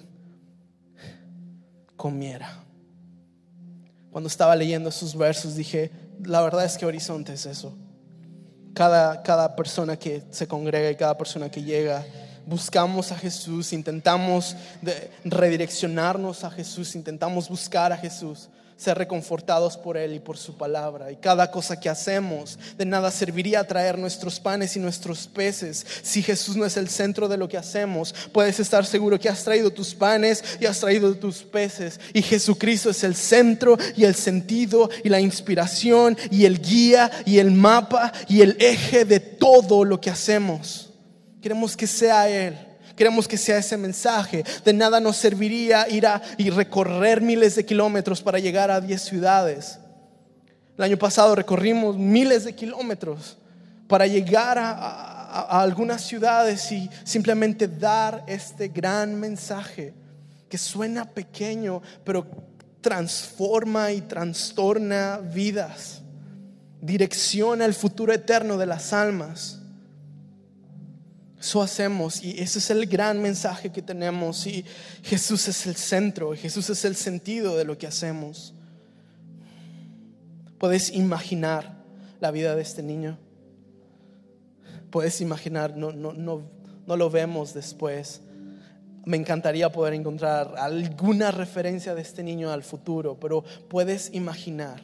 comiera. 1.96 2.62
Cuando 4.10 4.28
estaba 4.28 4.54
leyendo 4.54 4.90
esos 4.90 5.16
versos 5.16 5.56
dije, 5.56 5.90
la 6.24 6.40
verdad 6.42 6.64
es 6.64 6.76
que 6.76 6.86
Horizonte 6.86 7.32
es 7.32 7.46
eso. 7.46 7.76
Cada, 8.74 9.22
cada 9.22 9.56
persona 9.56 9.96
que 9.96 10.24
se 10.30 10.46
congrega 10.46 10.90
y 10.90 10.96
cada 10.96 11.16
persona 11.16 11.50
que 11.50 11.62
llega, 11.62 12.04
buscamos 12.46 13.12
a 13.12 13.16
Jesús, 13.16 13.72
intentamos 13.72 14.56
redireccionarnos 15.24 16.44
a 16.44 16.50
Jesús, 16.50 16.94
intentamos 16.94 17.48
buscar 17.48 17.92
a 17.92 17.96
Jesús 17.96 18.48
ser 18.78 18.96
reconfortados 18.96 19.76
por 19.76 19.96
Él 19.96 20.14
y 20.14 20.20
por 20.20 20.38
su 20.38 20.56
palabra. 20.56 21.10
Y 21.10 21.16
cada 21.16 21.50
cosa 21.50 21.78
que 21.78 21.88
hacemos, 21.88 22.58
de 22.78 22.86
nada 22.86 23.10
serviría 23.10 23.66
traer 23.66 23.98
nuestros 23.98 24.38
panes 24.38 24.76
y 24.76 24.78
nuestros 24.78 25.26
peces. 25.26 25.84
Si 26.02 26.22
Jesús 26.22 26.56
no 26.56 26.64
es 26.64 26.76
el 26.76 26.88
centro 26.88 27.28
de 27.28 27.36
lo 27.36 27.48
que 27.48 27.58
hacemos, 27.58 28.14
puedes 28.32 28.60
estar 28.60 28.86
seguro 28.86 29.18
que 29.18 29.28
has 29.28 29.42
traído 29.42 29.70
tus 29.72 29.94
panes 29.94 30.44
y 30.60 30.66
has 30.66 30.78
traído 30.78 31.12
tus 31.16 31.42
peces. 31.42 31.98
Y 32.12 32.22
Jesucristo 32.22 32.90
es 32.90 33.02
el 33.02 33.16
centro 33.16 33.76
y 33.96 34.04
el 34.04 34.14
sentido 34.14 34.88
y 35.02 35.08
la 35.08 35.20
inspiración 35.20 36.16
y 36.30 36.44
el 36.44 36.60
guía 36.60 37.10
y 37.26 37.38
el 37.38 37.50
mapa 37.50 38.12
y 38.28 38.42
el 38.42 38.56
eje 38.60 39.04
de 39.04 39.18
todo 39.18 39.84
lo 39.84 40.00
que 40.00 40.10
hacemos. 40.10 40.90
Queremos 41.42 41.76
que 41.76 41.88
sea 41.88 42.28
Él. 42.28 42.67
Queremos 42.98 43.28
que 43.28 43.38
sea 43.38 43.58
ese 43.58 43.76
mensaje. 43.76 44.44
De 44.64 44.72
nada 44.72 44.98
nos 44.98 45.16
serviría 45.16 45.88
ir 45.88 46.04
a 46.04 46.20
y 46.36 46.50
recorrer 46.50 47.20
miles 47.20 47.54
de 47.54 47.64
kilómetros 47.64 48.20
para 48.20 48.40
llegar 48.40 48.72
a 48.72 48.80
10 48.80 49.00
ciudades. 49.00 49.78
El 50.76 50.82
año 50.82 50.98
pasado 50.98 51.36
recorrimos 51.36 51.96
miles 51.96 52.44
de 52.44 52.56
kilómetros 52.56 53.38
para 53.86 54.08
llegar 54.08 54.58
a, 54.58 54.72
a 54.72 55.62
algunas 55.62 56.02
ciudades 56.02 56.72
y 56.72 56.90
simplemente 57.04 57.68
dar 57.68 58.24
este 58.26 58.66
gran 58.66 59.14
mensaje 59.14 59.94
que 60.48 60.58
suena 60.58 61.04
pequeño, 61.04 61.80
pero 62.02 62.26
transforma 62.80 63.92
y 63.92 64.00
trastorna 64.00 65.18
vidas, 65.18 66.02
direcciona 66.80 67.64
el 67.64 67.74
futuro 67.74 68.12
eterno 68.12 68.56
de 68.56 68.66
las 68.66 68.92
almas. 68.92 69.57
Eso 71.40 71.62
hacemos 71.62 72.22
y 72.22 72.40
ese 72.40 72.58
es 72.58 72.70
el 72.70 72.86
gran 72.86 73.22
mensaje 73.22 73.70
que 73.70 73.80
tenemos 73.80 74.46
y 74.46 74.64
Jesús 75.02 75.46
es 75.46 75.66
el 75.66 75.76
centro, 75.76 76.34
Jesús 76.34 76.68
es 76.70 76.84
el 76.84 76.96
sentido 76.96 77.56
de 77.56 77.64
lo 77.64 77.78
que 77.78 77.86
hacemos. 77.86 78.54
Puedes 80.58 80.90
imaginar 80.90 81.78
la 82.20 82.32
vida 82.32 82.56
de 82.56 82.62
este 82.62 82.82
niño. 82.82 83.18
Puedes 84.90 85.20
imaginar, 85.20 85.76
no, 85.76 85.92
no, 85.92 86.12
no, 86.12 86.42
no 86.86 86.96
lo 86.96 87.10
vemos 87.10 87.54
después. 87.54 88.22
Me 89.04 89.16
encantaría 89.16 89.70
poder 89.70 89.94
encontrar 89.94 90.54
alguna 90.58 91.30
referencia 91.30 91.94
de 91.94 92.02
este 92.02 92.24
niño 92.24 92.50
al 92.50 92.64
futuro, 92.64 93.18
pero 93.20 93.44
puedes 93.68 94.12
imaginar 94.12 94.82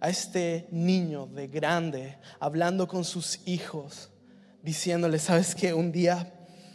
a 0.00 0.08
este 0.08 0.66
niño 0.70 1.26
de 1.26 1.48
grande 1.48 2.18
hablando 2.40 2.88
con 2.88 3.04
sus 3.04 3.40
hijos, 3.46 4.11
diciéndole, 4.62 5.18
¿sabes 5.18 5.54
que 5.54 5.74
Un 5.74 5.92
día 5.92 6.32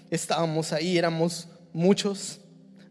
estábamos 0.09 0.73
ahí, 0.73 0.97
éramos 0.97 1.49
muchos, 1.73 2.39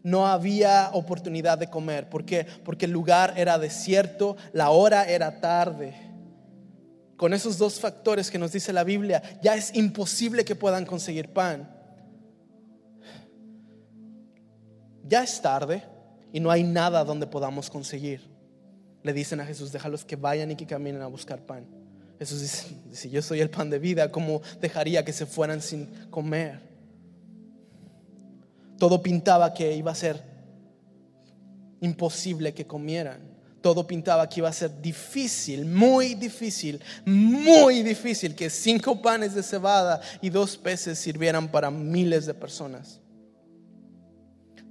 no 0.03 0.27
había 0.27 0.91
oportunidad 0.93 1.57
de 1.57 1.69
comer. 1.69 2.09
¿Por 2.09 2.25
qué? 2.25 2.45
Porque 2.63 2.85
el 2.85 2.91
lugar 2.91 3.33
era 3.37 3.57
desierto, 3.57 4.37
la 4.53 4.69
hora 4.69 5.05
era 5.05 5.39
tarde. 5.41 5.95
Con 7.17 7.33
esos 7.33 7.57
dos 7.57 7.79
factores 7.79 8.29
que 8.29 8.37
nos 8.37 8.51
dice 8.51 8.71
la 8.71 8.83
Biblia, 8.83 9.21
ya 9.41 9.55
es 9.55 9.73
imposible 9.75 10.45
que 10.45 10.55
puedan 10.55 10.85
conseguir 10.85 11.33
pan. 11.33 11.73
Ya 15.03 15.23
es 15.23 15.41
tarde 15.41 15.83
y 16.31 16.39
no 16.39 16.51
hay 16.51 16.63
nada 16.63 17.03
donde 17.03 17.25
podamos 17.25 17.69
conseguir 17.69 18.37
le 19.07 19.13
dicen 19.13 19.39
a 19.39 19.45
Jesús, 19.45 19.71
déjalos 19.71 20.03
que 20.03 20.17
vayan 20.17 20.51
y 20.51 20.57
que 20.57 20.65
caminen 20.65 21.01
a 21.01 21.07
buscar 21.07 21.39
pan. 21.45 21.65
Jesús 22.19 22.41
dice, 22.41 22.75
si 22.91 23.09
yo 23.09 23.21
soy 23.21 23.41
el 23.41 23.49
pan 23.49 23.69
de 23.69 23.79
vida, 23.79 24.11
¿cómo 24.11 24.41
dejaría 24.59 25.05
que 25.05 25.13
se 25.13 25.25
fueran 25.25 25.61
sin 25.61 25.85
comer? 26.09 26.59
Todo 28.79 29.01
pintaba 29.01 29.53
que 29.53 29.75
iba 29.75 29.91
a 29.91 29.95
ser 29.95 30.23
imposible 31.81 32.53
que 32.53 32.65
comieran. 32.65 33.37
Todo 33.61 33.85
pintaba 33.85 34.29
que 34.29 34.39
iba 34.39 34.49
a 34.49 34.53
ser 34.53 34.81
difícil, 34.81 35.65
muy 35.65 36.15
difícil, 36.15 36.81
muy 37.05 37.83
difícil 37.83 38.35
que 38.35 38.49
cinco 38.49 39.01
panes 39.01 39.33
de 39.33 39.43
cebada 39.43 39.99
y 40.21 40.29
dos 40.29 40.57
peces 40.57 40.97
sirvieran 40.99 41.49
para 41.49 41.69
miles 41.69 42.25
de 42.25 42.33
personas. 42.33 43.01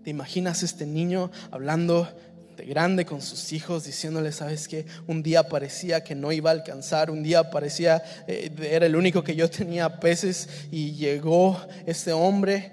¿Te 0.02 0.10
imaginas 0.10 0.62
este 0.62 0.86
niño 0.86 1.30
hablando 1.50 2.08
grande 2.64 3.04
con 3.04 3.20
sus 3.20 3.52
hijos, 3.52 3.84
diciéndole, 3.84 4.32
sabes 4.32 4.68
que 4.68 4.86
un 5.06 5.22
día 5.22 5.48
parecía 5.48 6.02
que 6.02 6.14
no 6.14 6.32
iba 6.32 6.50
a 6.50 6.54
alcanzar, 6.54 7.10
un 7.10 7.22
día 7.22 7.50
parecía, 7.50 8.02
eh, 8.26 8.50
era 8.70 8.86
el 8.86 8.96
único 8.96 9.22
que 9.22 9.36
yo 9.36 9.50
tenía 9.50 10.00
peces 10.00 10.48
y 10.70 10.92
llegó 10.92 11.60
este 11.86 12.12
hombre, 12.12 12.72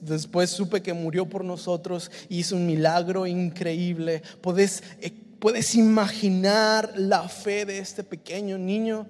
después 0.00 0.50
supe 0.50 0.82
que 0.82 0.92
murió 0.92 1.28
por 1.28 1.44
nosotros, 1.44 2.10
hizo 2.28 2.56
un 2.56 2.66
milagro 2.66 3.26
increíble. 3.26 4.22
Puedes, 4.40 4.82
eh, 5.00 5.12
puedes 5.38 5.74
imaginar 5.74 6.92
la 6.96 7.28
fe 7.28 7.64
de 7.64 7.78
este 7.78 8.04
pequeño 8.04 8.58
niño, 8.58 9.06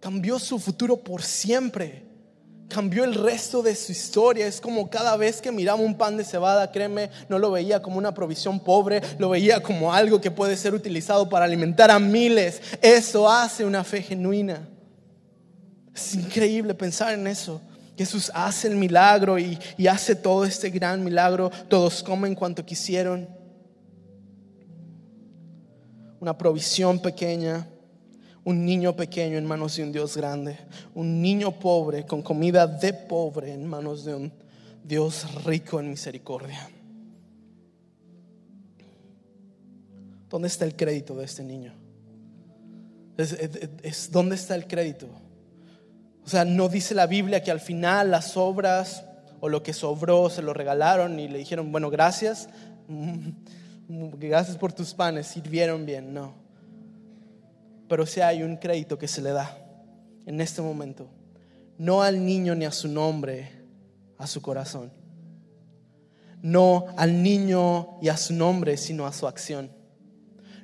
cambió 0.00 0.38
su 0.38 0.58
futuro 0.58 0.96
por 0.96 1.22
siempre 1.22 2.11
cambió 2.72 3.04
el 3.04 3.14
resto 3.14 3.62
de 3.62 3.74
su 3.74 3.92
historia. 3.92 4.46
Es 4.46 4.60
como 4.60 4.88
cada 4.88 5.16
vez 5.16 5.42
que 5.42 5.52
miraba 5.52 5.80
un 5.80 5.96
pan 5.96 6.16
de 6.16 6.24
cebada, 6.24 6.72
créeme, 6.72 7.10
no 7.28 7.38
lo 7.38 7.50
veía 7.50 7.82
como 7.82 7.98
una 7.98 8.14
provisión 8.14 8.58
pobre, 8.60 9.02
lo 9.18 9.28
veía 9.28 9.62
como 9.62 9.92
algo 9.92 10.20
que 10.20 10.30
puede 10.30 10.56
ser 10.56 10.74
utilizado 10.74 11.28
para 11.28 11.44
alimentar 11.44 11.90
a 11.90 11.98
miles. 11.98 12.62
Eso 12.80 13.30
hace 13.30 13.64
una 13.64 13.84
fe 13.84 14.02
genuina. 14.02 14.66
Es 15.94 16.14
increíble 16.14 16.74
pensar 16.74 17.12
en 17.12 17.26
eso. 17.26 17.60
Jesús 17.96 18.32
hace 18.34 18.68
el 18.68 18.76
milagro 18.76 19.38
y, 19.38 19.58
y 19.76 19.86
hace 19.86 20.16
todo 20.16 20.44
este 20.46 20.70
gran 20.70 21.04
milagro. 21.04 21.50
Todos 21.68 22.02
comen 22.02 22.34
cuanto 22.34 22.64
quisieron. 22.64 23.28
Una 26.18 26.38
provisión 26.38 27.00
pequeña 27.00 27.66
un 28.44 28.64
niño 28.64 28.96
pequeño 28.96 29.38
en 29.38 29.46
manos 29.46 29.76
de 29.76 29.84
un 29.84 29.92
Dios 29.92 30.16
grande, 30.16 30.58
un 30.94 31.22
niño 31.22 31.52
pobre 31.52 32.04
con 32.04 32.22
comida 32.22 32.66
de 32.66 32.92
pobre 32.92 33.52
en 33.52 33.66
manos 33.66 34.04
de 34.04 34.14
un 34.14 34.32
Dios 34.82 35.44
rico 35.44 35.78
en 35.78 35.90
misericordia. 35.90 36.68
¿Dónde 40.28 40.48
está 40.48 40.64
el 40.64 40.74
crédito 40.74 41.14
de 41.14 41.24
este 41.24 41.44
niño? 41.44 41.74
Es, 43.16 44.10
¿Dónde 44.10 44.34
está 44.34 44.54
el 44.54 44.66
crédito? 44.66 45.06
O 46.24 46.28
sea, 46.28 46.44
no 46.44 46.68
dice 46.68 46.94
la 46.94 47.06
Biblia 47.06 47.42
que 47.42 47.50
al 47.50 47.60
final 47.60 48.10
las 48.10 48.36
obras 48.36 49.04
o 49.40 49.48
lo 49.48 49.62
que 49.62 49.72
sobró 49.72 50.30
se 50.30 50.42
lo 50.42 50.54
regalaron 50.54 51.20
y 51.20 51.28
le 51.28 51.38
dijeron, 51.38 51.70
bueno, 51.70 51.90
gracias, 51.90 52.48
gracias 53.88 54.56
por 54.56 54.72
tus 54.72 54.94
panes, 54.94 55.26
sirvieron 55.26 55.84
bien. 55.84 56.14
No 56.14 56.42
pero 57.92 58.06
si 58.06 58.22
hay 58.22 58.42
un 58.42 58.56
crédito 58.56 58.96
que 58.96 59.06
se 59.06 59.20
le 59.20 59.32
da 59.32 59.54
en 60.24 60.40
este 60.40 60.62
momento, 60.62 61.10
no 61.76 62.02
al 62.02 62.24
niño 62.24 62.54
ni 62.54 62.64
a 62.64 62.72
su 62.72 62.88
nombre, 62.88 63.52
a 64.16 64.26
su 64.26 64.40
corazón. 64.40 64.90
No 66.40 66.86
al 66.96 67.22
niño 67.22 67.98
y 68.00 68.08
a 68.08 68.16
su 68.16 68.32
nombre, 68.32 68.78
sino 68.78 69.06
a 69.06 69.12
su 69.12 69.26
acción. 69.26 69.70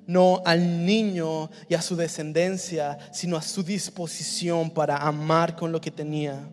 No 0.06 0.40
al 0.46 0.86
niño 0.86 1.50
y 1.68 1.74
a 1.74 1.82
su 1.82 1.96
descendencia, 1.96 2.96
sino 3.12 3.36
a 3.36 3.42
su 3.42 3.62
disposición 3.62 4.70
para 4.70 4.96
amar 4.96 5.54
con 5.54 5.70
lo 5.70 5.82
que 5.82 5.90
tenía. 5.90 6.48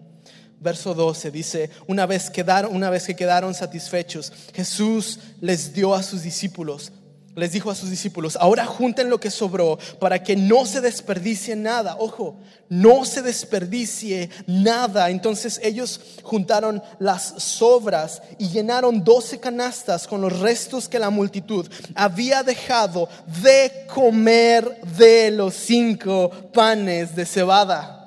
Verso 0.60 0.94
12 0.94 1.32
dice, 1.32 1.70
una 1.88 2.06
vez, 2.06 2.30
una 2.70 2.90
vez 2.90 3.08
que 3.08 3.16
quedaron 3.16 3.54
satisfechos, 3.54 4.34
Jesús 4.54 5.22
les 5.40 5.74
dio 5.74 5.96
a 5.96 6.04
sus 6.04 6.22
discípulos 6.22 6.92
les 7.36 7.52
dijo 7.52 7.70
a 7.70 7.76
sus 7.76 7.90
discípulos, 7.90 8.38
ahora 8.40 8.66
junten 8.66 9.10
lo 9.10 9.20
que 9.20 9.30
sobró 9.30 9.78
para 10.00 10.24
que 10.24 10.38
no 10.38 10.66
se 10.66 10.80
desperdicie 10.80 11.56
nada. 11.56 11.98
Ojo, 12.00 12.40
no 12.70 13.04
se 13.04 13.22
desperdicie 13.22 14.30
nada. 14.48 15.10
Entonces 15.10 15.60
ellos 15.62 16.00
juntaron 16.24 16.82
las 16.98 17.44
sobras 17.44 18.22
y 18.38 18.48
llenaron 18.50 19.04
doce 19.04 19.40
canastas 19.40 20.08
con 20.08 20.22
los 20.22 20.40
restos 20.40 20.88
que 20.88 20.98
la 20.98 21.10
multitud 21.10 21.68
había 21.94 22.42
dejado 22.42 23.10
de 23.44 23.86
comer 23.94 24.82
de 24.98 25.32
los 25.32 25.56
cinco 25.56 26.30
panes 26.54 27.16
de 27.16 27.26
cebada. 27.26 28.02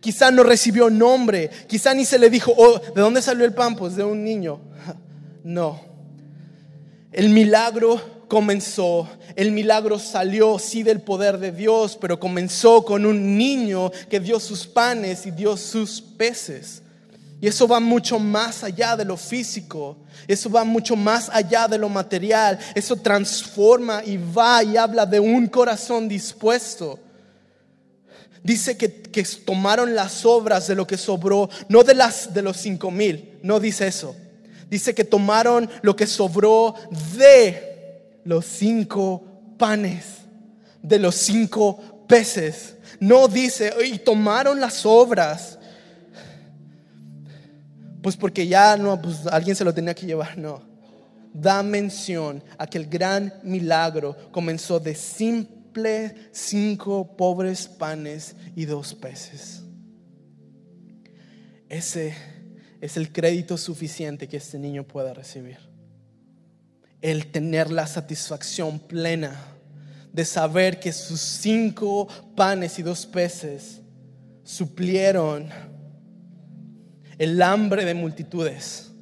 Quizá 0.00 0.30
no 0.30 0.42
recibió 0.42 0.90
nombre, 0.90 1.50
quizá 1.66 1.94
ni 1.94 2.04
se 2.04 2.18
le 2.18 2.28
dijo, 2.28 2.52
oh, 2.56 2.78
¿de 2.78 3.00
dónde 3.00 3.22
salió 3.22 3.44
el 3.44 3.54
pan? 3.54 3.74
Pues 3.74 3.96
de 3.96 4.04
un 4.04 4.22
niño. 4.22 4.60
No 5.42 5.95
el 7.16 7.30
milagro 7.30 8.26
comenzó, 8.28 9.08
el 9.36 9.50
milagro 9.50 9.98
salió 9.98 10.58
sí 10.58 10.82
del 10.82 11.00
poder 11.00 11.38
de 11.38 11.50
Dios, 11.50 11.96
pero 11.98 12.20
comenzó 12.20 12.84
con 12.84 13.06
un 13.06 13.38
niño 13.38 13.90
que 14.10 14.20
dio 14.20 14.38
sus 14.38 14.66
panes 14.66 15.24
y 15.24 15.30
dio 15.30 15.56
sus 15.56 16.02
peces. 16.02 16.82
Y 17.40 17.46
eso 17.46 17.66
va 17.66 17.80
mucho 17.80 18.18
más 18.18 18.62
allá 18.62 18.96
de 18.96 19.06
lo 19.06 19.16
físico, 19.16 19.96
eso 20.28 20.50
va 20.50 20.62
mucho 20.64 20.94
más 20.94 21.30
allá 21.32 21.66
de 21.66 21.78
lo 21.78 21.88
material, 21.88 22.58
eso 22.74 22.96
transforma 22.96 24.04
y 24.04 24.18
va 24.18 24.62
y 24.62 24.76
habla 24.76 25.06
de 25.06 25.18
un 25.18 25.46
corazón 25.46 26.08
dispuesto. 26.08 26.98
Dice 28.42 28.76
que, 28.76 28.92
que 28.92 29.22
tomaron 29.22 29.94
las 29.94 30.26
obras 30.26 30.66
de 30.66 30.74
lo 30.74 30.86
que 30.86 30.98
sobró, 30.98 31.48
no 31.70 31.82
de, 31.82 31.94
las, 31.94 32.34
de 32.34 32.42
los 32.42 32.58
cinco 32.58 32.90
mil, 32.90 33.38
no 33.42 33.58
dice 33.58 33.86
eso 33.86 34.14
dice 34.68 34.94
que 34.94 35.04
tomaron 35.04 35.68
lo 35.82 35.94
que 35.94 36.06
sobró 36.06 36.74
de 37.16 38.20
los 38.24 38.44
cinco 38.44 39.22
panes, 39.58 40.18
de 40.82 40.98
los 40.98 41.14
cinco 41.14 42.04
peces. 42.06 42.76
No 43.00 43.28
dice, 43.28 43.72
y 43.84 43.98
tomaron 43.98 44.60
las 44.60 44.84
obras. 44.84 45.58
Pues 48.02 48.16
porque 48.16 48.46
ya 48.46 48.76
no, 48.76 49.00
pues 49.00 49.26
alguien 49.26 49.56
se 49.56 49.64
lo 49.64 49.74
tenía 49.74 49.94
que 49.94 50.06
llevar, 50.06 50.38
no. 50.38 50.62
Da 51.32 51.62
mención 51.62 52.42
a 52.56 52.66
que 52.66 52.78
el 52.78 52.86
gran 52.86 53.32
milagro 53.42 54.16
comenzó 54.30 54.80
de 54.80 54.94
simple 54.94 56.14
cinco 56.32 57.16
pobres 57.16 57.68
panes 57.68 58.34
y 58.54 58.64
dos 58.64 58.94
peces. 58.94 59.62
Ese 61.68 62.14
es 62.86 62.96
el 62.96 63.12
crédito 63.12 63.58
suficiente 63.58 64.28
que 64.28 64.36
este 64.36 64.60
niño 64.60 64.84
pueda 64.84 65.12
recibir. 65.12 65.58
El 67.02 67.26
tener 67.32 67.68
la 67.72 67.84
satisfacción 67.88 68.78
plena 68.78 69.36
de 70.12 70.24
saber 70.24 70.78
que 70.78 70.92
sus 70.92 71.20
cinco 71.20 72.06
panes 72.36 72.78
y 72.78 72.84
dos 72.84 73.04
peces 73.04 73.80
suplieron 74.44 75.48
el 77.18 77.42
hambre 77.42 77.84
de 77.84 77.94
multitudes. 77.94 78.92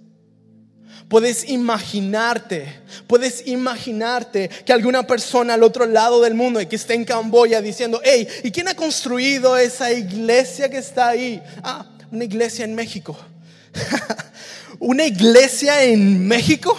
Puedes 1.07 1.47
imaginarte, 1.51 2.80
puedes 3.07 3.47
imaginarte 3.47 4.49
que 4.64 4.72
alguna 4.72 5.07
persona 5.07 5.55
al 5.55 5.62
otro 5.62 5.85
lado 5.85 6.22
del 6.22 6.32
mundo 6.32 6.59
y 6.59 6.66
que 6.66 6.76
esté 6.76 6.95
en 6.95 7.05
Camboya 7.05 7.61
diciendo, 7.61 8.01
hey, 8.03 8.26
¿y 8.43 8.51
quién 8.51 8.66
ha 8.66 8.74
construido 8.74 9.59
esa 9.59 9.93
iglesia 9.93 10.70
que 10.70 10.78
está 10.78 11.09
ahí? 11.09 11.43
Ah, 11.62 11.87
una 12.11 12.24
iglesia 12.24 12.64
en 12.64 12.74
México. 12.74 13.14
una 14.79 15.05
iglesia 15.05 15.83
en 15.83 16.27
México. 16.27 16.79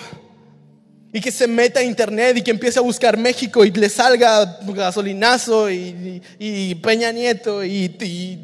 y 1.14 1.22
que 1.22 1.32
se 1.32 1.48
meta 1.48 1.80
a 1.80 1.84
internet 1.84 2.38
y 2.38 2.42
que 2.42 2.52
empiece 2.52 2.78
a 2.78 2.82
buscar 2.82 3.18
México 3.18 3.64
y 3.64 3.72
le 3.72 3.88
salga 3.88 4.60
gasolinazo 4.68 5.72
y, 5.72 6.22
y 6.38 6.76
Peña 6.76 7.12
Nieto 7.14 7.64
y, 7.64 8.38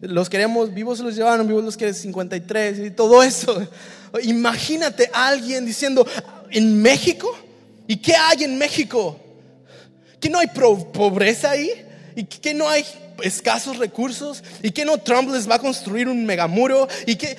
los 0.00 0.30
queremos, 0.30 0.72
vivos 0.72 1.00
los 1.00 1.14
llevaron, 1.14 1.46
vivos 1.46 1.64
los 1.64 1.76
que 1.76 1.92
53 1.92 2.78
y 2.78 2.90
todo 2.90 3.22
eso. 3.22 3.60
Imagínate 4.22 5.10
a 5.12 5.28
alguien 5.28 5.66
diciendo, 5.66 6.06
¿en 6.50 6.80
México? 6.80 7.36
¿Y 7.86 7.96
qué 7.96 8.14
hay 8.14 8.44
en 8.44 8.56
México? 8.56 9.18
¿Que 10.20 10.30
no 10.30 10.38
hay 10.38 10.46
pobreza 10.46 11.50
ahí? 11.50 11.70
¿Y 12.16 12.24
que 12.24 12.54
no 12.54 12.68
hay 12.68 12.84
escasos 13.22 13.78
recursos? 13.78 14.42
¿Y 14.62 14.70
que 14.70 14.84
no 14.84 14.98
Trump 14.98 15.30
les 15.30 15.48
va 15.48 15.56
a 15.56 15.58
construir 15.58 16.08
un 16.08 16.24
megamuro? 16.24 16.88
¿Y 17.06 17.16
que... 17.16 17.36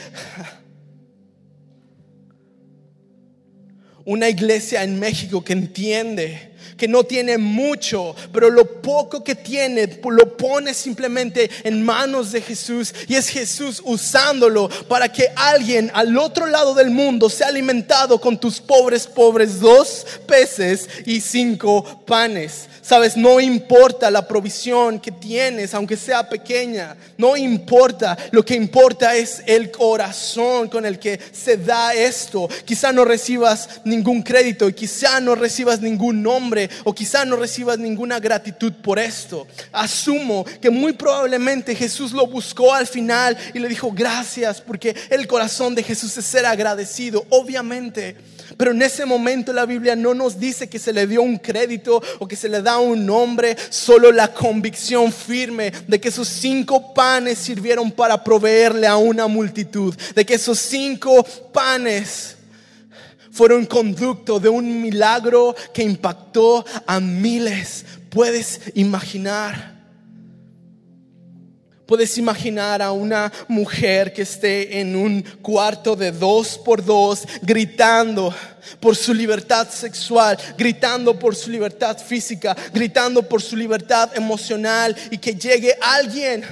Una 4.03 4.29
iglesia 4.29 4.83
en 4.83 4.99
México 4.99 5.43
que 5.43 5.53
entiende 5.53 6.50
que 6.77 6.87
no 6.87 7.03
tiene 7.03 7.37
mucho, 7.37 8.15
pero 8.31 8.49
lo 8.49 8.81
poco 8.81 9.23
que 9.23 9.35
tiene 9.35 9.99
lo 10.03 10.37
pone 10.37 10.73
simplemente 10.73 11.49
en 11.63 11.83
manos 11.83 12.31
de 12.31 12.41
Jesús 12.41 12.93
y 13.07 13.15
es 13.15 13.29
Jesús 13.29 13.81
usándolo 13.85 14.69
para 14.87 15.11
que 15.11 15.29
alguien 15.35 15.91
al 15.93 16.17
otro 16.17 16.45
lado 16.45 16.73
del 16.73 16.89
mundo 16.89 17.29
sea 17.29 17.47
alimentado 17.47 18.19
con 18.19 18.39
tus 18.39 18.59
pobres, 18.59 19.07
pobres 19.07 19.59
dos 19.59 20.05
peces 20.27 20.87
y 21.05 21.21
cinco 21.21 21.83
panes. 22.05 22.67
Sabes, 22.81 23.15
no 23.15 23.39
importa 23.39 24.09
la 24.09 24.27
provisión 24.27 24.99
que 24.99 25.11
tienes, 25.11 25.73
aunque 25.75 25.95
sea 25.95 26.27
pequeña, 26.27 26.97
no 27.15 27.37
importa, 27.37 28.17
lo 28.31 28.43
que 28.43 28.55
importa 28.55 29.15
es 29.15 29.43
el 29.45 29.69
corazón 29.69 30.67
con 30.67 30.85
el 30.85 30.97
que 30.97 31.19
se 31.31 31.57
da 31.57 31.93
esto. 31.93 32.49
Quizá 32.65 32.91
no 32.91 33.05
recibas 33.05 33.81
ningún 33.85 34.23
crédito 34.23 34.67
y 34.67 34.73
quizá 34.73 35.21
no 35.21 35.35
recibas 35.35 35.79
ningún 35.79 36.23
nombre 36.23 36.50
o 36.83 36.93
quizá 36.93 37.25
no 37.25 37.35
recibas 37.35 37.77
ninguna 37.77 38.19
gratitud 38.19 38.73
por 38.73 38.99
esto. 38.99 39.47
Asumo 39.71 40.45
que 40.61 40.69
muy 40.69 40.93
probablemente 40.93 41.75
Jesús 41.75 42.11
lo 42.11 42.27
buscó 42.27 42.73
al 42.73 42.87
final 42.87 43.37
y 43.53 43.59
le 43.59 43.67
dijo 43.67 43.91
gracias 43.91 44.61
porque 44.61 44.95
el 45.09 45.27
corazón 45.27 45.75
de 45.75 45.83
Jesús 45.83 46.17
es 46.17 46.25
ser 46.25 46.45
agradecido, 46.45 47.25
obviamente. 47.29 48.15
Pero 48.57 48.71
en 48.71 48.81
ese 48.81 49.05
momento 49.05 49.53
la 49.53 49.65
Biblia 49.65 49.95
no 49.95 50.13
nos 50.13 50.39
dice 50.39 50.69
que 50.69 50.79
se 50.79 50.93
le 50.93 51.07
dio 51.07 51.21
un 51.21 51.37
crédito 51.37 52.01
o 52.19 52.27
que 52.27 52.35
se 52.35 52.49
le 52.49 52.61
da 52.61 52.79
un 52.79 53.05
nombre, 53.05 53.55
solo 53.69 54.11
la 54.11 54.33
convicción 54.33 55.11
firme 55.11 55.71
de 55.87 55.99
que 55.99 56.09
esos 56.09 56.27
cinco 56.27 56.93
panes 56.93 57.37
sirvieron 57.37 57.91
para 57.91 58.23
proveerle 58.23 58.87
a 58.87 58.97
una 58.97 59.27
multitud, 59.27 59.95
de 60.15 60.25
que 60.25 60.35
esos 60.35 60.59
cinco 60.59 61.23
panes 61.53 62.37
fueron 63.31 63.65
conducto 63.65 64.39
de 64.39 64.49
un 64.49 64.81
milagro 64.81 65.55
que 65.73 65.83
impactó 65.83 66.65
a 66.85 66.99
miles. 66.99 67.85
Puedes 68.09 68.61
imaginar. 68.75 69.71
Puedes 71.85 72.17
imaginar 72.17 72.81
a 72.81 72.93
una 72.93 73.31
mujer 73.49 74.13
que 74.13 74.21
esté 74.21 74.79
en 74.79 74.95
un 74.95 75.21
cuarto 75.41 75.95
de 75.95 76.13
dos 76.13 76.57
por 76.57 76.85
dos 76.85 77.27
gritando 77.41 78.33
por 78.79 78.95
su 78.95 79.13
libertad 79.13 79.67
sexual, 79.69 80.37
gritando 80.57 81.19
por 81.19 81.35
su 81.35 81.49
libertad 81.49 81.97
física, 81.97 82.55
gritando 82.73 83.23
por 83.23 83.41
su 83.41 83.57
libertad 83.57 84.09
emocional 84.15 84.95
y 85.09 85.17
que 85.17 85.35
llegue 85.35 85.75
alguien 85.81 86.45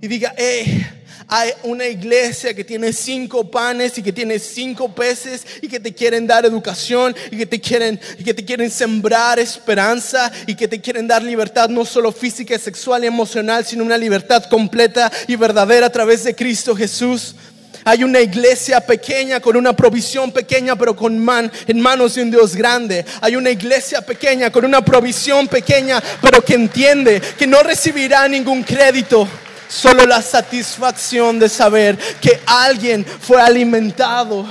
y 0.00 0.08
diga, 0.08 0.34
hey, 0.38 0.86
hay 1.30 1.52
una 1.62 1.86
iglesia 1.86 2.52
que 2.52 2.64
tiene 2.64 2.92
cinco 2.92 3.48
panes 3.48 3.96
y 3.96 4.02
que 4.02 4.12
tiene 4.12 4.40
cinco 4.40 4.92
peces 4.92 5.46
y 5.62 5.68
que 5.68 5.78
te 5.78 5.94
quieren 5.94 6.26
dar 6.26 6.44
educación 6.44 7.14
y 7.30 7.38
que 7.38 7.46
te 7.46 7.60
quieren, 7.60 8.00
y 8.18 8.24
que 8.24 8.34
te 8.34 8.44
quieren 8.44 8.68
sembrar 8.68 9.38
esperanza 9.38 10.32
y 10.48 10.56
que 10.56 10.66
te 10.66 10.80
quieren 10.80 11.06
dar 11.06 11.22
libertad 11.22 11.68
no 11.68 11.84
solo 11.84 12.10
física, 12.10 12.58
sexual 12.58 13.04
y 13.04 13.06
emocional, 13.06 13.64
sino 13.64 13.84
una 13.84 13.96
libertad 13.96 14.44
completa 14.50 15.10
y 15.28 15.36
verdadera 15.36 15.86
a 15.86 15.92
través 15.92 16.24
de 16.24 16.34
Cristo 16.34 16.74
Jesús. 16.74 17.36
Hay 17.84 18.02
una 18.02 18.20
iglesia 18.20 18.80
pequeña 18.80 19.38
con 19.38 19.56
una 19.56 19.74
provisión 19.74 20.32
pequeña, 20.32 20.74
pero 20.74 20.96
con 20.96 21.16
man, 21.16 21.50
en 21.68 21.80
manos 21.80 22.16
de 22.16 22.22
un 22.22 22.30
Dios 22.32 22.56
grande. 22.56 23.06
Hay 23.20 23.36
una 23.36 23.50
iglesia 23.50 24.02
pequeña 24.02 24.50
con 24.50 24.64
una 24.64 24.84
provisión 24.84 25.46
pequeña, 25.46 26.02
pero 26.20 26.44
que 26.44 26.54
entiende 26.54 27.22
que 27.38 27.46
no 27.46 27.62
recibirá 27.62 28.26
ningún 28.26 28.64
crédito 28.64 29.28
Solo 29.70 30.04
la 30.04 30.20
satisfacción 30.20 31.38
de 31.38 31.48
saber 31.48 31.96
que 32.20 32.40
alguien 32.44 33.04
fue 33.04 33.40
alimentado 33.40 34.44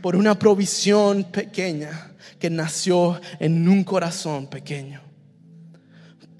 por 0.00 0.16
una 0.16 0.38
provisión 0.38 1.24
pequeña 1.24 2.12
que 2.38 2.48
nació 2.48 3.20
en 3.38 3.68
un 3.68 3.84
corazón 3.84 4.46
pequeño. 4.46 5.02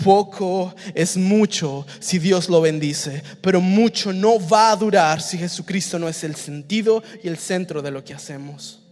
Poco 0.03 0.75
es 0.95 1.19
mucho 1.19 1.87
si 1.99 2.19
Dios 2.19 2.49
lo 2.49 2.63
bendice, 2.63 3.23
pero 3.43 3.61
mucho 3.61 4.15
no 4.15 4.39
va 4.49 4.71
a 4.71 4.77
durar 4.77 5.21
si 5.21 5.37
Jesucristo 5.37 5.99
no 5.99 6.09
es 6.09 6.25
el 6.25 6.37
sentido 6.37 7.03
y 7.23 7.29
el 7.29 7.37
centro 7.37 7.83
de 7.83 7.91
lo 7.91 8.03
que 8.03 8.15
hacemos. 8.15 8.83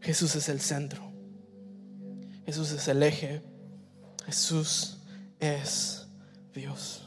Jesús 0.00 0.34
es 0.36 0.48
el 0.48 0.58
centro. 0.58 1.12
Jesús 2.46 2.70
es 2.70 2.88
el 2.88 3.02
eje. 3.02 3.42
Jesús 4.24 4.96
es 5.38 6.03
Dios. 6.54 7.02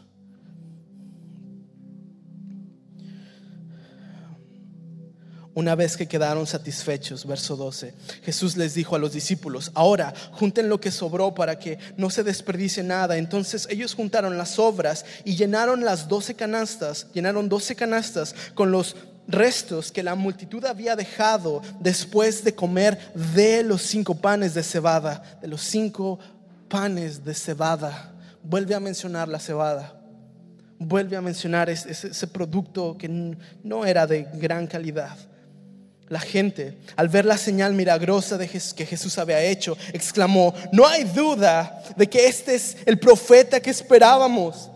Una 5.54 5.74
vez 5.74 5.98
que 5.98 6.08
quedaron 6.08 6.46
satisfechos, 6.46 7.26
verso 7.26 7.56
12, 7.56 7.96
Jesús 8.22 8.58
les 8.58 8.76
dijo 8.76 8.96
a 8.96 9.00
los 9.00 9.14
discípulos, 9.14 9.72
ahora 9.74 10.14
junten 10.34 10.70
lo 10.70 10.80
que 10.80 10.92
sobró 10.92 11.34
para 11.34 11.58
que 11.58 11.80
no 11.98 12.12
se 12.12 12.24
desperdicie 12.24 12.84
nada. 12.84 13.18
Entonces 13.18 13.68
ellos 13.72 13.96
juntaron 13.96 14.38
las 14.38 14.52
sobras 14.52 15.04
y 15.26 15.36
llenaron 15.36 15.84
las 15.84 16.08
doce 16.08 16.36
canastas, 16.36 17.08
llenaron 17.12 17.50
doce 17.50 17.76
canastas 17.76 18.36
con 18.54 18.70
los 18.70 18.96
restos 19.28 19.92
que 19.92 20.04
la 20.04 20.14
multitud 20.14 20.64
había 20.64 20.96
dejado 20.96 21.64
después 21.80 22.44
de 22.44 22.54
comer 22.54 23.12
de 23.16 23.64
los 23.64 23.82
cinco 23.82 24.14
panes 24.14 24.54
de 24.54 24.62
cebada, 24.62 25.40
de 25.42 25.48
los 25.48 25.62
cinco 25.62 26.20
panes 26.70 27.26
de 27.26 27.34
cebada 27.34 28.14
vuelve 28.48 28.76
a 28.76 28.80
mencionar 28.80 29.28
la 29.28 29.40
cebada, 29.40 29.94
vuelve 30.80 31.18
a 31.18 31.22
mencionar 31.22 31.70
ese, 31.70 32.28
producto 32.28 32.98
que 32.98 33.36
no 33.64 33.86
era 33.86 34.08
de 34.08 34.28
gran 34.36 34.68
calidad. 34.68 35.18
La 36.08 36.22
gente, 36.22 36.78
al 36.96 37.10
ver 37.10 37.26
la 37.26 37.38
señal 37.38 37.74
milagrosa 37.74 38.38
de 38.38 38.48
que 38.48 38.86
Jesús 38.86 39.18
había 39.18 39.42
hecho, 39.42 39.78
exclamó, 39.92 40.54
no 40.72 40.88
hay 40.88 41.04
duda 41.04 41.84
de 41.98 42.08
que 42.08 42.28
este 42.28 42.56
es 42.56 42.78
el 42.86 42.98
profeta 42.98 43.60
que 43.60 43.70
esperábamos. 43.70 44.72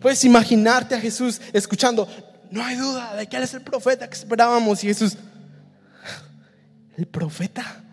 Puedes 0.00 0.24
imaginarte 0.24 0.96
a 0.96 1.00
Jesús 1.00 1.40
escuchando, 1.52 2.08
no 2.50 2.64
hay 2.64 2.74
duda 2.74 3.14
de 3.14 3.28
que 3.28 3.36
Él 3.36 3.44
es 3.44 3.54
el 3.54 3.62
profeta 3.62 4.08
que 4.08 4.16
esperábamos. 4.16 4.82
Y 4.82 4.88
Jesús, 4.88 5.16
¿el 6.96 7.06
profeta? 7.06 7.84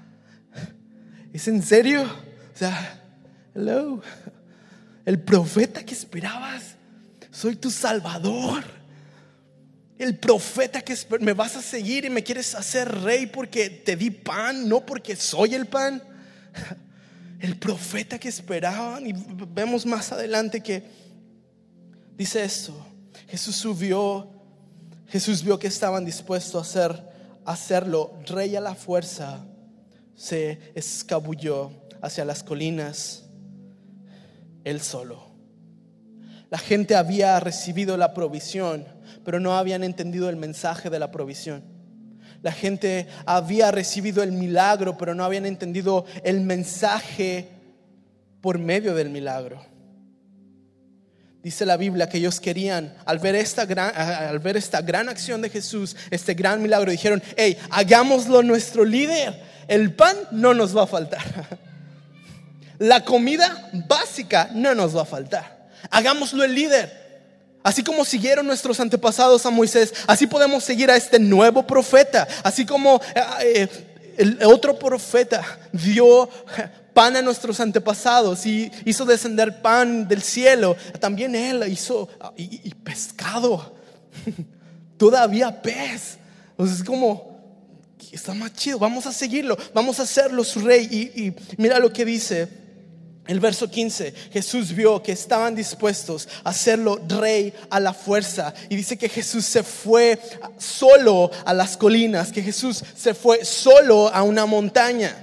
¿Es 1.31 1.47
en 1.47 1.61
serio? 1.61 2.01
O 2.01 2.57
sea, 2.57 2.99
hello 3.53 4.01
el 5.05 5.19
profeta 5.19 5.83
que 5.83 5.93
esperabas. 5.93 6.75
Soy 7.31 7.55
tu 7.55 7.71
salvador. 7.71 8.63
El 9.97 10.17
profeta 10.17 10.81
que 10.81 10.95
me 11.19 11.33
vas 11.33 11.55
a 11.55 11.61
seguir 11.61 12.05
y 12.05 12.09
me 12.09 12.23
quieres 12.23 12.55
hacer 12.55 12.89
rey 13.03 13.27
porque 13.27 13.69
te 13.69 13.95
di 13.95 14.09
pan, 14.09 14.67
no 14.67 14.85
porque 14.85 15.15
soy 15.15 15.53
el 15.53 15.67
pan. 15.67 16.01
El 17.39 17.57
profeta 17.57 18.19
que 18.19 18.29
esperaban. 18.29 19.07
Y 19.07 19.13
vemos 19.47 19.83
más 19.83 20.11
adelante 20.11 20.61
que 20.61 20.83
dice 22.15 22.43
esto. 22.43 22.85
Jesús 23.27 23.55
subió. 23.55 24.29
Jesús 25.07 25.43
vio 25.43 25.57
que 25.57 25.65
estaban 25.65 26.05
dispuestos 26.05 26.55
a 26.55 26.61
hacer, 26.61 27.03
hacerlo. 27.45 28.13
Rey 28.27 28.55
a 28.55 28.61
la 28.61 28.75
fuerza 28.75 29.43
se 30.15 30.71
escabulló 30.75 31.71
hacia 31.99 32.23
las 32.23 32.43
colinas 32.43 33.23
él 34.63 34.81
solo. 34.81 35.31
La 36.49 36.57
gente 36.57 36.95
había 36.95 37.39
recibido 37.39 37.95
la 37.95 38.13
provisión, 38.13 38.85
pero 39.23 39.39
no 39.39 39.57
habían 39.57 39.83
entendido 39.83 40.29
el 40.29 40.35
mensaje 40.35 40.89
de 40.89 40.99
la 40.99 41.09
provisión. 41.09 41.63
La 42.41 42.51
gente 42.51 43.07
había 43.25 43.71
recibido 43.71 44.23
el 44.23 44.31
milagro, 44.31 44.97
pero 44.97 45.15
no 45.15 45.23
habían 45.23 45.45
entendido 45.45 46.05
el 46.23 46.41
mensaje 46.41 47.47
por 48.41 48.57
medio 48.57 48.95
del 48.95 49.09
milagro. 49.09 49.63
Dice 51.43 51.65
la 51.65 51.77
Biblia 51.77 52.09
que 52.09 52.17
ellos 52.17 52.39
querían, 52.39 52.95
al 53.05 53.19
ver 53.19 53.35
esta 53.35 53.65
gran, 53.65 53.95
al 53.95 54.39
ver 54.39 54.57
esta 54.57 54.81
gran 54.81 55.09
acción 55.09 55.41
de 55.41 55.49
Jesús, 55.49 55.95
este 56.09 56.33
gran 56.33 56.61
milagro, 56.61 56.91
dijeron, 56.91 57.23
hey, 57.37 57.57
hagámoslo 57.69 58.43
nuestro 58.43 58.83
líder, 58.83 59.41
el 59.67 59.93
pan 59.93 60.17
no 60.31 60.53
nos 60.53 60.75
va 60.75 60.83
a 60.83 60.87
faltar. 60.87 61.21
La 62.81 63.05
comida 63.05 63.69
básica 63.87 64.49
no 64.55 64.73
nos 64.73 64.97
va 64.97 65.03
a 65.03 65.05
faltar. 65.05 65.69
Hagámoslo 65.91 66.43
el 66.43 66.55
líder. 66.55 67.59
Así 67.61 67.83
como 67.83 68.03
siguieron 68.03 68.47
nuestros 68.47 68.79
antepasados 68.79 69.45
a 69.45 69.51
Moisés, 69.51 69.93
así 70.07 70.25
podemos 70.25 70.63
seguir 70.63 70.89
a 70.89 70.95
este 70.95 71.19
nuevo 71.19 71.61
profeta. 71.67 72.27
Así 72.41 72.65
como 72.65 72.99
eh, 73.13 73.21
eh, 73.43 73.67
el 74.17 74.39
otro 74.45 74.79
profeta 74.79 75.43
dio 75.71 76.27
pan 76.91 77.15
a 77.17 77.21
nuestros 77.21 77.59
antepasados 77.59 78.47
y 78.47 78.71
hizo 78.83 79.05
descender 79.05 79.61
pan 79.61 80.07
del 80.07 80.23
cielo. 80.23 80.75
También 80.99 81.35
él 81.35 81.63
hizo 81.71 82.09
y, 82.35 82.73
pescado. 82.73 83.75
Todavía 84.97 85.61
pez. 85.61 86.17
Entonces 86.49 86.79
es 86.79 86.83
como, 86.83 87.39
está 88.11 88.33
más 88.33 88.53
chido, 88.53 88.79
vamos 88.79 89.05
a 89.05 89.11
seguirlo, 89.11 89.55
vamos 89.71 89.99
a 89.99 90.03
hacerlo 90.03 90.43
su 90.43 90.61
rey. 90.61 90.87
y 90.91 91.61
mira 91.61 91.77
lo 91.77 91.93
que 91.93 92.05
dice 92.05 92.60
el 93.27 93.39
verso 93.39 93.69
15, 93.69 94.13
Jesús 94.31 94.73
vio 94.73 95.01
que 95.03 95.11
estaban 95.11 95.53
dispuestos 95.53 96.27
a 96.43 96.49
hacerlo 96.49 96.99
rey 97.07 97.53
a 97.69 97.79
la 97.79 97.93
fuerza. 97.93 98.53
Y 98.67 98.75
dice 98.75 98.97
que 98.97 99.09
Jesús 99.09 99.45
se 99.45 99.63
fue 99.63 100.19
solo 100.57 101.29
a 101.45 101.53
las 101.53 101.77
colinas, 101.77 102.31
que 102.31 102.41
Jesús 102.41 102.83
se 102.95 103.13
fue 103.13 103.45
solo 103.45 104.09
a 104.09 104.23
una 104.23 104.45
montaña. 104.47 105.15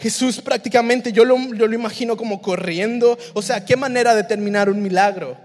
Jesús 0.00 0.40
prácticamente, 0.40 1.12
yo 1.12 1.26
lo, 1.26 1.36
yo 1.54 1.66
lo 1.66 1.74
imagino 1.74 2.16
como 2.16 2.40
corriendo. 2.40 3.18
O 3.34 3.42
sea, 3.42 3.64
¿qué 3.64 3.76
manera 3.76 4.14
de 4.14 4.24
terminar 4.24 4.70
un 4.70 4.82
milagro? 4.82 5.36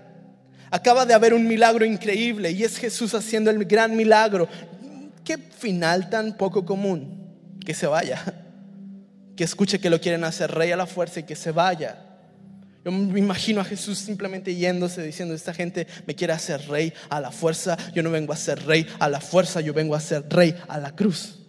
Acaba 0.72 1.06
de 1.06 1.14
haber 1.14 1.34
un 1.34 1.46
milagro 1.46 1.84
increíble 1.84 2.52
y 2.52 2.64
es 2.64 2.78
Jesús 2.78 3.14
haciendo 3.14 3.52
el 3.52 3.66
gran 3.66 3.98
milagro. 3.98 4.48
Qué 5.26 5.38
final 5.38 6.10
tan 6.10 6.38
poco 6.38 6.66
común 6.66 7.20
que 7.66 7.74
se 7.74 7.86
vaya 7.86 8.49
que 9.40 9.46
escuche 9.46 9.80
que 9.80 9.90
lo 9.90 10.02
quieren 10.02 10.26
hacer 10.26 10.52
rey 10.52 10.74
a 10.74 10.76
la 10.76 10.86
fuerza 10.86 11.22
y 11.22 11.24
que 11.24 11.34
se 11.34 11.54
vaya. 11.54 11.96
Yo 12.84 12.92
me 12.92 13.18
imagino 13.18 13.62
a 13.62 13.64
Jesús 13.64 13.98
simplemente 13.98 14.54
yéndose 14.54 15.02
diciendo, 15.02 15.34
esta 15.34 15.54
gente 15.54 15.88
me 16.06 16.14
quiere 16.14 16.34
hacer 16.34 16.68
rey 16.68 16.92
a 17.10 17.22
la 17.22 17.32
fuerza, 17.32 17.78
yo 17.96 18.04
no 18.04 18.12
vengo 18.12 18.34
a 18.34 18.36
ser 18.36 18.62
rey 18.66 18.86
a 19.00 19.08
la 19.08 19.22
fuerza, 19.22 19.62
yo 19.62 19.74
vengo 19.74 19.96
a 19.96 20.02
ser 20.02 20.26
rey 20.28 20.54
a 20.68 20.78
la 20.78 20.94
cruz. 20.94 21.40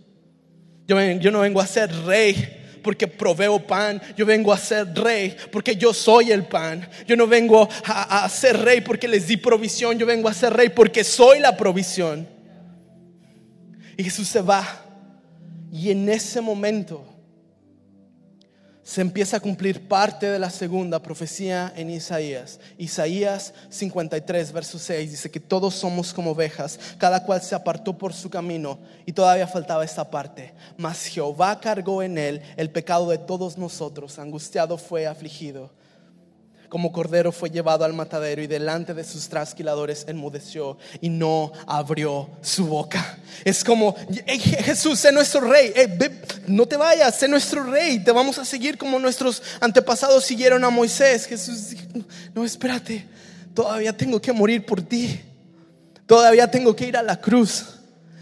Yo, 0.87 1.01
yo 1.01 1.33
no 1.33 1.41
vengo 1.41 1.61
a 1.61 1.67
ser 1.67 1.93
rey 2.05 2.79
porque 2.81 3.09
proveo 3.09 3.59
pan, 3.59 4.01
yo 4.17 4.25
vengo 4.25 4.53
a 4.53 4.59
ser 4.59 4.95
rey 4.95 5.37
porque 5.51 5.75
yo 5.75 5.93
soy 5.93 6.31
el 6.31 6.45
pan. 6.45 6.89
Yo 7.09 7.17
no 7.17 7.27
vengo 7.27 7.69
a, 7.87 8.25
a 8.25 8.29
ser 8.29 8.57
rey 8.57 8.83
porque 8.83 9.09
les 9.09 9.27
di 9.27 9.37
provisión, 9.37 9.99
yo 9.99 10.07
vengo 10.07 10.29
a 10.29 10.33
ser 10.33 10.53
rey 10.53 10.69
porque 10.69 11.03
soy 11.03 11.41
la 11.41 11.57
provisión. 11.57 12.29
Y 13.97 14.05
Jesús 14.05 14.29
se 14.29 14.43
va. 14.43 14.65
Y 15.73 15.91
en 15.91 16.09
ese 16.09 16.41
momento 16.41 17.10
se 18.83 19.01
empieza 19.01 19.37
a 19.37 19.41
cumplir 19.41 19.87
parte 19.89 20.27
de 20.27 20.39
la 20.39 20.51
segunda 20.51 21.03
profecía 21.03 21.73
en 21.77 21.91
Isaías. 21.91 22.61
Isaías 22.79 23.53
53, 23.69 24.53
verso 24.53 24.79
6 24.79 25.11
dice 25.11 25.31
que 25.31 25.41
todos 25.41 25.75
somos 25.75 26.15
como 26.15 26.31
ovejas, 26.33 26.79
cada 26.99 27.25
cual 27.25 27.43
se 27.43 27.55
apartó 27.55 27.97
por 27.97 28.13
su 28.13 28.31
camino 28.31 28.79
y 29.07 29.13
todavía 29.13 29.47
faltaba 29.47 29.85
esta 29.85 30.11
parte. 30.11 30.55
Mas 30.77 31.07
Jehová 31.07 31.61
cargó 31.61 32.03
en 32.03 32.19
él 32.19 32.43
el 32.57 32.71
pecado 32.71 33.11
de 33.11 33.19
todos 33.19 33.59
nosotros, 33.59 34.19
angustiado 34.19 34.79
fue 34.79 35.07
afligido 35.07 35.71
como 36.71 36.93
cordero 36.93 37.33
fue 37.33 37.51
llevado 37.51 37.85
al 37.85 37.93
matadero 37.93 38.41
y 38.41 38.47
delante 38.47 38.95
de 38.95 39.03
sus 39.03 39.29
trasquiladores 39.29 40.05
enmudeció 40.07 40.79
y 41.01 41.09
no 41.11 41.53
abrió 41.67 42.31
su 42.43 42.69
boca. 42.69 43.19
Es 43.45 43.65
como, 43.65 43.97
Jesús, 44.39 45.01
sé 45.01 45.11
nuestro 45.11 45.41
rey, 45.41 45.75
no 46.47 46.67
te 46.67 46.77
vayas, 46.77 47.17
sé 47.17 47.27
nuestro 47.27 47.65
rey, 47.65 47.99
te 47.99 48.13
vamos 48.13 48.39
a 48.39 48.45
seguir 48.45 48.79
como 48.79 49.01
nuestros 49.01 49.43
antepasados 49.61 50.25
siguieron 50.25 50.63
a 50.63 50.71
Moisés. 50.71 51.27
Jesús 51.27 51.71
dijo, 51.71 51.83
no, 52.35 52.45
espérate, 52.45 53.05
todavía 53.53 53.95
tengo 53.95 54.21
que 54.21 54.33
morir 54.33 54.65
por 54.65 54.81
ti, 54.81 55.21
todavía 56.07 56.49
tengo 56.49 56.75
que 56.77 56.87
ir 56.87 56.97
a 56.97 57.03
la 57.03 57.21
cruz. 57.21 57.81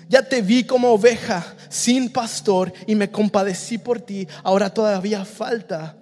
Ya 0.09 0.22
te 0.22 0.40
vi 0.40 0.64
como 0.64 0.88
oveja 0.88 1.55
sin 1.68 2.11
pastor 2.11 2.72
y 2.86 2.94
me 2.94 3.11
compadecí 3.11 3.76
por 3.76 4.01
ti, 4.01 4.26
ahora 4.42 4.72
todavía 4.72 5.26
falta 5.26 5.99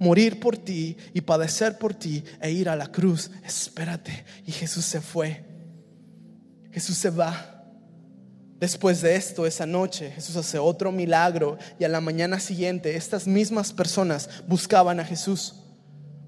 morir 0.00 0.40
por 0.40 0.56
ti 0.56 0.96
y 1.14 1.20
padecer 1.20 1.78
por 1.78 1.94
ti 1.94 2.24
e 2.40 2.50
ir 2.50 2.68
a 2.68 2.74
la 2.74 2.90
cruz. 2.90 3.30
Espérate. 3.44 4.24
Y 4.46 4.50
Jesús 4.50 4.84
se 4.84 5.00
fue. 5.00 5.44
Jesús 6.72 6.96
se 6.96 7.10
va. 7.10 7.64
Después 8.58 9.00
de 9.02 9.14
esto, 9.14 9.46
esa 9.46 9.66
noche, 9.66 10.10
Jesús 10.10 10.36
hace 10.36 10.58
otro 10.58 10.90
milagro 10.90 11.56
y 11.78 11.84
a 11.84 11.88
la 11.88 12.00
mañana 12.00 12.40
siguiente 12.40 12.96
estas 12.96 13.26
mismas 13.26 13.72
personas 13.72 14.28
buscaban 14.48 15.00
a 15.00 15.04
Jesús 15.04 15.54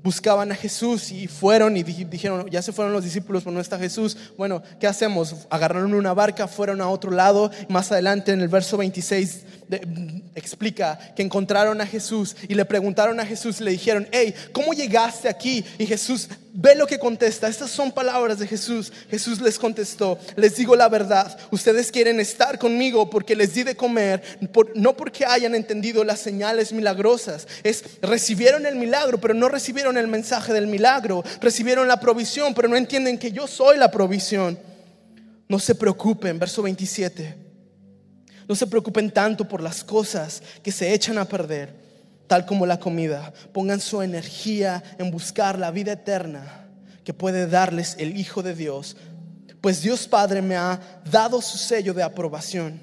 buscaban 0.03 0.51
a 0.51 0.55
Jesús 0.55 1.13
y 1.13 1.29
fueron 1.29 1.77
y 1.77 1.83
dijeron, 1.83 2.49
ya 2.51 2.61
se 2.61 2.73
fueron 2.73 2.93
los 2.93 3.05
discípulos, 3.05 3.45
pero 3.45 3.55
no 3.55 3.61
está 3.61 3.79
Jesús. 3.79 4.17
Bueno, 4.37 4.63
¿qué 4.81 4.87
hacemos? 4.87 5.47
Agarraron 5.49 5.95
una 5.95 6.13
barca, 6.13 6.49
fueron 6.49 6.81
a 6.81 6.89
otro 6.89 7.11
lado. 7.11 7.51
Más 7.69 7.93
adelante 7.93 8.33
en 8.33 8.41
el 8.41 8.49
verso 8.49 8.77
26 8.77 9.45
explica 10.35 10.99
que 11.15 11.23
encontraron 11.23 11.81
a 11.81 11.87
Jesús 11.87 12.37
y 12.49 12.55
le 12.55 12.65
preguntaron 12.65 13.21
a 13.21 13.27
Jesús 13.27 13.61
le 13.61 13.71
dijeron, 13.71 14.09
hey, 14.13 14.35
¿cómo 14.53 14.73
llegaste 14.73 15.29
aquí? 15.29 15.65
Y 15.79 15.87
Jesús 15.87 16.29
ve 16.53 16.75
lo 16.75 16.87
que 16.87 16.99
contesta. 16.99 17.49
Estas 17.49 17.71
son 17.71 17.93
palabras 17.93 18.39
de 18.39 18.47
Jesús. 18.47 18.93
Jesús 19.11 19.41
les 19.41 19.59
contestó, 19.59 20.19
les 20.37 20.57
digo 20.57 20.77
la 20.77 20.89
verdad, 20.89 21.39
ustedes 21.51 21.91
quieren 21.91 22.21
estar 22.21 22.59
conmigo 22.59 23.09
porque 23.09 23.37
les 23.37 23.55
di 23.55 23.63
de 23.63 23.77
comer, 23.77 24.23
no 24.75 24.97
porque 24.97 25.25
hayan 25.25 25.55
entendido 25.55 26.05
las 26.05 26.21
señales 26.21 26.73
milagrosas. 26.73 27.47
Es, 27.63 27.85
recibieron 28.03 28.67
el 28.67 28.77
milagro, 28.77 29.19
pero 29.21 29.35
no 29.35 29.49
recibieron 29.49 29.97
el 29.97 30.09
mensaje 30.09 30.53
del 30.53 30.67
milagro. 30.67 31.25
Recibieron 31.41 31.89
la 31.89 32.01
provisión, 32.01 32.55
pero 32.55 32.69
no 32.69 32.77
entienden 32.77 33.19
que 33.19 33.33
yo 33.33 33.47
soy 33.47 33.79
la 33.79 33.91
provisión. 33.91 34.59
No 35.49 35.59
se 35.59 35.75
preocupen, 35.75 36.39
verso 36.39 36.63
27. 36.63 37.42
No 38.53 38.57
se 38.57 38.67
preocupen 38.67 39.11
tanto 39.11 39.49
por 39.49 39.63
las 39.63 39.83
cosas 39.83 40.43
que 40.63 40.71
se 40.71 40.93
echan 40.93 41.17
a 41.17 41.25
perder, 41.25 41.75
tal 42.27 42.45
como 42.45 42.67
la 42.67 42.79
comida. 42.79 43.33
Pongan 43.51 43.81
su 43.81 44.03
energía 44.03 44.83
en 44.99 45.11
buscar 45.11 45.59
la 45.59 45.71
vida 45.71 45.93
eterna 45.93 46.67
que 47.03 47.15
puede 47.15 47.47
darles 47.47 47.97
el 47.99 48.15
Hijo 48.19 48.43
de 48.43 48.55
Dios, 48.55 48.95
pues 49.63 49.81
Dios 49.81 50.07
Padre 50.07 50.43
me 50.43 50.55
ha 50.55 50.79
dado 51.11 51.41
su 51.41 51.57
sello 51.57 51.95
de 51.95 52.03
aprobación. 52.03 52.79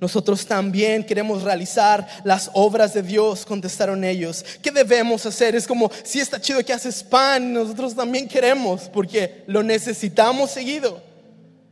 Nosotros 0.00 0.44
también 0.44 1.04
queremos 1.04 1.44
realizar 1.44 2.04
las 2.24 2.50
obras 2.54 2.92
de 2.92 3.04
Dios, 3.04 3.46
contestaron 3.46 4.02
ellos. 4.02 4.44
¿Qué 4.60 4.72
debemos 4.72 5.24
hacer? 5.26 5.54
Es 5.54 5.68
como, 5.68 5.92
si 6.02 6.18
está 6.18 6.40
chido 6.40 6.64
que 6.64 6.72
haces 6.72 7.04
pan, 7.04 7.52
nosotros 7.52 7.94
también 7.94 8.26
queremos, 8.26 8.90
porque 8.92 9.44
lo 9.46 9.62
necesitamos 9.62 10.50
seguido. 10.50 11.13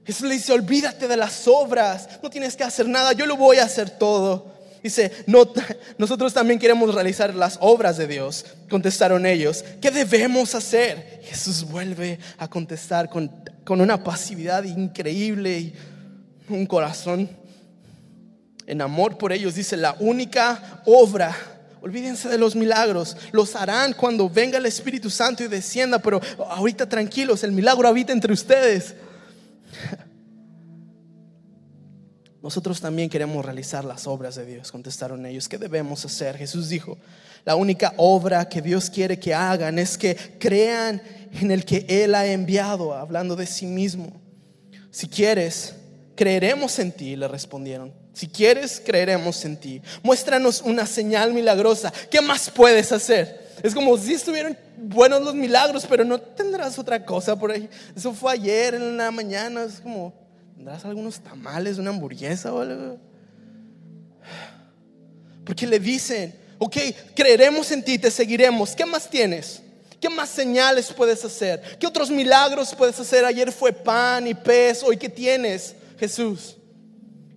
Jesús 0.04 0.28
le 0.28 0.34
dice, 0.34 0.52
olvídate 0.52 1.06
de 1.06 1.16
las 1.16 1.46
obras, 1.46 2.08
no 2.22 2.30
tienes 2.30 2.56
que 2.56 2.64
hacer 2.64 2.88
nada, 2.88 3.12
yo 3.12 3.26
lo 3.26 3.36
voy 3.36 3.58
a 3.58 3.64
hacer 3.64 3.90
todo. 3.90 4.52
Dice, 4.82 5.12
no, 5.26 5.52
nosotros 5.98 6.34
también 6.34 6.58
queremos 6.58 6.92
realizar 6.94 7.34
las 7.34 7.56
obras 7.60 7.96
de 7.96 8.08
Dios. 8.08 8.44
Contestaron 8.68 9.26
ellos, 9.26 9.64
¿qué 9.80 9.90
debemos 9.90 10.54
hacer? 10.54 11.20
Jesús 11.24 11.64
vuelve 11.64 12.18
a 12.38 12.48
contestar 12.48 13.08
con, 13.08 13.30
con 13.64 13.80
una 13.80 14.02
pasividad 14.02 14.64
increíble 14.64 15.58
y 15.58 15.74
un 16.48 16.66
corazón 16.66 17.30
en 18.66 18.80
amor 18.82 19.18
por 19.18 19.32
ellos. 19.32 19.54
Dice, 19.54 19.76
la 19.76 19.96
única 20.00 20.82
obra 20.84 21.36
Olvídense 21.82 22.28
de 22.28 22.38
los 22.38 22.54
milagros. 22.54 23.16
Los 23.32 23.56
harán 23.56 23.92
cuando 23.92 24.30
venga 24.30 24.56
el 24.56 24.66
Espíritu 24.66 25.10
Santo 25.10 25.42
y 25.42 25.48
descienda, 25.48 25.98
pero 25.98 26.20
ahorita 26.48 26.88
tranquilos, 26.88 27.42
el 27.42 27.50
milagro 27.50 27.88
habita 27.88 28.12
entre 28.12 28.32
ustedes. 28.32 28.94
Nosotros 32.42 32.80
también 32.80 33.08
queremos 33.08 33.44
realizar 33.44 33.84
las 33.84 34.06
obras 34.08 34.34
de 34.34 34.44
Dios, 34.44 34.72
contestaron 34.72 35.24
ellos. 35.26 35.48
¿Qué 35.48 35.58
debemos 35.58 36.04
hacer? 36.04 36.36
Jesús 36.36 36.68
dijo, 36.68 36.98
la 37.44 37.54
única 37.54 37.94
obra 37.96 38.48
que 38.48 38.60
Dios 38.60 38.90
quiere 38.90 39.18
que 39.18 39.32
hagan 39.32 39.78
es 39.78 39.96
que 39.96 40.16
crean 40.40 41.00
en 41.32 41.52
el 41.52 41.64
que 41.64 41.86
Él 41.88 42.16
ha 42.16 42.26
enviado, 42.26 42.94
hablando 42.94 43.36
de 43.36 43.46
sí 43.46 43.66
mismo. 43.66 44.20
Si 44.90 45.08
quieres, 45.08 45.74
creeremos 46.16 46.78
en 46.80 46.90
ti, 46.92 47.14
le 47.14 47.28
respondieron. 47.28 47.92
Si 48.12 48.28
quieres, 48.28 48.82
creeremos 48.84 49.44
en 49.44 49.56
ti. 49.56 49.80
Muéstranos 50.02 50.62
una 50.62 50.84
señal 50.86 51.32
milagrosa. 51.32 51.92
¿Qué 52.10 52.20
más 52.20 52.50
puedes 52.50 52.92
hacer? 52.92 53.41
Es 53.62 53.74
como 53.74 53.96
si 53.98 54.14
estuvieran 54.14 54.56
buenos 54.76 55.22
los 55.22 55.34
milagros, 55.34 55.86
pero 55.88 56.04
no 56.04 56.20
tendrás 56.20 56.78
otra 56.78 57.04
cosa 57.04 57.38
por 57.38 57.50
ahí. 57.50 57.68
Eso 57.94 58.12
fue 58.12 58.32
ayer 58.32 58.74
en 58.74 58.96
la 58.96 59.10
mañana. 59.10 59.64
Es 59.64 59.80
como, 59.80 60.14
¿tendrás 60.54 60.84
algunos 60.84 61.20
tamales, 61.20 61.78
una 61.78 61.90
hamburguesa 61.90 62.52
o 62.52 62.60
algo? 62.60 62.98
Porque 65.44 65.66
le 65.66 65.78
dicen, 65.78 66.34
ok, 66.58 66.76
creeremos 67.14 67.70
en 67.72 67.84
ti, 67.84 67.98
te 67.98 68.10
seguiremos. 68.10 68.74
¿Qué 68.74 68.86
más 68.86 69.08
tienes? 69.08 69.62
¿Qué 70.00 70.08
más 70.08 70.28
señales 70.28 70.92
puedes 70.92 71.24
hacer? 71.24 71.78
¿Qué 71.78 71.86
otros 71.86 72.10
milagros 72.10 72.74
puedes 72.74 72.98
hacer? 72.98 73.24
Ayer 73.24 73.52
fue 73.52 73.72
pan 73.72 74.26
y 74.26 74.34
pez, 74.34 74.82
hoy 74.82 74.96
¿qué 74.96 75.08
tienes, 75.08 75.76
Jesús? 75.98 76.56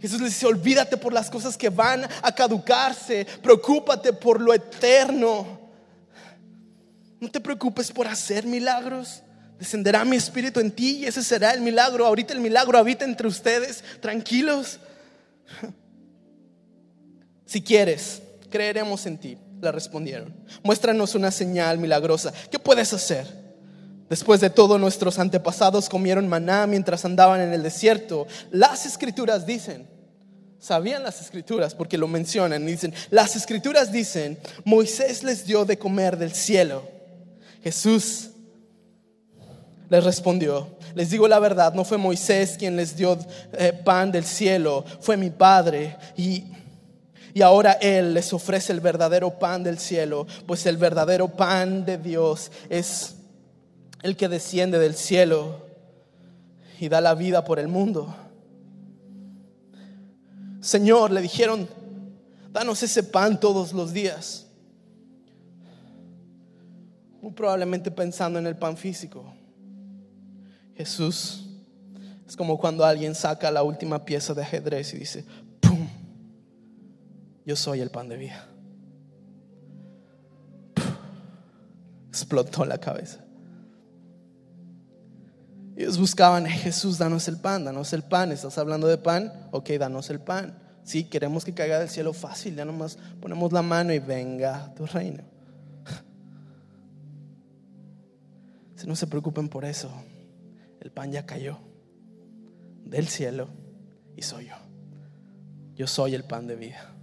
Jesús 0.01 0.19
le 0.19 0.27
dice, 0.27 0.45
olvídate 0.45 0.97
por 0.97 1.13
las 1.13 1.29
cosas 1.29 1.57
que 1.57 1.69
van 1.69 2.07
a 2.21 2.31
caducarse, 2.33 3.25
preocúpate 3.41 4.13
por 4.13 4.41
lo 4.41 4.53
eterno. 4.53 5.64
No 7.25 7.31
te 7.31 7.39
preocupes 7.39 7.91
por 7.91 8.07
hacer 8.07 8.45
milagros. 8.45 9.23
Descenderá 9.57 10.05
mi 10.05 10.15
espíritu 10.15 10.59
en 10.59 10.69
ti 10.69 10.97
y 10.97 11.05
ese 11.07 11.23
será 11.23 11.55
el 11.55 11.61
milagro. 11.61 12.05
Ahorita 12.05 12.35
el 12.35 12.39
milagro 12.39 12.77
habita 12.77 13.03
entre 13.03 13.27
ustedes. 13.27 13.83
Tranquilos. 13.99 14.79
Si 17.47 17.61
quieres, 17.61 18.23
creeremos 18.49 19.05
en 19.05 19.19
ti, 19.19 19.37
le 19.61 19.71
respondieron. 19.71 20.33
Muéstranos 20.63 21.13
una 21.13 21.29
señal 21.29 21.77
milagrosa. 21.77 22.33
¿Qué 22.49 22.57
puedes 22.57 22.91
hacer? 22.91 23.27
Después 24.09 24.41
de 24.41 24.49
todo, 24.49 24.79
nuestros 24.79 25.19
antepasados 25.19 25.87
comieron 25.87 26.27
maná 26.27 26.65
mientras 26.65 27.05
andaban 27.05 27.41
en 27.41 27.53
el 27.53 27.61
desierto. 27.61 28.25
Las 28.49 28.87
escrituras 28.87 29.45
dicen, 29.45 29.87
sabían 30.57 31.03
las 31.03 31.21
escrituras 31.21 31.75
porque 31.75 31.99
lo 31.99 32.07
mencionan, 32.07 32.65
dicen, 32.65 32.95
las 33.11 33.35
escrituras 33.35 33.91
dicen, 33.91 34.39
Moisés 34.63 35.21
les 35.21 35.45
dio 35.45 35.65
de 35.65 35.77
comer 35.77 36.17
del 36.17 36.33
cielo. 36.33 36.94
Jesús 37.65 38.29
les 39.89 40.03
respondió, 40.03 40.67
les 40.93 41.09
digo 41.09 41.27
la 41.27 41.39
verdad, 41.39 41.73
no 41.73 41.83
fue 41.83 41.97
Moisés 41.97 42.57
quien 42.59 42.75
les 42.75 42.95
dio 42.95 43.17
eh, 43.53 43.73
pan 43.73 44.11
del 44.11 44.23
cielo, 44.23 44.85
fue 44.99 45.17
mi 45.17 45.31
Padre. 45.31 45.97
Y, 46.15 46.43
y 47.33 47.41
ahora 47.41 47.71
Él 47.81 48.13
les 48.13 48.31
ofrece 48.33 48.71
el 48.71 48.81
verdadero 48.81 49.39
pan 49.39 49.63
del 49.63 49.79
cielo, 49.79 50.27
pues 50.45 50.67
el 50.67 50.77
verdadero 50.77 51.27
pan 51.27 51.85
de 51.85 51.97
Dios 51.97 52.51
es 52.69 53.15
el 54.03 54.15
que 54.15 54.29
desciende 54.29 54.77
del 54.77 54.93
cielo 54.93 55.65
y 56.79 56.87
da 56.87 57.01
la 57.01 57.15
vida 57.15 57.43
por 57.43 57.57
el 57.57 57.67
mundo. 57.67 58.15
Señor, 60.61 61.09
le 61.09 61.21
dijeron, 61.21 61.67
danos 62.51 62.83
ese 62.83 63.01
pan 63.01 63.39
todos 63.39 63.73
los 63.73 63.91
días. 63.91 64.44
Probablemente 67.33 67.89
pensando 67.89 68.37
en 68.37 68.47
el 68.47 68.57
pan 68.57 68.77
físico. 68.77 69.33
Jesús 70.75 71.45
es 72.27 72.35
como 72.35 72.57
cuando 72.57 72.83
alguien 72.83 73.15
saca 73.15 73.49
la 73.51 73.63
última 73.63 74.03
pieza 74.03 74.33
de 74.33 74.41
ajedrez 74.41 74.93
y 74.93 74.97
dice, 74.97 75.25
¡pum! 75.61 75.87
Yo 77.45 77.55
soy 77.55 77.81
el 77.81 77.89
pan 77.89 78.09
de 78.09 78.17
vida. 78.17 78.47
Explotó 82.09 82.65
la 82.65 82.77
cabeza. 82.77 83.23
Ellos 85.75 85.97
buscaban, 85.97 86.45
Jesús, 86.45 86.97
danos 86.97 87.27
el 87.27 87.37
pan, 87.37 87.65
danos 87.65 87.91
el 87.93 88.03
pan. 88.03 88.31
¿Estás 88.31 88.57
hablando 88.57 88.87
de 88.87 88.97
pan? 88.97 89.49
Ok, 89.51 89.71
danos 89.71 90.09
el 90.09 90.19
pan. 90.19 90.57
Sí, 90.83 91.03
queremos 91.03 91.43
que 91.43 91.53
caiga 91.53 91.79
del 91.79 91.89
cielo 91.89 92.13
fácil. 92.13 92.55
Ya 92.55 92.63
nomás 92.63 92.97
ponemos 93.19 93.51
la 93.51 93.61
mano 93.61 93.93
y 93.93 93.99
venga 93.99 94.73
tu 94.75 94.85
reino. 94.85 95.34
No 98.85 98.95
se 98.95 99.07
preocupen 99.07 99.49
por 99.49 99.65
eso 99.65 99.91
el 100.79 100.91
pan 100.91 101.11
ya 101.11 101.25
cayó 101.25 101.57
del 102.85 103.07
cielo 103.07 103.49
y 104.15 104.21
soy 104.21 104.47
yo. 104.47 104.55
Yo 105.75 105.87
soy 105.87 106.13
el 106.13 106.23
pan 106.23 106.45
de 106.45 106.55
vida. 106.55 106.93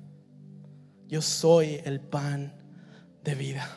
Yo 1.08 1.20
soy 1.20 1.80
el 1.84 2.00
pan 2.00 2.54
de 3.24 3.34
vida. 3.34 3.68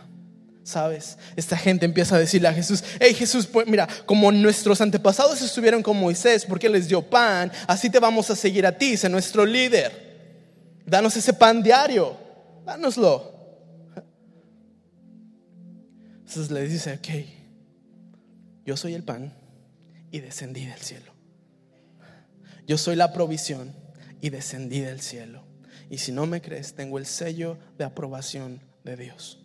¿Sabes? 0.63 1.17
Esta 1.35 1.57
gente 1.57 1.85
empieza 1.85 2.15
a 2.15 2.19
decirle 2.19 2.47
a 2.47 2.53
Jesús, 2.53 2.83
hey 2.99 3.13
Jesús, 3.13 3.45
pues 3.45 3.67
mira, 3.67 3.87
como 4.05 4.31
nuestros 4.31 4.81
antepasados 4.81 5.41
estuvieron 5.41 5.83
con 5.83 5.99
Moisés 5.99 6.45
porque 6.45 6.69
les 6.69 6.87
dio 6.87 7.01
pan, 7.01 7.51
así 7.67 7.89
te 7.89 7.99
vamos 7.99 8.29
a 8.29 8.35
seguir 8.35 8.65
a 8.65 8.77
ti, 8.77 8.97
sé 8.97 9.09
nuestro 9.09 9.45
líder. 9.45 10.81
Danos 10.85 11.17
ese 11.17 11.33
pan 11.33 11.61
diario, 11.61 12.15
dánoslo. 12.65 13.33
Entonces 16.19 16.49
le 16.49 16.67
dice, 16.67 16.93
ok, 16.93 17.34
yo 18.65 18.75
soy 18.75 18.93
el 18.93 19.03
pan 19.03 19.33
y 20.11 20.19
descendí 20.19 20.65
del 20.65 20.79
cielo. 20.79 21.13
Yo 22.67 22.77
soy 22.77 22.95
la 22.95 23.13
provisión 23.13 23.73
y 24.21 24.29
descendí 24.29 24.79
del 24.79 25.01
cielo. 25.01 25.43
Y 25.89 25.99
si 25.99 26.11
no 26.11 26.25
me 26.25 26.41
crees, 26.41 26.73
tengo 26.73 26.97
el 26.97 27.05
sello 27.05 27.57
de 27.77 27.85
aprobación 27.85 28.59
de 28.83 28.97
Dios. 28.97 29.39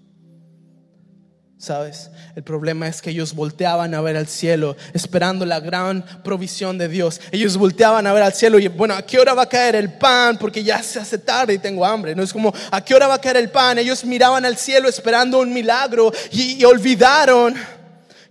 ¿Sabes? 1.58 2.10
El 2.34 2.42
problema 2.42 2.88
es 2.88 3.02
que 3.02 3.10
ellos 3.10 3.34
volteaban 3.34 3.94
a 3.94 4.00
ver 4.00 4.16
al 4.16 4.26
cielo 4.26 4.74
esperando 4.94 5.44
la 5.44 5.60
gran 5.60 6.02
provisión 6.24 6.78
de 6.78 6.88
Dios. 6.88 7.20
Ellos 7.30 7.58
volteaban 7.58 8.06
a 8.06 8.14
ver 8.14 8.22
al 8.22 8.32
cielo 8.32 8.58
y 8.58 8.68
bueno, 8.68 8.94
¿a 8.94 9.02
qué 9.04 9.18
hora 9.18 9.34
va 9.34 9.42
a 9.42 9.48
caer 9.48 9.74
el 9.74 9.92
pan? 9.92 10.38
Porque 10.38 10.64
ya 10.64 10.82
se 10.82 10.98
hace 10.98 11.18
tarde 11.18 11.52
y 11.52 11.58
tengo 11.58 11.84
hambre. 11.84 12.14
No 12.14 12.22
es 12.22 12.32
como, 12.32 12.54
¿a 12.70 12.82
qué 12.82 12.94
hora 12.94 13.08
va 13.08 13.14
a 13.16 13.20
caer 13.20 13.36
el 13.36 13.50
pan? 13.50 13.76
Ellos 13.76 14.02
miraban 14.06 14.46
al 14.46 14.56
cielo 14.56 14.88
esperando 14.88 15.38
un 15.38 15.52
milagro 15.52 16.10
y, 16.32 16.62
y 16.62 16.64
olvidaron 16.64 17.54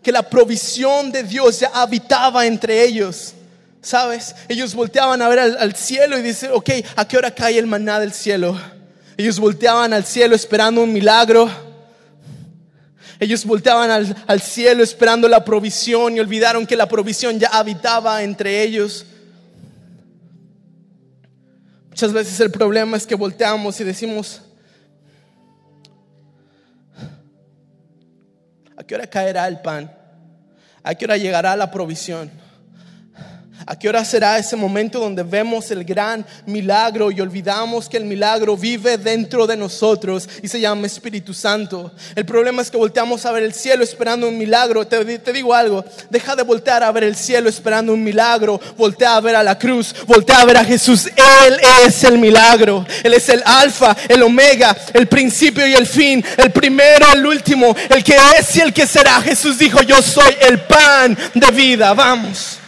que 0.02 0.12
la 0.12 0.24
provisión 0.24 1.12
de 1.12 1.24
Dios 1.24 1.60
ya 1.60 1.72
habitaba 1.74 2.46
entre 2.46 2.84
ellos. 2.84 3.34
¿Sabes? 3.82 4.36
Ellos 4.48 4.76
volteaban 4.76 5.22
a 5.22 5.30
ver 5.30 5.40
al, 5.40 5.76
cielo 5.76 6.18
y 6.18 6.22
dicen, 6.22 6.52
ok, 6.54 6.70
¿a 6.96 7.08
qué 7.08 7.18
hora 7.18 7.34
cae 7.34 7.58
el 7.58 7.68
maná 7.68 8.00
del 8.00 8.12
cielo? 8.12 8.60
Ellos 9.18 9.40
volteaban 9.40 9.94
al 9.94 10.06
cielo 10.06 10.36
esperando 10.36 10.84
un 10.84 10.92
milagro. 10.92 11.50
Ellos 13.20 13.46
volteaban 13.46 13.90
al, 13.90 14.16
al 14.28 14.42
cielo 14.42 14.84
esperando 14.84 15.28
la 15.28 15.44
provisión 15.44 16.16
y 16.16 16.20
olvidaron 16.20 16.66
que 16.66 16.76
la 16.76 16.88
provisión 16.88 17.40
ya 17.40 17.50
habitaba 17.50 18.24
entre 18.24 18.64
ellos. 18.64 19.06
Muchas 21.90 22.14
veces 22.14 22.40
el 22.40 22.52
problema 22.52 22.96
es 22.96 23.06
que 23.06 23.16
volteamos 23.16 23.80
y 23.80 23.84
decimos, 23.84 24.42
¿A 28.90 28.92
qué 28.92 28.96
hora 28.96 29.06
caerá 29.06 29.48
el 29.48 29.60
pan? 29.60 29.92
¿A 30.82 30.96
qué 30.96 31.06
hora 31.06 31.16
llegará 31.16 31.56
la 31.56 31.70
provisión? 31.70 32.32
¿A 33.66 33.78
qué 33.78 33.90
hora 33.90 34.06
será 34.06 34.38
ese 34.38 34.56
momento 34.56 35.00
donde 35.00 35.24
vemos 35.24 35.70
el 35.72 35.84
gran 35.84 36.26
milagro 36.46 37.12
y 37.12 37.20
olvidamos 37.20 37.90
que 37.90 37.98
el 37.98 38.06
milagro 38.06 38.56
vive 38.56 38.98
dentro 38.98 39.46
de 39.46 39.58
nosotros 39.58 40.30
y 40.42 40.48
se 40.48 40.60
llama 40.62 40.88
Espíritu 40.88 41.34
Santo? 41.34 41.92
El 42.16 42.26
problema 42.26 42.62
es 42.62 42.72
que 42.72 42.78
volteamos 42.78 43.26
a 43.26 43.32
ver 43.32 43.44
el 43.44 43.54
cielo 43.54 43.84
esperando 43.84 44.28
un 44.28 44.38
milagro. 44.38 44.88
Te, 44.88 45.04
digo 45.34 45.54
algo, 45.54 45.84
deja 46.10 46.36
de 46.36 46.44
voltear 46.44 46.84
a 46.84 46.92
ver 46.92 47.04
el 47.04 47.16
cielo 47.16 47.50
esperando 47.50 47.94
un 47.94 48.04
milagro. 48.04 48.62
Voltea 48.78 49.18
a 49.18 49.22
ver 49.22 49.36
a 49.36 49.44
la 49.44 49.58
cruz, 49.60 49.94
voltea 50.08 50.42
a 50.42 50.46
ver 50.46 50.58
a 50.58 50.64
Jesús. 50.64 51.08
Él 51.08 51.60
es 51.86 52.04
el 52.06 52.18
milagro. 52.18 52.86
Él 53.04 53.14
es 53.14 53.28
el 53.30 53.44
alfa, 53.46 53.96
el 54.08 54.24
omega, 54.24 54.76
el 54.94 55.08
principio 55.08 55.68
y 55.68 55.74
el 55.74 55.86
fin, 55.86 56.24
el 56.38 56.52
primero, 56.52 57.12
el 57.14 57.26
último, 57.26 57.76
el 57.90 58.04
que 58.04 58.18
es 58.38 58.56
y 58.56 58.62
el 58.62 58.74
que 58.74 58.88
será. 58.88 59.22
Jesús 59.22 59.58
dijo, 59.58 59.82
yo 59.82 60.02
soy 60.02 60.34
el 60.42 60.62
pan 60.62 61.18
de 61.34 61.52
vida. 61.52 61.94
Vamos. 61.94 62.59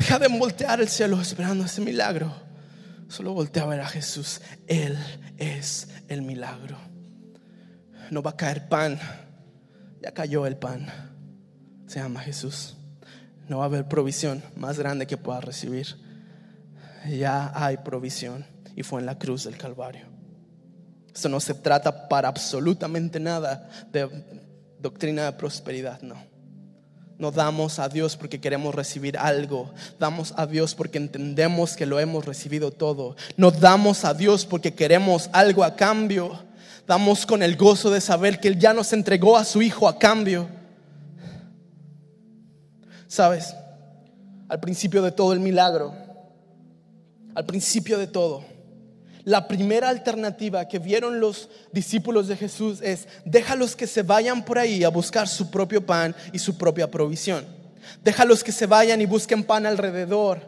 Deja 0.00 0.18
de 0.18 0.28
voltear 0.28 0.80
el 0.80 0.88
cielo 0.88 1.20
esperando 1.20 1.66
ese 1.66 1.82
milagro. 1.82 2.32
Solo 3.08 3.34
voltea 3.34 3.64
a 3.64 3.66
ver 3.66 3.80
a 3.80 3.86
Jesús. 3.86 4.40
Él 4.66 4.98
es 5.36 5.88
el 6.08 6.22
milagro. 6.22 6.78
No 8.10 8.22
va 8.22 8.30
a 8.30 8.36
caer 8.36 8.66
pan. 8.66 8.98
Ya 10.00 10.12
cayó 10.12 10.46
el 10.46 10.56
pan. 10.56 10.86
Se 11.86 12.00
llama 12.00 12.20
Jesús. 12.20 12.76
No 13.46 13.58
va 13.58 13.64
a 13.64 13.66
haber 13.66 13.88
provisión 13.88 14.42
más 14.56 14.78
grande 14.78 15.06
que 15.06 15.18
pueda 15.18 15.42
recibir. 15.42 15.86
Ya 17.06 17.52
hay 17.54 17.76
provisión. 17.76 18.46
Y 18.74 18.82
fue 18.82 19.00
en 19.00 19.06
la 19.06 19.18
cruz 19.18 19.44
del 19.44 19.58
Calvario. 19.58 20.06
Esto 21.14 21.28
no 21.28 21.40
se 21.40 21.52
trata 21.52 22.08
para 22.08 22.28
absolutamente 22.28 23.20
nada 23.20 23.68
de 23.92 24.08
doctrina 24.78 25.26
de 25.26 25.32
prosperidad, 25.32 26.00
no. 26.00 26.29
No 27.20 27.30
damos 27.30 27.78
a 27.78 27.90
Dios 27.90 28.16
porque 28.16 28.40
queremos 28.40 28.74
recibir 28.74 29.18
algo. 29.18 29.70
Damos 29.98 30.32
a 30.36 30.46
Dios 30.46 30.74
porque 30.74 30.96
entendemos 30.96 31.76
que 31.76 31.84
lo 31.84 32.00
hemos 32.00 32.24
recibido 32.24 32.70
todo. 32.70 33.14
No 33.36 33.50
damos 33.50 34.06
a 34.06 34.14
Dios 34.14 34.46
porque 34.46 34.72
queremos 34.72 35.28
algo 35.34 35.62
a 35.62 35.76
cambio. 35.76 36.42
Damos 36.86 37.26
con 37.26 37.42
el 37.42 37.56
gozo 37.56 37.90
de 37.90 38.00
saber 38.00 38.40
que 38.40 38.48
Él 38.48 38.58
ya 38.58 38.72
nos 38.72 38.94
entregó 38.94 39.36
a 39.36 39.44
su 39.44 39.60
Hijo 39.60 39.86
a 39.86 39.98
cambio. 39.98 40.48
¿Sabes? 43.06 43.54
Al 44.48 44.58
principio 44.58 45.02
de 45.02 45.12
todo 45.12 45.34
el 45.34 45.40
milagro. 45.40 45.92
Al 47.34 47.44
principio 47.44 47.98
de 47.98 48.06
todo 48.06 48.42
la 49.24 49.48
primera 49.48 49.88
alternativa 49.88 50.66
que 50.66 50.78
vieron 50.78 51.20
los 51.20 51.48
discípulos 51.72 52.28
de 52.28 52.36
Jesús 52.36 52.80
es, 52.82 53.06
déjalos 53.24 53.76
que 53.76 53.86
se 53.86 54.02
vayan 54.02 54.44
por 54.44 54.58
ahí 54.58 54.84
a 54.84 54.88
buscar 54.88 55.28
su 55.28 55.50
propio 55.50 55.84
pan 55.84 56.14
y 56.32 56.38
su 56.38 56.56
propia 56.56 56.90
provisión. 56.90 57.44
Déjalos 58.02 58.44
que 58.44 58.52
se 58.52 58.66
vayan 58.66 59.00
y 59.00 59.06
busquen 59.06 59.44
pan 59.44 59.66
alrededor. 59.66 60.40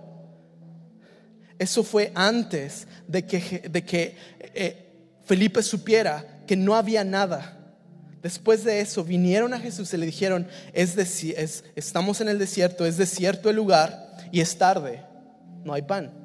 Eso 1.58 1.84
fue 1.84 2.12
antes 2.14 2.86
de 3.06 3.24
que, 3.24 3.68
de 3.70 3.84
que 3.84 4.16
eh, 4.40 5.16
Felipe 5.24 5.62
supiera 5.62 6.40
que 6.46 6.56
no 6.56 6.74
había 6.74 7.04
nada. 7.04 7.58
Después 8.22 8.64
de 8.64 8.80
eso 8.80 9.04
vinieron 9.04 9.52
a 9.52 9.60
Jesús 9.60 9.92
y 9.92 9.96
le 9.96 10.06
dijeron, 10.06 10.46
es, 10.72 10.96
es 10.96 11.64
estamos 11.74 12.20
en 12.20 12.28
el 12.28 12.38
desierto, 12.38 12.86
es 12.86 12.96
desierto 12.96 13.50
el 13.50 13.56
lugar 13.56 14.16
y 14.30 14.40
es 14.40 14.56
tarde, 14.56 15.02
no 15.64 15.74
hay 15.74 15.82
pan 15.82 16.21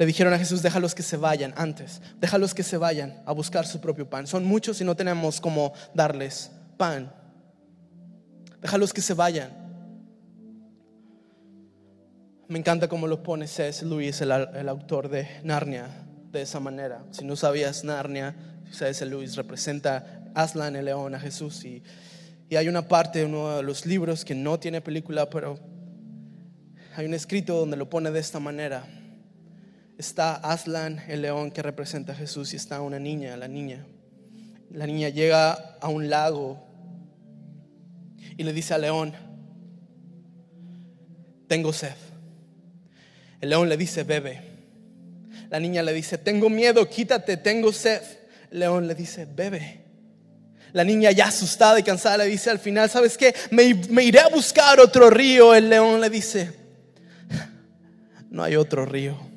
le 0.00 0.06
dijeron 0.06 0.32
a 0.32 0.38
Jesús, 0.38 0.62
déjalos 0.62 0.94
que 0.94 1.02
se 1.02 1.18
vayan 1.18 1.52
antes, 1.58 2.00
déjalos 2.18 2.54
que 2.54 2.62
se 2.62 2.78
vayan 2.78 3.22
a 3.26 3.32
buscar 3.32 3.66
su 3.66 3.82
propio 3.82 4.08
pan. 4.08 4.26
Son 4.26 4.46
muchos 4.46 4.80
y 4.80 4.84
no 4.84 4.96
tenemos 4.96 5.42
cómo 5.42 5.74
darles 5.92 6.50
pan. 6.78 7.12
Déjalos 8.62 8.94
que 8.94 9.02
se 9.02 9.12
vayan. 9.12 9.50
Me 12.48 12.58
encanta 12.58 12.88
cómo 12.88 13.06
lo 13.06 13.22
pone 13.22 13.46
C.S. 13.46 13.84
Lewis, 13.84 14.22
el, 14.22 14.32
autor 14.70 15.10
de 15.10 15.28
Narnia, 15.44 15.88
de 16.32 16.40
esa 16.40 16.60
manera. 16.60 17.04
Si 17.10 17.26
no 17.26 17.36
sabías, 17.36 17.84
Narnia, 17.84 18.34
C.S. 18.72 19.04
Lewis 19.04 19.36
representa 19.36 20.22
Aslan, 20.34 20.76
el 20.76 20.86
león, 20.86 21.14
a 21.14 21.20
Jesús. 21.20 21.62
Y, 21.66 21.82
y 22.48 22.56
hay 22.56 22.68
una 22.68 22.88
parte 22.88 23.18
de 23.18 23.26
uno 23.26 23.58
de 23.58 23.62
los 23.62 23.84
libros 23.84 24.24
que 24.24 24.34
no 24.34 24.58
tiene 24.58 24.80
película, 24.80 25.28
pero 25.28 25.58
hay 26.96 27.04
un 27.04 27.12
escrito 27.12 27.54
donde 27.54 27.76
lo 27.76 27.90
pone 27.90 28.10
de 28.10 28.20
esta 28.20 28.40
manera. 28.40 28.82
Está 30.00 30.36
Aslan, 30.36 31.04
el 31.08 31.20
león 31.20 31.50
que 31.50 31.60
representa 31.60 32.14
a 32.14 32.16
Jesús, 32.16 32.54
y 32.54 32.56
está 32.56 32.80
una 32.80 32.98
niña, 32.98 33.36
la 33.36 33.48
niña. 33.48 33.84
La 34.70 34.86
niña 34.86 35.10
llega 35.10 35.52
a 35.78 35.88
un 35.88 36.08
lago 36.08 36.58
y 38.38 38.42
le 38.42 38.54
dice 38.54 38.72
al 38.72 38.80
león, 38.80 39.12
tengo 41.48 41.70
sed. 41.74 41.92
El 43.42 43.50
león 43.50 43.68
le 43.68 43.76
dice, 43.76 44.04
bebe. 44.04 44.40
La 45.50 45.60
niña 45.60 45.82
le 45.82 45.92
dice, 45.92 46.16
tengo 46.16 46.48
miedo, 46.48 46.88
quítate, 46.88 47.36
tengo 47.36 47.70
sed. 47.70 48.00
El 48.50 48.60
león 48.60 48.88
le 48.88 48.94
dice, 48.94 49.26
bebe. 49.26 49.84
La 50.72 50.82
niña 50.82 51.10
ya 51.10 51.26
asustada 51.26 51.78
y 51.78 51.82
cansada 51.82 52.16
le 52.16 52.24
dice 52.24 52.48
al 52.48 52.58
final, 52.58 52.88
¿sabes 52.88 53.18
qué? 53.18 53.34
Me, 53.50 53.74
me, 53.90 54.02
iré 54.02 54.20
a 54.20 54.28
buscar 54.28 54.80
otro 54.80 55.10
río. 55.10 55.54
El 55.54 55.68
león 55.68 56.00
le 56.00 56.08
dice, 56.08 56.54
no 58.30 58.42
hay 58.42 58.56
otro 58.56 58.86
río. 58.86 59.29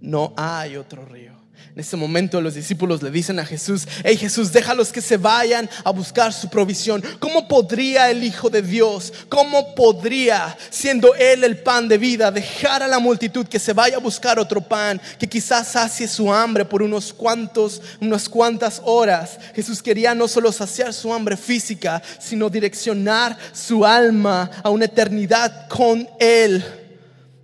No 0.00 0.32
hay 0.36 0.76
otro 0.76 1.04
río. 1.04 1.40
En 1.74 1.80
ese 1.80 1.96
momento 1.96 2.40
los 2.40 2.54
discípulos 2.54 3.00
le 3.00 3.10
dicen 3.10 3.38
a 3.38 3.46
Jesús, 3.46 3.86
hey 4.02 4.16
Jesús, 4.16 4.50
déjalos 4.52 4.90
que 4.90 5.00
se 5.00 5.16
vayan 5.16 5.70
a 5.84 5.90
buscar 5.90 6.32
su 6.32 6.48
provisión. 6.48 7.02
¿Cómo 7.20 7.46
podría 7.46 8.10
el 8.10 8.24
Hijo 8.24 8.50
de 8.50 8.60
Dios, 8.60 9.12
cómo 9.28 9.74
podría, 9.74 10.56
siendo 10.68 11.14
Él 11.14 11.44
el 11.44 11.58
pan 11.58 11.86
de 11.86 11.96
vida, 11.96 12.32
dejar 12.32 12.82
a 12.82 12.88
la 12.88 12.98
multitud 12.98 13.46
que 13.46 13.60
se 13.60 13.72
vaya 13.72 13.98
a 13.98 14.00
buscar 14.00 14.38
otro 14.38 14.60
pan, 14.60 15.00
que 15.18 15.28
quizás 15.28 15.68
sacie 15.68 16.08
su 16.08 16.32
hambre 16.32 16.64
por 16.64 16.82
unos 16.82 17.12
cuantos, 17.12 17.80
unas 18.00 18.28
cuantas 18.28 18.82
horas? 18.84 19.38
Jesús 19.54 19.80
quería 19.80 20.12
no 20.12 20.26
solo 20.26 20.50
saciar 20.50 20.92
su 20.92 21.14
hambre 21.14 21.36
física, 21.36 22.02
sino 22.18 22.50
direccionar 22.50 23.38
su 23.52 23.86
alma 23.86 24.50
a 24.64 24.70
una 24.70 24.86
eternidad 24.86 25.68
con 25.68 26.08
Él 26.18 26.79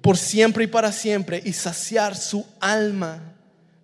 por 0.07 0.17
siempre 0.17 0.63
y 0.63 0.67
para 0.69 0.93
siempre 0.93 1.43
y 1.45 1.53
saciar 1.53 2.15
su 2.15 2.47
alma. 2.61 3.35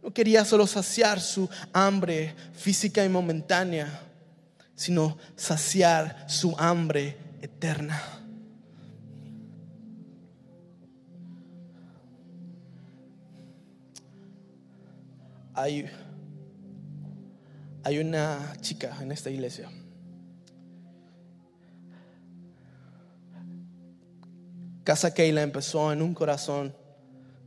No 0.00 0.14
quería 0.14 0.44
solo 0.44 0.68
saciar 0.68 1.20
su 1.20 1.50
hambre 1.72 2.32
física 2.54 3.04
y 3.04 3.08
momentánea, 3.08 4.02
sino 4.76 5.18
saciar 5.34 6.24
su 6.28 6.54
hambre 6.56 7.16
eterna. 7.40 8.00
Hay, 15.54 15.90
hay 17.82 17.98
una 17.98 18.52
chica 18.60 18.96
en 19.00 19.10
esta 19.10 19.28
iglesia. 19.28 19.68
Casa 24.84 25.14
Keila 25.14 25.42
empezó 25.42 25.92
en 25.92 26.02
un 26.02 26.12
corazón, 26.12 26.74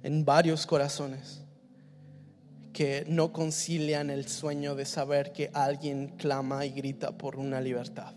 en 0.03 0.23
varios 0.23 0.65
corazones 0.65 1.41
que 2.71 3.05
no 3.07 3.31
concilian 3.31 4.09
el 4.09 4.27
sueño 4.27 4.75
de 4.75 4.85
saber 4.85 5.31
que 5.31 5.49
alguien 5.53 6.09
clama 6.17 6.65
y 6.65 6.71
grita 6.71 7.17
por 7.17 7.37
una 7.37 7.61
libertad. 7.61 8.13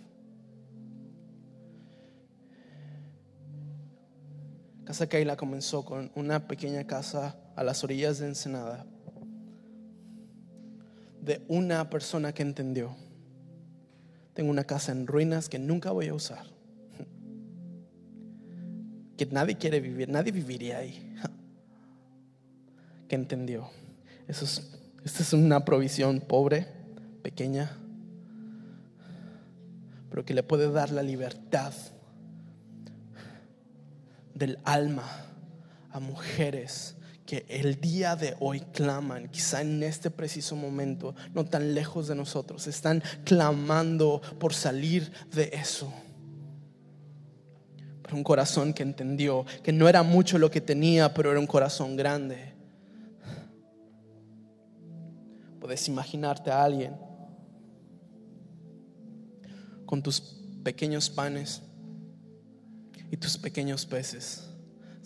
Casa 4.84 5.08
Keila 5.08 5.36
comenzó 5.36 5.84
con 5.84 6.10
una 6.14 6.48
pequeña 6.48 6.86
casa 6.86 7.36
a 7.54 7.62
las 7.62 7.84
orillas 7.84 8.18
de 8.18 8.26
Ensenada 8.26 8.86
de 11.20 11.44
una 11.48 11.90
persona 11.90 12.32
que 12.32 12.42
entendió. 12.42 12.96
Tengo 14.34 14.50
una 14.50 14.64
casa 14.64 14.92
en 14.92 15.06
ruinas 15.06 15.48
que 15.48 15.58
nunca 15.58 15.90
voy 15.90 16.08
a 16.08 16.14
usar. 16.14 16.57
Que 19.18 19.26
nadie 19.26 19.58
quiere 19.58 19.80
vivir, 19.80 20.08
nadie 20.08 20.32
viviría 20.32 20.78
ahí. 20.78 21.14
Que 23.08 23.14
entendió 23.16 23.70
eso 24.28 24.44
es, 24.44 24.62
esta 25.04 25.22
es 25.22 25.32
una 25.32 25.64
provisión 25.64 26.20
pobre, 26.20 26.66
pequeña, 27.22 27.70
pero 30.10 30.24
que 30.24 30.34
le 30.34 30.42
puede 30.42 30.70
dar 30.70 30.90
la 30.90 31.02
libertad 31.02 31.72
del 34.34 34.58
alma 34.64 35.04
a 35.90 35.98
mujeres 35.98 36.94
que 37.24 37.46
el 37.48 37.80
día 37.80 38.16
de 38.16 38.36
hoy 38.38 38.60
claman, 38.60 39.28
quizá 39.28 39.62
en 39.62 39.82
este 39.82 40.10
preciso 40.10 40.54
momento, 40.56 41.14
no 41.34 41.44
tan 41.46 41.74
lejos 41.74 42.08
de 42.08 42.14
nosotros, 42.14 42.66
están 42.66 43.02
clamando 43.24 44.20
por 44.38 44.52
salir 44.54 45.10
de 45.32 45.50
eso. 45.54 45.92
Un 48.12 48.24
corazón 48.24 48.72
que 48.72 48.82
entendió 48.82 49.44
que 49.62 49.72
no 49.72 49.88
era 49.88 50.02
mucho 50.02 50.38
lo 50.38 50.50
que 50.50 50.60
tenía, 50.60 51.12
pero 51.12 51.30
era 51.30 51.40
un 51.40 51.46
corazón 51.46 51.96
grande. 51.96 52.54
Puedes 55.60 55.86
imaginarte 55.88 56.50
a 56.50 56.62
alguien 56.62 56.96
con 59.84 60.02
tus 60.02 60.20
pequeños 60.62 61.10
panes 61.10 61.62
y 63.10 63.16
tus 63.16 63.36
pequeños 63.38 63.86
peces 63.86 64.48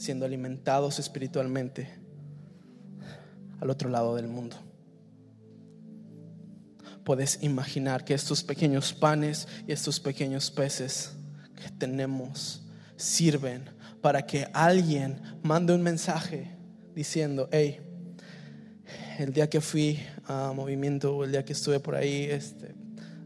siendo 0.03 0.26
alimentados 0.26 0.98
espiritualmente 0.98 1.88
al 3.61 3.70
otro 3.70 3.88
lado 3.88 4.16
del 4.16 4.26
mundo. 4.26 4.57
Puedes 7.05 7.42
imaginar 7.42 8.05
que 8.05 8.14
estos 8.14 8.42
pequeños 8.42 8.92
panes 8.92 9.46
y 9.66 9.70
estos 9.70 10.00
pequeños 10.00 10.50
peces 10.50 11.12
que 11.55 11.70
tenemos 11.70 12.62
sirven 13.03 13.64
para 14.00 14.26
que 14.26 14.46
alguien 14.53 15.20
mande 15.42 15.74
un 15.74 15.82
mensaje 15.82 16.50
diciendo, 16.94 17.48
hey, 17.53 17.80
el 19.18 19.32
día 19.32 19.48
que 19.48 19.61
fui 19.61 19.98
a 20.26 20.53
movimiento, 20.55 21.24
el 21.24 21.32
día 21.32 21.44
que 21.44 21.53
estuve 21.53 21.80
por 21.80 21.94
ahí, 21.94 22.24
este, 22.24 22.74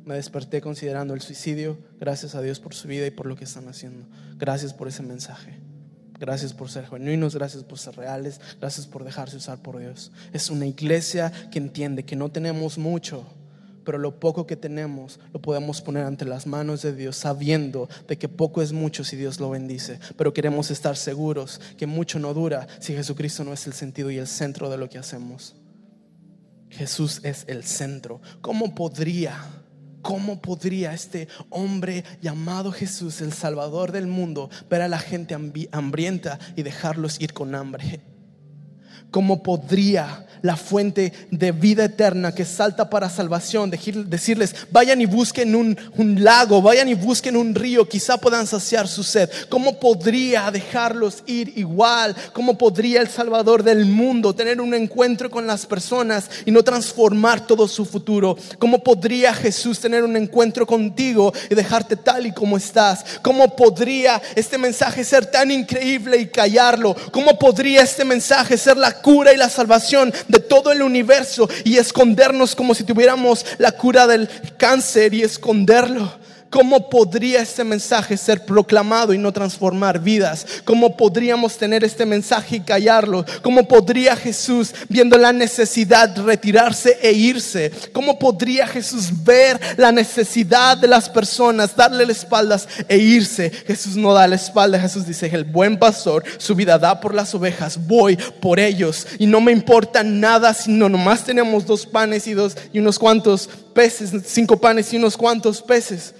me 0.04 0.14
desperté 0.14 0.60
considerando 0.60 1.14
el 1.14 1.20
suicidio. 1.20 1.78
Gracias 1.98 2.34
a 2.34 2.42
Dios 2.42 2.60
por 2.60 2.74
su 2.74 2.88
vida 2.88 3.06
y 3.06 3.10
por 3.10 3.26
lo 3.26 3.36
que 3.36 3.44
están 3.44 3.68
haciendo. 3.68 4.06
Gracias 4.36 4.72
por 4.72 4.88
ese 4.88 5.02
mensaje. 5.02 5.58
Gracias 6.18 6.54
por 6.54 6.70
ser 6.70 6.86
genuinos, 6.86 7.34
gracias 7.34 7.62
por 7.62 7.78
ser 7.78 7.96
reales, 7.96 8.40
gracias 8.58 8.86
por 8.86 9.04
dejarse 9.04 9.36
usar 9.36 9.60
por 9.60 9.78
Dios. 9.78 10.12
Es 10.32 10.48
una 10.48 10.66
iglesia 10.66 11.30
que 11.50 11.58
entiende 11.58 12.04
que 12.04 12.16
no 12.16 12.30
tenemos 12.30 12.78
mucho, 12.78 13.26
pero 13.86 13.98
lo 13.98 14.18
poco 14.18 14.46
que 14.46 14.56
tenemos 14.56 15.20
lo 15.32 15.40
podemos 15.40 15.80
poner 15.80 16.04
ante 16.04 16.26
las 16.26 16.46
manos 16.46 16.82
de 16.82 16.92
Dios, 16.92 17.16
sabiendo 17.16 17.88
de 18.08 18.18
que 18.18 18.28
poco 18.28 18.60
es 18.60 18.72
mucho 18.72 19.04
si 19.04 19.16
Dios 19.16 19.40
lo 19.40 19.48
bendice, 19.48 20.00
pero 20.16 20.34
queremos 20.34 20.70
estar 20.70 20.96
seguros 20.96 21.60
que 21.78 21.86
mucho 21.86 22.18
no 22.18 22.34
dura 22.34 22.66
si 22.80 22.94
Jesucristo 22.94 23.44
no 23.44 23.52
es 23.52 23.66
el 23.66 23.72
sentido 23.72 24.10
y 24.10 24.18
el 24.18 24.26
centro 24.26 24.68
de 24.68 24.76
lo 24.76 24.88
que 24.88 24.98
hacemos. 24.98 25.54
Jesús 26.68 27.20
es 27.22 27.44
el 27.46 27.62
centro. 27.64 28.20
¿Cómo 28.40 28.74
podría, 28.74 29.40
cómo 30.02 30.42
podría 30.42 30.92
este 30.92 31.28
hombre 31.48 32.04
llamado 32.20 32.72
Jesús, 32.72 33.20
el 33.20 33.32
Salvador 33.32 33.92
del 33.92 34.08
mundo, 34.08 34.50
ver 34.68 34.82
a 34.82 34.88
la 34.88 34.98
gente 34.98 35.36
hambrienta 35.70 36.40
y 36.56 36.64
dejarlos 36.64 37.20
ir 37.20 37.32
con 37.32 37.54
hambre? 37.54 38.00
¿Cómo 39.12 39.42
podría 39.42 40.25
la 40.46 40.56
fuente 40.56 41.12
de 41.30 41.50
vida 41.50 41.84
eterna 41.84 42.32
que 42.32 42.44
salta 42.44 42.88
para 42.88 43.10
salvación, 43.10 43.68
decirles, 43.70 44.54
vayan 44.70 45.00
y 45.00 45.06
busquen 45.06 45.54
un, 45.54 45.76
lago, 46.22 46.62
vayan 46.62 46.88
y 46.88 46.94
busquen 46.94 47.36
un 47.36 47.54
río, 47.54 47.88
quizá 47.88 48.16
puedan 48.16 48.46
saciar 48.46 48.86
su 48.86 49.02
sed. 49.02 49.28
¿Cómo 49.48 49.80
podría 49.80 50.50
dejarlos 50.50 51.24
ir 51.26 51.52
igual? 51.56 52.14
¿Cómo 52.32 52.56
podría 52.56 53.00
el 53.00 53.08
Salvador 53.08 53.62
del 53.64 53.86
mundo 53.86 54.34
tener 54.34 54.60
un 54.60 54.72
encuentro 54.72 55.30
con 55.30 55.46
las 55.46 55.66
personas 55.66 56.30
y 56.44 56.52
no 56.52 56.62
transformar 56.62 57.46
todo 57.46 57.66
su 57.66 57.84
futuro? 57.84 58.36
¿Cómo 58.58 58.82
podría 58.82 59.34
Jesús 59.34 59.80
tener 59.80 60.04
un 60.04 60.16
encuentro 60.16 60.66
contigo 60.66 61.32
y 61.50 61.54
dejarte 61.56 61.96
tal 61.96 62.26
y 62.26 62.32
como 62.32 62.56
estás? 62.56 63.04
¿Cómo 63.20 63.56
podría 63.56 64.22
este 64.36 64.58
mensaje 64.58 65.02
ser 65.02 65.26
tan 65.26 65.50
increíble 65.50 66.18
y 66.18 66.28
callarlo? 66.28 66.94
¿Cómo 67.10 67.36
podría 67.36 67.82
este 67.82 68.04
mensaje 68.04 68.56
ser 68.56 68.76
la 68.76 69.02
cura 69.02 69.32
y 69.32 69.36
la 69.36 69.48
salvación 69.48 70.14
de 70.28 70.35
todo 70.40 70.72
el 70.72 70.82
universo 70.82 71.48
y 71.64 71.76
escondernos 71.78 72.54
como 72.54 72.74
si 72.74 72.84
tuviéramos 72.84 73.44
la 73.58 73.72
cura 73.72 74.06
del 74.06 74.28
cáncer 74.56 75.14
y 75.14 75.22
esconderlo. 75.22 76.12
¿Cómo 76.56 76.88
podría 76.88 77.42
este 77.42 77.64
mensaje 77.64 78.16
ser 78.16 78.46
proclamado 78.46 79.12
y 79.12 79.18
no 79.18 79.30
transformar 79.30 80.00
vidas? 80.00 80.46
¿Cómo 80.64 80.96
podríamos 80.96 81.58
tener 81.58 81.84
este 81.84 82.06
mensaje 82.06 82.56
y 82.56 82.60
callarlo? 82.60 83.26
¿Cómo 83.42 83.68
podría 83.68 84.16
Jesús, 84.16 84.74
viendo 84.88 85.18
la 85.18 85.34
necesidad, 85.34 86.16
retirarse 86.24 86.96
e 87.02 87.12
irse? 87.12 87.70
¿Cómo 87.92 88.18
podría 88.18 88.66
Jesús 88.66 89.10
ver 89.22 89.60
la 89.76 89.92
necesidad 89.92 90.78
de 90.78 90.88
las 90.88 91.10
personas, 91.10 91.76
darle 91.76 92.06
las 92.06 92.16
espaldas 92.16 92.66
e 92.88 92.96
irse? 92.96 93.50
Jesús 93.50 93.94
no 93.94 94.14
da 94.14 94.26
la 94.26 94.36
espalda, 94.36 94.80
Jesús 94.80 95.06
dice, 95.06 95.26
el 95.26 95.44
buen 95.44 95.78
pastor 95.78 96.24
su 96.38 96.54
vida 96.54 96.78
da 96.78 97.02
por 97.02 97.12
las 97.12 97.34
ovejas, 97.34 97.86
voy 97.86 98.16
por 98.40 98.60
ellos 98.60 99.06
y 99.18 99.26
no 99.26 99.42
me 99.42 99.52
importa 99.52 100.02
nada 100.02 100.54
si 100.54 100.72
no 100.72 100.88
nomás 100.88 101.22
tenemos 101.22 101.66
dos 101.66 101.84
panes 101.84 102.26
y 102.26 102.32
dos 102.32 102.56
y 102.72 102.78
unos 102.78 102.98
cuantos 102.98 103.46
peces, 103.74 104.10
cinco 104.24 104.56
panes 104.56 104.90
y 104.94 104.96
unos 104.96 105.18
cuantos 105.18 105.60
peces. 105.60 106.14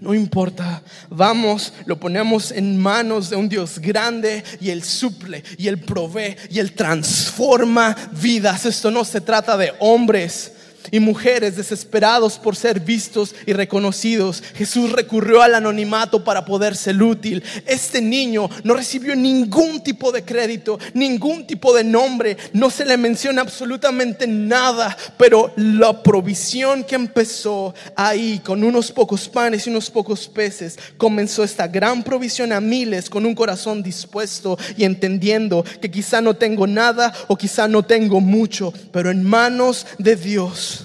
No 0.00 0.14
importa, 0.14 0.82
vamos, 1.10 1.74
lo 1.84 2.00
ponemos 2.00 2.52
en 2.52 2.80
manos 2.80 3.28
de 3.28 3.36
un 3.36 3.48
Dios 3.48 3.78
grande 3.78 4.42
y 4.60 4.70
Él 4.70 4.82
suple 4.82 5.44
y 5.58 5.68
Él 5.68 5.78
provee 5.78 6.36
y 6.50 6.58
Él 6.58 6.72
transforma 6.72 7.94
vidas. 8.12 8.64
Esto 8.64 8.90
no 8.90 9.04
se 9.04 9.20
trata 9.20 9.56
de 9.56 9.74
hombres 9.78 10.52
y 10.90 11.00
mujeres 11.00 11.56
desesperados 11.56 12.38
por 12.38 12.56
ser 12.56 12.80
vistos 12.80 13.34
y 13.46 13.52
reconocidos. 13.52 14.42
Jesús 14.54 14.92
recurrió 14.92 15.42
al 15.42 15.54
anonimato 15.54 16.24
para 16.24 16.44
poder 16.44 16.76
ser 16.76 17.02
útil. 17.02 17.42
Este 17.66 18.00
niño 18.00 18.48
no 18.64 18.74
recibió 18.74 19.14
ningún 19.14 19.82
tipo 19.82 20.12
de 20.12 20.24
crédito, 20.24 20.78
ningún 20.94 21.46
tipo 21.46 21.74
de 21.74 21.84
nombre, 21.84 22.36
no 22.52 22.70
se 22.70 22.84
le 22.84 22.96
menciona 22.96 23.42
absolutamente 23.42 24.26
nada, 24.26 24.96
pero 25.16 25.52
la 25.56 26.02
provisión 26.02 26.84
que 26.84 26.94
empezó 26.94 27.74
ahí 27.96 28.40
con 28.44 28.64
unos 28.64 28.92
pocos 28.92 29.28
panes 29.28 29.66
y 29.66 29.70
unos 29.70 29.90
pocos 29.90 30.28
peces, 30.28 30.78
comenzó 30.96 31.44
esta 31.44 31.66
gran 31.66 32.02
provisión 32.02 32.52
a 32.52 32.60
miles 32.60 33.10
con 33.10 33.26
un 33.26 33.34
corazón 33.34 33.82
dispuesto 33.82 34.58
y 34.76 34.84
entendiendo 34.84 35.64
que 35.80 35.90
quizá 35.90 36.20
no 36.20 36.34
tengo 36.34 36.66
nada 36.66 37.12
o 37.28 37.36
quizá 37.36 37.68
no 37.68 37.82
tengo 37.82 38.20
mucho, 38.20 38.72
pero 38.92 39.10
en 39.10 39.24
manos 39.24 39.86
de 39.98 40.16
Dios 40.16 40.79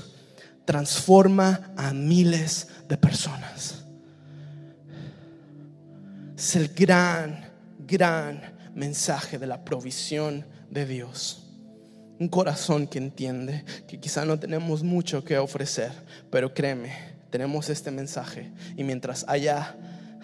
transforma 0.66 1.72
a 1.78 1.94
miles 1.94 2.68
de 2.90 2.98
personas. 2.98 3.86
Es 6.38 6.56
el 6.56 6.70
gran, 6.70 7.50
gran 7.80 8.42
mensaje 8.74 9.40
de 9.40 9.48
la 9.48 9.64
provisión 9.64 10.46
de 10.70 10.86
Dios. 10.86 11.44
Un 12.20 12.28
corazón 12.28 12.88
que 12.88 12.98
entiende 12.98 13.64
que 13.88 14.00
quizá 14.00 14.26
no 14.26 14.40
tenemos 14.40 14.84
mucho 14.84 15.24
que 15.24 15.38
ofrecer, 15.38 15.92
pero 16.30 16.54
créeme, 16.54 16.94
tenemos 17.30 17.70
este 17.70 17.92
mensaje 17.92 18.52
y 18.76 18.84
mientras 18.84 19.26
haya 19.28 19.76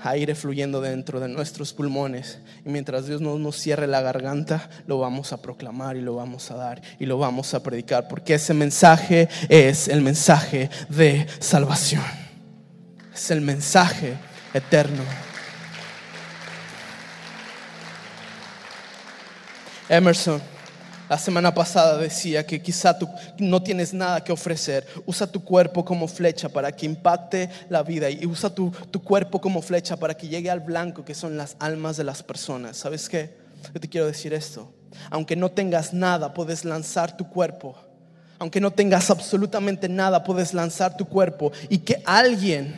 aire 0.03 0.35
fluyendo 0.35 0.81
dentro 0.81 1.19
de 1.19 1.27
nuestros 1.27 1.73
pulmones. 1.73 2.39
Y 2.65 2.69
mientras 2.69 3.05
Dios 3.05 3.21
no 3.21 3.37
nos 3.37 3.57
cierre 3.57 3.87
la 3.87 4.01
garganta, 4.01 4.69
lo 4.87 4.99
vamos 4.99 5.33
a 5.33 5.41
proclamar 5.41 5.97
y 5.97 6.01
lo 6.01 6.15
vamos 6.15 6.51
a 6.51 6.55
dar 6.55 6.81
y 6.99 7.05
lo 7.05 7.17
vamos 7.17 7.53
a 7.53 7.63
predicar. 7.63 8.07
Porque 8.07 8.35
ese 8.35 8.53
mensaje 8.53 9.29
es 9.49 9.87
el 9.87 10.01
mensaje 10.01 10.69
de 10.89 11.27
salvación. 11.39 12.03
Es 13.13 13.31
el 13.31 13.41
mensaje 13.41 14.15
eterno. 14.53 15.03
Emerson 19.89 20.41
la 21.11 21.17
semana 21.17 21.53
pasada 21.53 21.97
decía 21.97 22.45
que 22.45 22.61
quizá 22.61 22.97
tú 22.97 23.05
no 23.37 23.61
tienes 23.61 23.93
nada 23.93 24.23
que 24.23 24.31
ofrecer. 24.31 24.87
Usa 25.05 25.27
tu 25.27 25.43
cuerpo 25.43 25.83
como 25.83 26.07
flecha 26.07 26.47
para 26.47 26.71
que 26.71 26.85
impacte 26.85 27.49
la 27.67 27.83
vida 27.83 28.09
y 28.09 28.25
usa 28.25 28.49
tu, 28.49 28.71
tu 28.91 29.03
cuerpo 29.03 29.41
como 29.41 29.61
flecha 29.61 29.97
para 29.97 30.13
que 30.13 30.29
llegue 30.29 30.49
al 30.49 30.61
blanco 30.61 31.03
que 31.03 31.13
son 31.13 31.35
las 31.35 31.57
almas 31.59 31.97
de 31.97 32.05
las 32.05 32.23
personas. 32.23 32.77
¿Sabes 32.77 33.09
qué? 33.09 33.35
Yo 33.73 33.81
te 33.81 33.89
quiero 33.89 34.07
decir 34.07 34.33
esto. 34.33 34.73
Aunque 35.09 35.35
no 35.35 35.51
tengas 35.51 35.93
nada, 35.93 36.33
puedes 36.33 36.63
lanzar 36.63 37.17
tu 37.17 37.27
cuerpo. 37.27 37.75
Aunque 38.39 38.61
no 38.61 38.71
tengas 38.71 39.09
absolutamente 39.09 39.89
nada, 39.89 40.23
puedes 40.23 40.53
lanzar 40.53 40.95
tu 40.95 41.03
cuerpo 41.03 41.51
y 41.67 41.79
que 41.79 42.01
alguien 42.05 42.73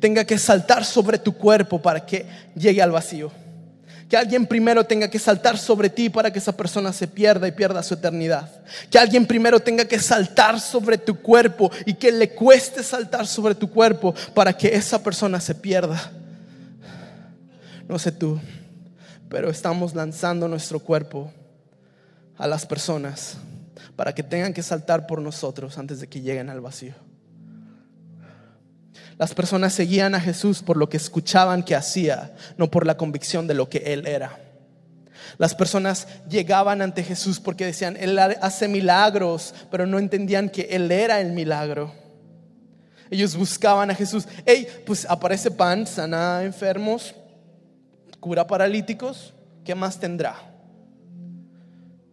tenga 0.00 0.24
que 0.24 0.38
saltar 0.38 0.86
sobre 0.86 1.18
tu 1.18 1.34
cuerpo 1.34 1.82
para 1.82 2.06
que 2.06 2.24
llegue 2.54 2.80
al 2.80 2.92
vacío 2.92 3.30
que 4.08 4.16
alguien 4.16 4.46
primero 4.46 4.84
tenga 4.84 5.08
que 5.08 5.18
saltar 5.18 5.58
sobre 5.58 5.90
ti 5.90 6.08
para 6.08 6.32
que 6.32 6.38
esa 6.38 6.56
persona 6.56 6.92
se 6.92 7.06
pierda 7.06 7.46
y 7.46 7.52
pierda 7.52 7.82
su 7.82 7.94
eternidad. 7.94 8.50
Que 8.90 8.98
alguien 8.98 9.26
primero 9.26 9.60
tenga 9.60 9.84
que 9.84 9.98
saltar 9.98 10.58
sobre 10.60 10.96
tu 10.96 11.20
cuerpo 11.20 11.70
y 11.84 11.94
que 11.94 12.10
le 12.10 12.30
cueste 12.30 12.82
saltar 12.82 13.26
sobre 13.26 13.54
tu 13.54 13.70
cuerpo 13.70 14.14
para 14.34 14.56
que 14.56 14.68
esa 14.68 15.02
persona 15.02 15.40
se 15.40 15.54
pierda. 15.54 16.10
No 17.86 17.98
sé 17.98 18.12
tú, 18.12 18.40
pero 19.28 19.50
estamos 19.50 19.94
lanzando 19.94 20.48
nuestro 20.48 20.80
cuerpo 20.80 21.30
a 22.38 22.46
las 22.46 22.64
personas 22.64 23.36
para 23.94 24.14
que 24.14 24.22
tengan 24.22 24.54
que 24.54 24.62
saltar 24.62 25.06
por 25.06 25.20
nosotros 25.20 25.76
antes 25.76 26.00
de 26.00 26.06
que 26.06 26.22
lleguen 26.22 26.48
al 26.48 26.60
vacío. 26.60 26.94
Las 29.18 29.34
personas 29.34 29.72
seguían 29.72 30.14
a 30.14 30.20
Jesús 30.20 30.62
por 30.62 30.76
lo 30.76 30.88
que 30.88 30.96
escuchaban 30.96 31.64
que 31.64 31.74
hacía, 31.74 32.36
no 32.56 32.70
por 32.70 32.86
la 32.86 32.96
convicción 32.96 33.48
de 33.48 33.54
lo 33.54 33.68
que 33.68 33.78
Él 33.78 34.06
era. 34.06 34.38
Las 35.38 35.54
personas 35.54 36.06
llegaban 36.28 36.80
ante 36.80 37.02
Jesús 37.02 37.40
porque 37.40 37.66
decían, 37.66 37.96
Él 37.98 38.18
hace 38.18 38.68
milagros, 38.68 39.54
pero 39.70 39.86
no 39.86 39.98
entendían 39.98 40.48
que 40.48 40.68
Él 40.70 40.90
era 40.92 41.20
el 41.20 41.32
milagro. 41.32 41.92
Ellos 43.10 43.36
buscaban 43.36 43.90
a 43.90 43.94
Jesús. 43.94 44.28
Hey, 44.46 44.68
pues 44.86 45.04
aparece 45.08 45.50
pan, 45.50 45.86
sana 45.86 46.44
enfermos, 46.44 47.14
cura 48.20 48.46
paralíticos, 48.46 49.34
¿qué 49.64 49.74
más 49.74 49.98
tendrá? 49.98 50.36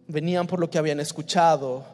Venían 0.08 0.46
por 0.46 0.58
lo 0.58 0.70
que 0.70 0.78
habían 0.78 1.00
escuchado 1.00 1.84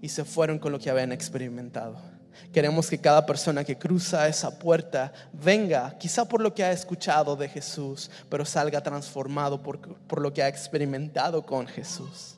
y 0.00 0.08
se 0.08 0.24
fueron 0.24 0.58
con 0.58 0.72
lo 0.72 0.78
que 0.78 0.90
habían 0.90 1.12
experimentado. 1.12 2.11
Queremos 2.52 2.88
que 2.88 2.98
cada 2.98 3.24
persona 3.24 3.64
que 3.64 3.78
cruza 3.78 4.28
esa 4.28 4.58
puerta 4.58 5.12
venga, 5.32 5.96
quizá 5.98 6.24
por 6.24 6.40
lo 6.40 6.54
que 6.54 6.64
ha 6.64 6.72
escuchado 6.72 7.36
de 7.36 7.48
Jesús, 7.48 8.10
pero 8.28 8.44
salga 8.44 8.82
transformado 8.82 9.62
por, 9.62 9.80
por 10.06 10.20
lo 10.20 10.32
que 10.32 10.42
ha 10.42 10.48
experimentado 10.48 11.44
con 11.44 11.66
Jesús. 11.66 12.36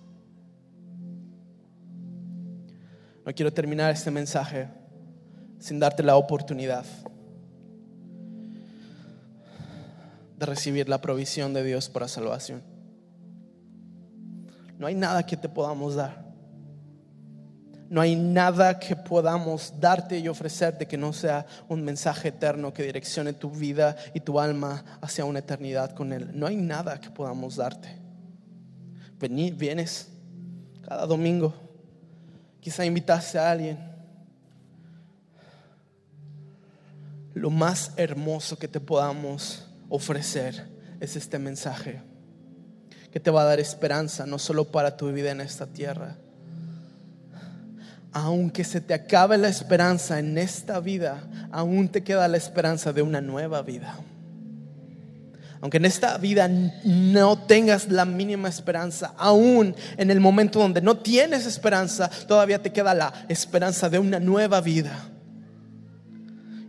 No 3.24 3.34
quiero 3.34 3.52
terminar 3.52 3.90
este 3.90 4.10
mensaje 4.10 4.68
sin 5.58 5.80
darte 5.80 6.02
la 6.02 6.16
oportunidad 6.16 6.84
de 10.36 10.46
recibir 10.46 10.88
la 10.88 11.00
provisión 11.00 11.54
de 11.54 11.64
Dios 11.64 11.88
para 11.88 12.08
salvación. 12.08 12.62
No 14.78 14.86
hay 14.86 14.94
nada 14.94 15.24
que 15.24 15.36
te 15.36 15.48
podamos 15.48 15.94
dar. 15.94 16.23
No 17.94 18.00
hay 18.00 18.16
nada 18.16 18.80
que 18.80 18.96
podamos 18.96 19.74
darte 19.78 20.18
y 20.18 20.26
ofrecerte 20.26 20.84
que 20.84 20.96
no 20.96 21.12
sea 21.12 21.46
un 21.68 21.84
mensaje 21.84 22.30
eterno 22.30 22.74
que 22.74 22.82
direccione 22.82 23.34
tu 23.34 23.52
vida 23.52 23.94
y 24.12 24.18
tu 24.18 24.40
alma 24.40 24.84
hacia 25.00 25.24
una 25.24 25.38
eternidad 25.38 25.92
con 25.92 26.12
Él. 26.12 26.28
No 26.34 26.48
hay 26.48 26.56
nada 26.56 27.00
que 27.00 27.08
podamos 27.10 27.54
darte. 27.54 27.96
vienes 29.20 30.08
cada 30.82 31.06
domingo. 31.06 31.54
Quizá 32.58 32.84
invitaste 32.84 33.38
a 33.38 33.52
alguien. 33.52 33.78
Lo 37.32 37.50
más 37.50 37.92
hermoso 37.96 38.58
que 38.58 38.66
te 38.66 38.80
podamos 38.80 39.68
ofrecer 39.88 40.66
es 40.98 41.14
este 41.14 41.38
mensaje 41.38 42.02
que 43.12 43.20
te 43.20 43.30
va 43.30 43.42
a 43.42 43.44
dar 43.44 43.60
esperanza 43.60 44.26
no 44.26 44.40
solo 44.40 44.64
para 44.64 44.96
tu 44.96 45.12
vida 45.12 45.30
en 45.30 45.40
esta 45.40 45.68
tierra, 45.68 46.16
aunque 48.14 48.62
se 48.62 48.80
te 48.80 48.94
acabe 48.94 49.36
la 49.36 49.48
esperanza 49.48 50.20
en 50.20 50.38
esta 50.38 50.78
vida, 50.78 51.24
aún 51.50 51.88
te 51.88 52.04
queda 52.04 52.28
la 52.28 52.36
esperanza 52.36 52.92
de 52.92 53.02
una 53.02 53.20
nueva 53.20 53.60
vida. 53.62 53.96
Aunque 55.60 55.78
en 55.78 55.84
esta 55.84 56.16
vida 56.18 56.48
no 56.48 57.38
tengas 57.38 57.90
la 57.90 58.04
mínima 58.04 58.48
esperanza, 58.48 59.14
aún 59.18 59.74
en 59.96 60.12
el 60.12 60.20
momento 60.20 60.60
donde 60.60 60.80
no 60.80 60.96
tienes 60.98 61.44
esperanza, 61.44 62.08
todavía 62.28 62.62
te 62.62 62.72
queda 62.72 62.94
la 62.94 63.12
esperanza 63.28 63.90
de 63.90 63.98
una 63.98 64.20
nueva 64.20 64.60
vida. 64.60 65.08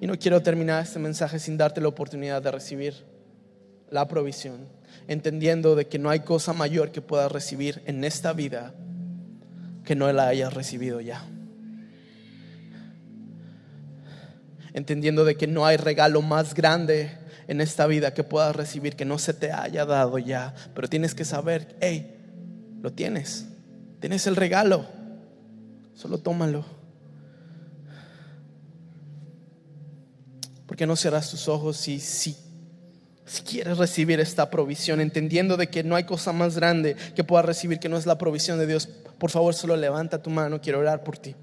Y 0.01 0.07
no 0.07 0.17
quiero 0.17 0.41
terminar 0.41 0.83
este 0.83 0.97
mensaje 0.97 1.37
sin 1.37 1.57
darte 1.57 1.79
la 1.79 1.89
oportunidad 1.89 2.41
de 2.41 2.49
recibir 2.49 3.05
la 3.91 4.07
provisión, 4.07 4.67
entendiendo 5.07 5.75
de 5.75 5.85
que 5.85 5.99
no 5.99 6.09
hay 6.09 6.21
cosa 6.21 6.53
mayor 6.53 6.91
que 6.91 7.01
puedas 7.01 7.31
recibir 7.31 7.83
en 7.85 8.03
esta 8.03 8.33
vida 8.33 8.73
que 9.83 9.95
no 9.95 10.11
la 10.11 10.27
hayas 10.27 10.51
recibido 10.51 11.01
ya. 11.01 11.23
Entendiendo 14.75 15.23
de 15.23 15.37
que 15.37 15.47
no 15.47 15.65
hay 15.65 15.77
regalo 15.77 16.21
más 16.21 16.53
grande 16.53 17.17
en 17.47 17.61
esta 17.61 17.87
vida 17.87 18.13
que 18.13 18.25
puedas 18.25 18.53
recibir 18.53 18.97
que 18.97 19.05
no 19.05 19.17
se 19.17 19.33
te 19.33 19.53
haya 19.53 19.85
dado 19.85 20.17
ya, 20.17 20.53
pero 20.73 20.89
tienes 20.89 21.15
que 21.15 21.23
saber, 21.23 21.77
hey, 21.79 22.13
lo 22.81 22.91
tienes, 22.91 23.45
tienes 24.01 24.27
el 24.27 24.35
regalo, 24.35 24.85
solo 25.93 26.17
tómalo. 26.17 26.65
¿Por 30.67 30.75
qué 30.75 30.85
no 30.85 30.97
cierras 30.97 31.31
tus 31.31 31.47
ojos 31.47 31.87
y 31.87 32.01
si, 32.01 32.35
si 33.25 33.43
quieres 33.43 33.77
recibir 33.77 34.19
esta 34.19 34.49
provisión, 34.49 34.99
entendiendo 34.99 35.55
de 35.55 35.67
que 35.67 35.85
no 35.85 35.95
hay 35.95 36.03
cosa 36.03 36.33
más 36.33 36.57
grande 36.57 36.97
que 37.15 37.23
puedas 37.23 37.45
recibir 37.45 37.79
que 37.79 37.87
no 37.87 37.95
es 37.95 38.05
la 38.05 38.17
provisión 38.17 38.59
de 38.59 38.67
Dios? 38.67 38.89
Por 39.17 39.31
favor, 39.31 39.53
solo 39.53 39.77
levanta 39.77 40.21
tu 40.21 40.29
mano, 40.29 40.59
quiero 40.59 40.79
orar 40.79 41.01
por 41.05 41.17
ti. 41.17 41.33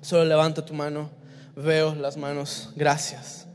Solo 0.00 0.24
levanta 0.24 0.64
tu 0.64 0.74
mano, 0.74 1.10
veo 1.56 1.94
las 1.94 2.16
manos, 2.16 2.70
gracias. 2.76 3.46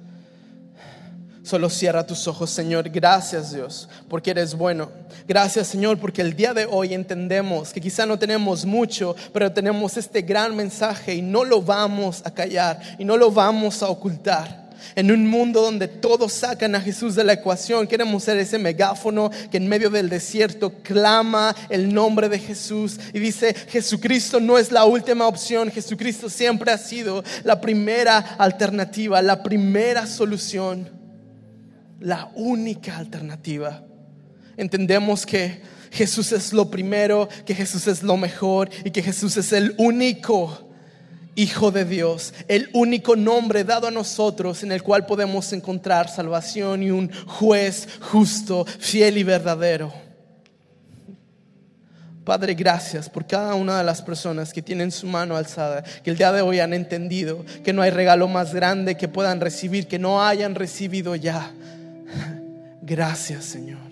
Solo 1.43 1.69
cierra 1.69 2.05
tus 2.05 2.27
ojos, 2.27 2.49
Señor. 2.51 2.89
Gracias, 2.89 3.53
Dios, 3.53 3.89
porque 4.07 4.31
eres 4.31 4.55
bueno. 4.55 4.91
Gracias, 5.27 5.67
Señor, 5.67 5.97
porque 5.97 6.21
el 6.21 6.35
día 6.35 6.53
de 6.53 6.65
hoy 6.65 6.93
entendemos 6.93 7.73
que 7.73 7.81
quizá 7.81 8.05
no 8.05 8.19
tenemos 8.19 8.65
mucho, 8.65 9.15
pero 9.33 9.51
tenemos 9.51 9.97
este 9.97 10.21
gran 10.21 10.55
mensaje 10.55 11.15
y 11.15 11.21
no 11.21 11.43
lo 11.43 11.61
vamos 11.61 12.21
a 12.25 12.31
callar 12.31 12.79
y 12.99 13.05
no 13.05 13.17
lo 13.17 13.31
vamos 13.31 13.81
a 13.81 13.87
ocultar. 13.87 14.60
En 14.95 15.11
un 15.11 15.27
mundo 15.27 15.61
donde 15.61 15.87
todos 15.87 16.33
sacan 16.33 16.75
a 16.75 16.81
Jesús 16.81 17.15
de 17.15 17.23
la 17.23 17.33
ecuación, 17.33 17.87
queremos 17.87 18.23
ser 18.23 18.37
ese 18.37 18.57
megáfono 18.57 19.31
que 19.49 19.57
en 19.57 19.67
medio 19.67 19.89
del 19.89 20.09
desierto 20.09 20.73
clama 20.83 21.55
el 21.69 21.93
nombre 21.93 22.29
de 22.29 22.39
Jesús 22.39 22.99
y 23.13 23.19
dice, 23.19 23.53
Jesucristo 23.69 24.39
no 24.39 24.57
es 24.57 24.71
la 24.71 24.85
última 24.85 25.27
opción, 25.27 25.71
Jesucristo 25.71 26.29
siempre 26.29 26.71
ha 26.71 26.77
sido 26.77 27.23
la 27.43 27.61
primera 27.61 28.17
alternativa, 28.17 29.21
la 29.21 29.43
primera 29.43 30.05
solución 30.07 31.01
la 32.01 32.31
única 32.35 32.97
alternativa. 32.97 33.83
Entendemos 34.57 35.25
que 35.25 35.61
Jesús 35.91 36.31
es 36.31 36.51
lo 36.51 36.69
primero, 36.69 37.29
que 37.45 37.55
Jesús 37.55 37.87
es 37.87 38.03
lo 38.03 38.17
mejor 38.17 38.69
y 38.83 38.91
que 38.91 39.03
Jesús 39.03 39.37
es 39.37 39.53
el 39.53 39.75
único 39.77 40.70
Hijo 41.35 41.71
de 41.71 41.85
Dios, 41.85 42.33
el 42.47 42.69
único 42.73 43.15
nombre 43.15 43.63
dado 43.63 43.87
a 43.87 43.91
nosotros 43.91 44.63
en 44.63 44.71
el 44.71 44.83
cual 44.83 45.05
podemos 45.05 45.53
encontrar 45.53 46.09
salvación 46.09 46.83
y 46.83 46.91
un 46.91 47.11
juez 47.25 47.87
justo, 48.01 48.65
fiel 48.65 49.17
y 49.17 49.23
verdadero. 49.23 49.93
Padre, 52.25 52.53
gracias 52.53 53.09
por 53.09 53.25
cada 53.25 53.55
una 53.55 53.77
de 53.77 53.83
las 53.83 54.01
personas 54.01 54.53
que 54.53 54.61
tienen 54.61 54.91
su 54.91 55.07
mano 55.07 55.35
alzada, 55.35 55.83
que 55.83 56.11
el 56.11 56.17
día 56.17 56.31
de 56.31 56.41
hoy 56.41 56.59
han 56.59 56.73
entendido 56.73 57.43
que 57.63 57.73
no 57.73 57.81
hay 57.81 57.89
regalo 57.89 58.27
más 58.27 58.53
grande 58.53 58.95
que 58.95 59.07
puedan 59.07 59.39
recibir, 59.39 59.87
que 59.87 59.97
no 59.97 60.23
hayan 60.23 60.53
recibido 60.53 61.15
ya 61.15 61.51
Gracias, 62.81 63.45
Señor. 63.45 63.90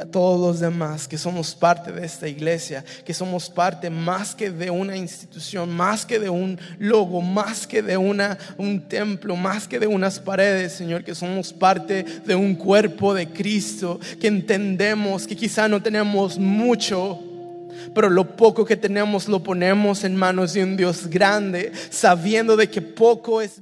A 0.00 0.06
todos 0.06 0.40
los 0.40 0.60
demás 0.60 1.06
que 1.06 1.18
somos 1.18 1.54
parte 1.54 1.92
de 1.92 2.06
esta 2.06 2.26
iglesia, 2.26 2.84
que 3.04 3.12
somos 3.12 3.50
parte 3.50 3.90
más 3.90 4.34
que 4.34 4.50
de 4.50 4.70
una 4.70 4.96
institución, 4.96 5.70
más 5.70 6.06
que 6.06 6.18
de 6.18 6.30
un 6.30 6.58
logo, 6.78 7.20
más 7.20 7.66
que 7.66 7.82
de 7.82 7.98
una, 7.98 8.38
un 8.56 8.88
templo, 8.88 9.36
más 9.36 9.68
que 9.68 9.78
de 9.78 9.86
unas 9.86 10.18
paredes, 10.18 10.72
Señor, 10.72 11.04
que 11.04 11.14
somos 11.14 11.52
parte 11.52 12.04
de 12.24 12.34
un 12.34 12.54
cuerpo 12.54 13.12
de 13.12 13.28
Cristo, 13.28 14.00
que 14.18 14.28
entendemos 14.28 15.26
que 15.26 15.36
quizá 15.36 15.68
no 15.68 15.82
tenemos 15.82 16.38
mucho, 16.38 17.18
pero 17.94 18.08
lo 18.08 18.36
poco 18.36 18.64
que 18.64 18.76
tenemos 18.76 19.28
lo 19.28 19.42
ponemos 19.42 20.04
en 20.04 20.16
manos 20.16 20.54
de 20.54 20.64
un 20.64 20.76
Dios 20.76 21.08
grande, 21.08 21.72
sabiendo 21.90 22.56
de 22.56 22.70
que 22.70 22.80
poco 22.80 23.42
es... 23.42 23.60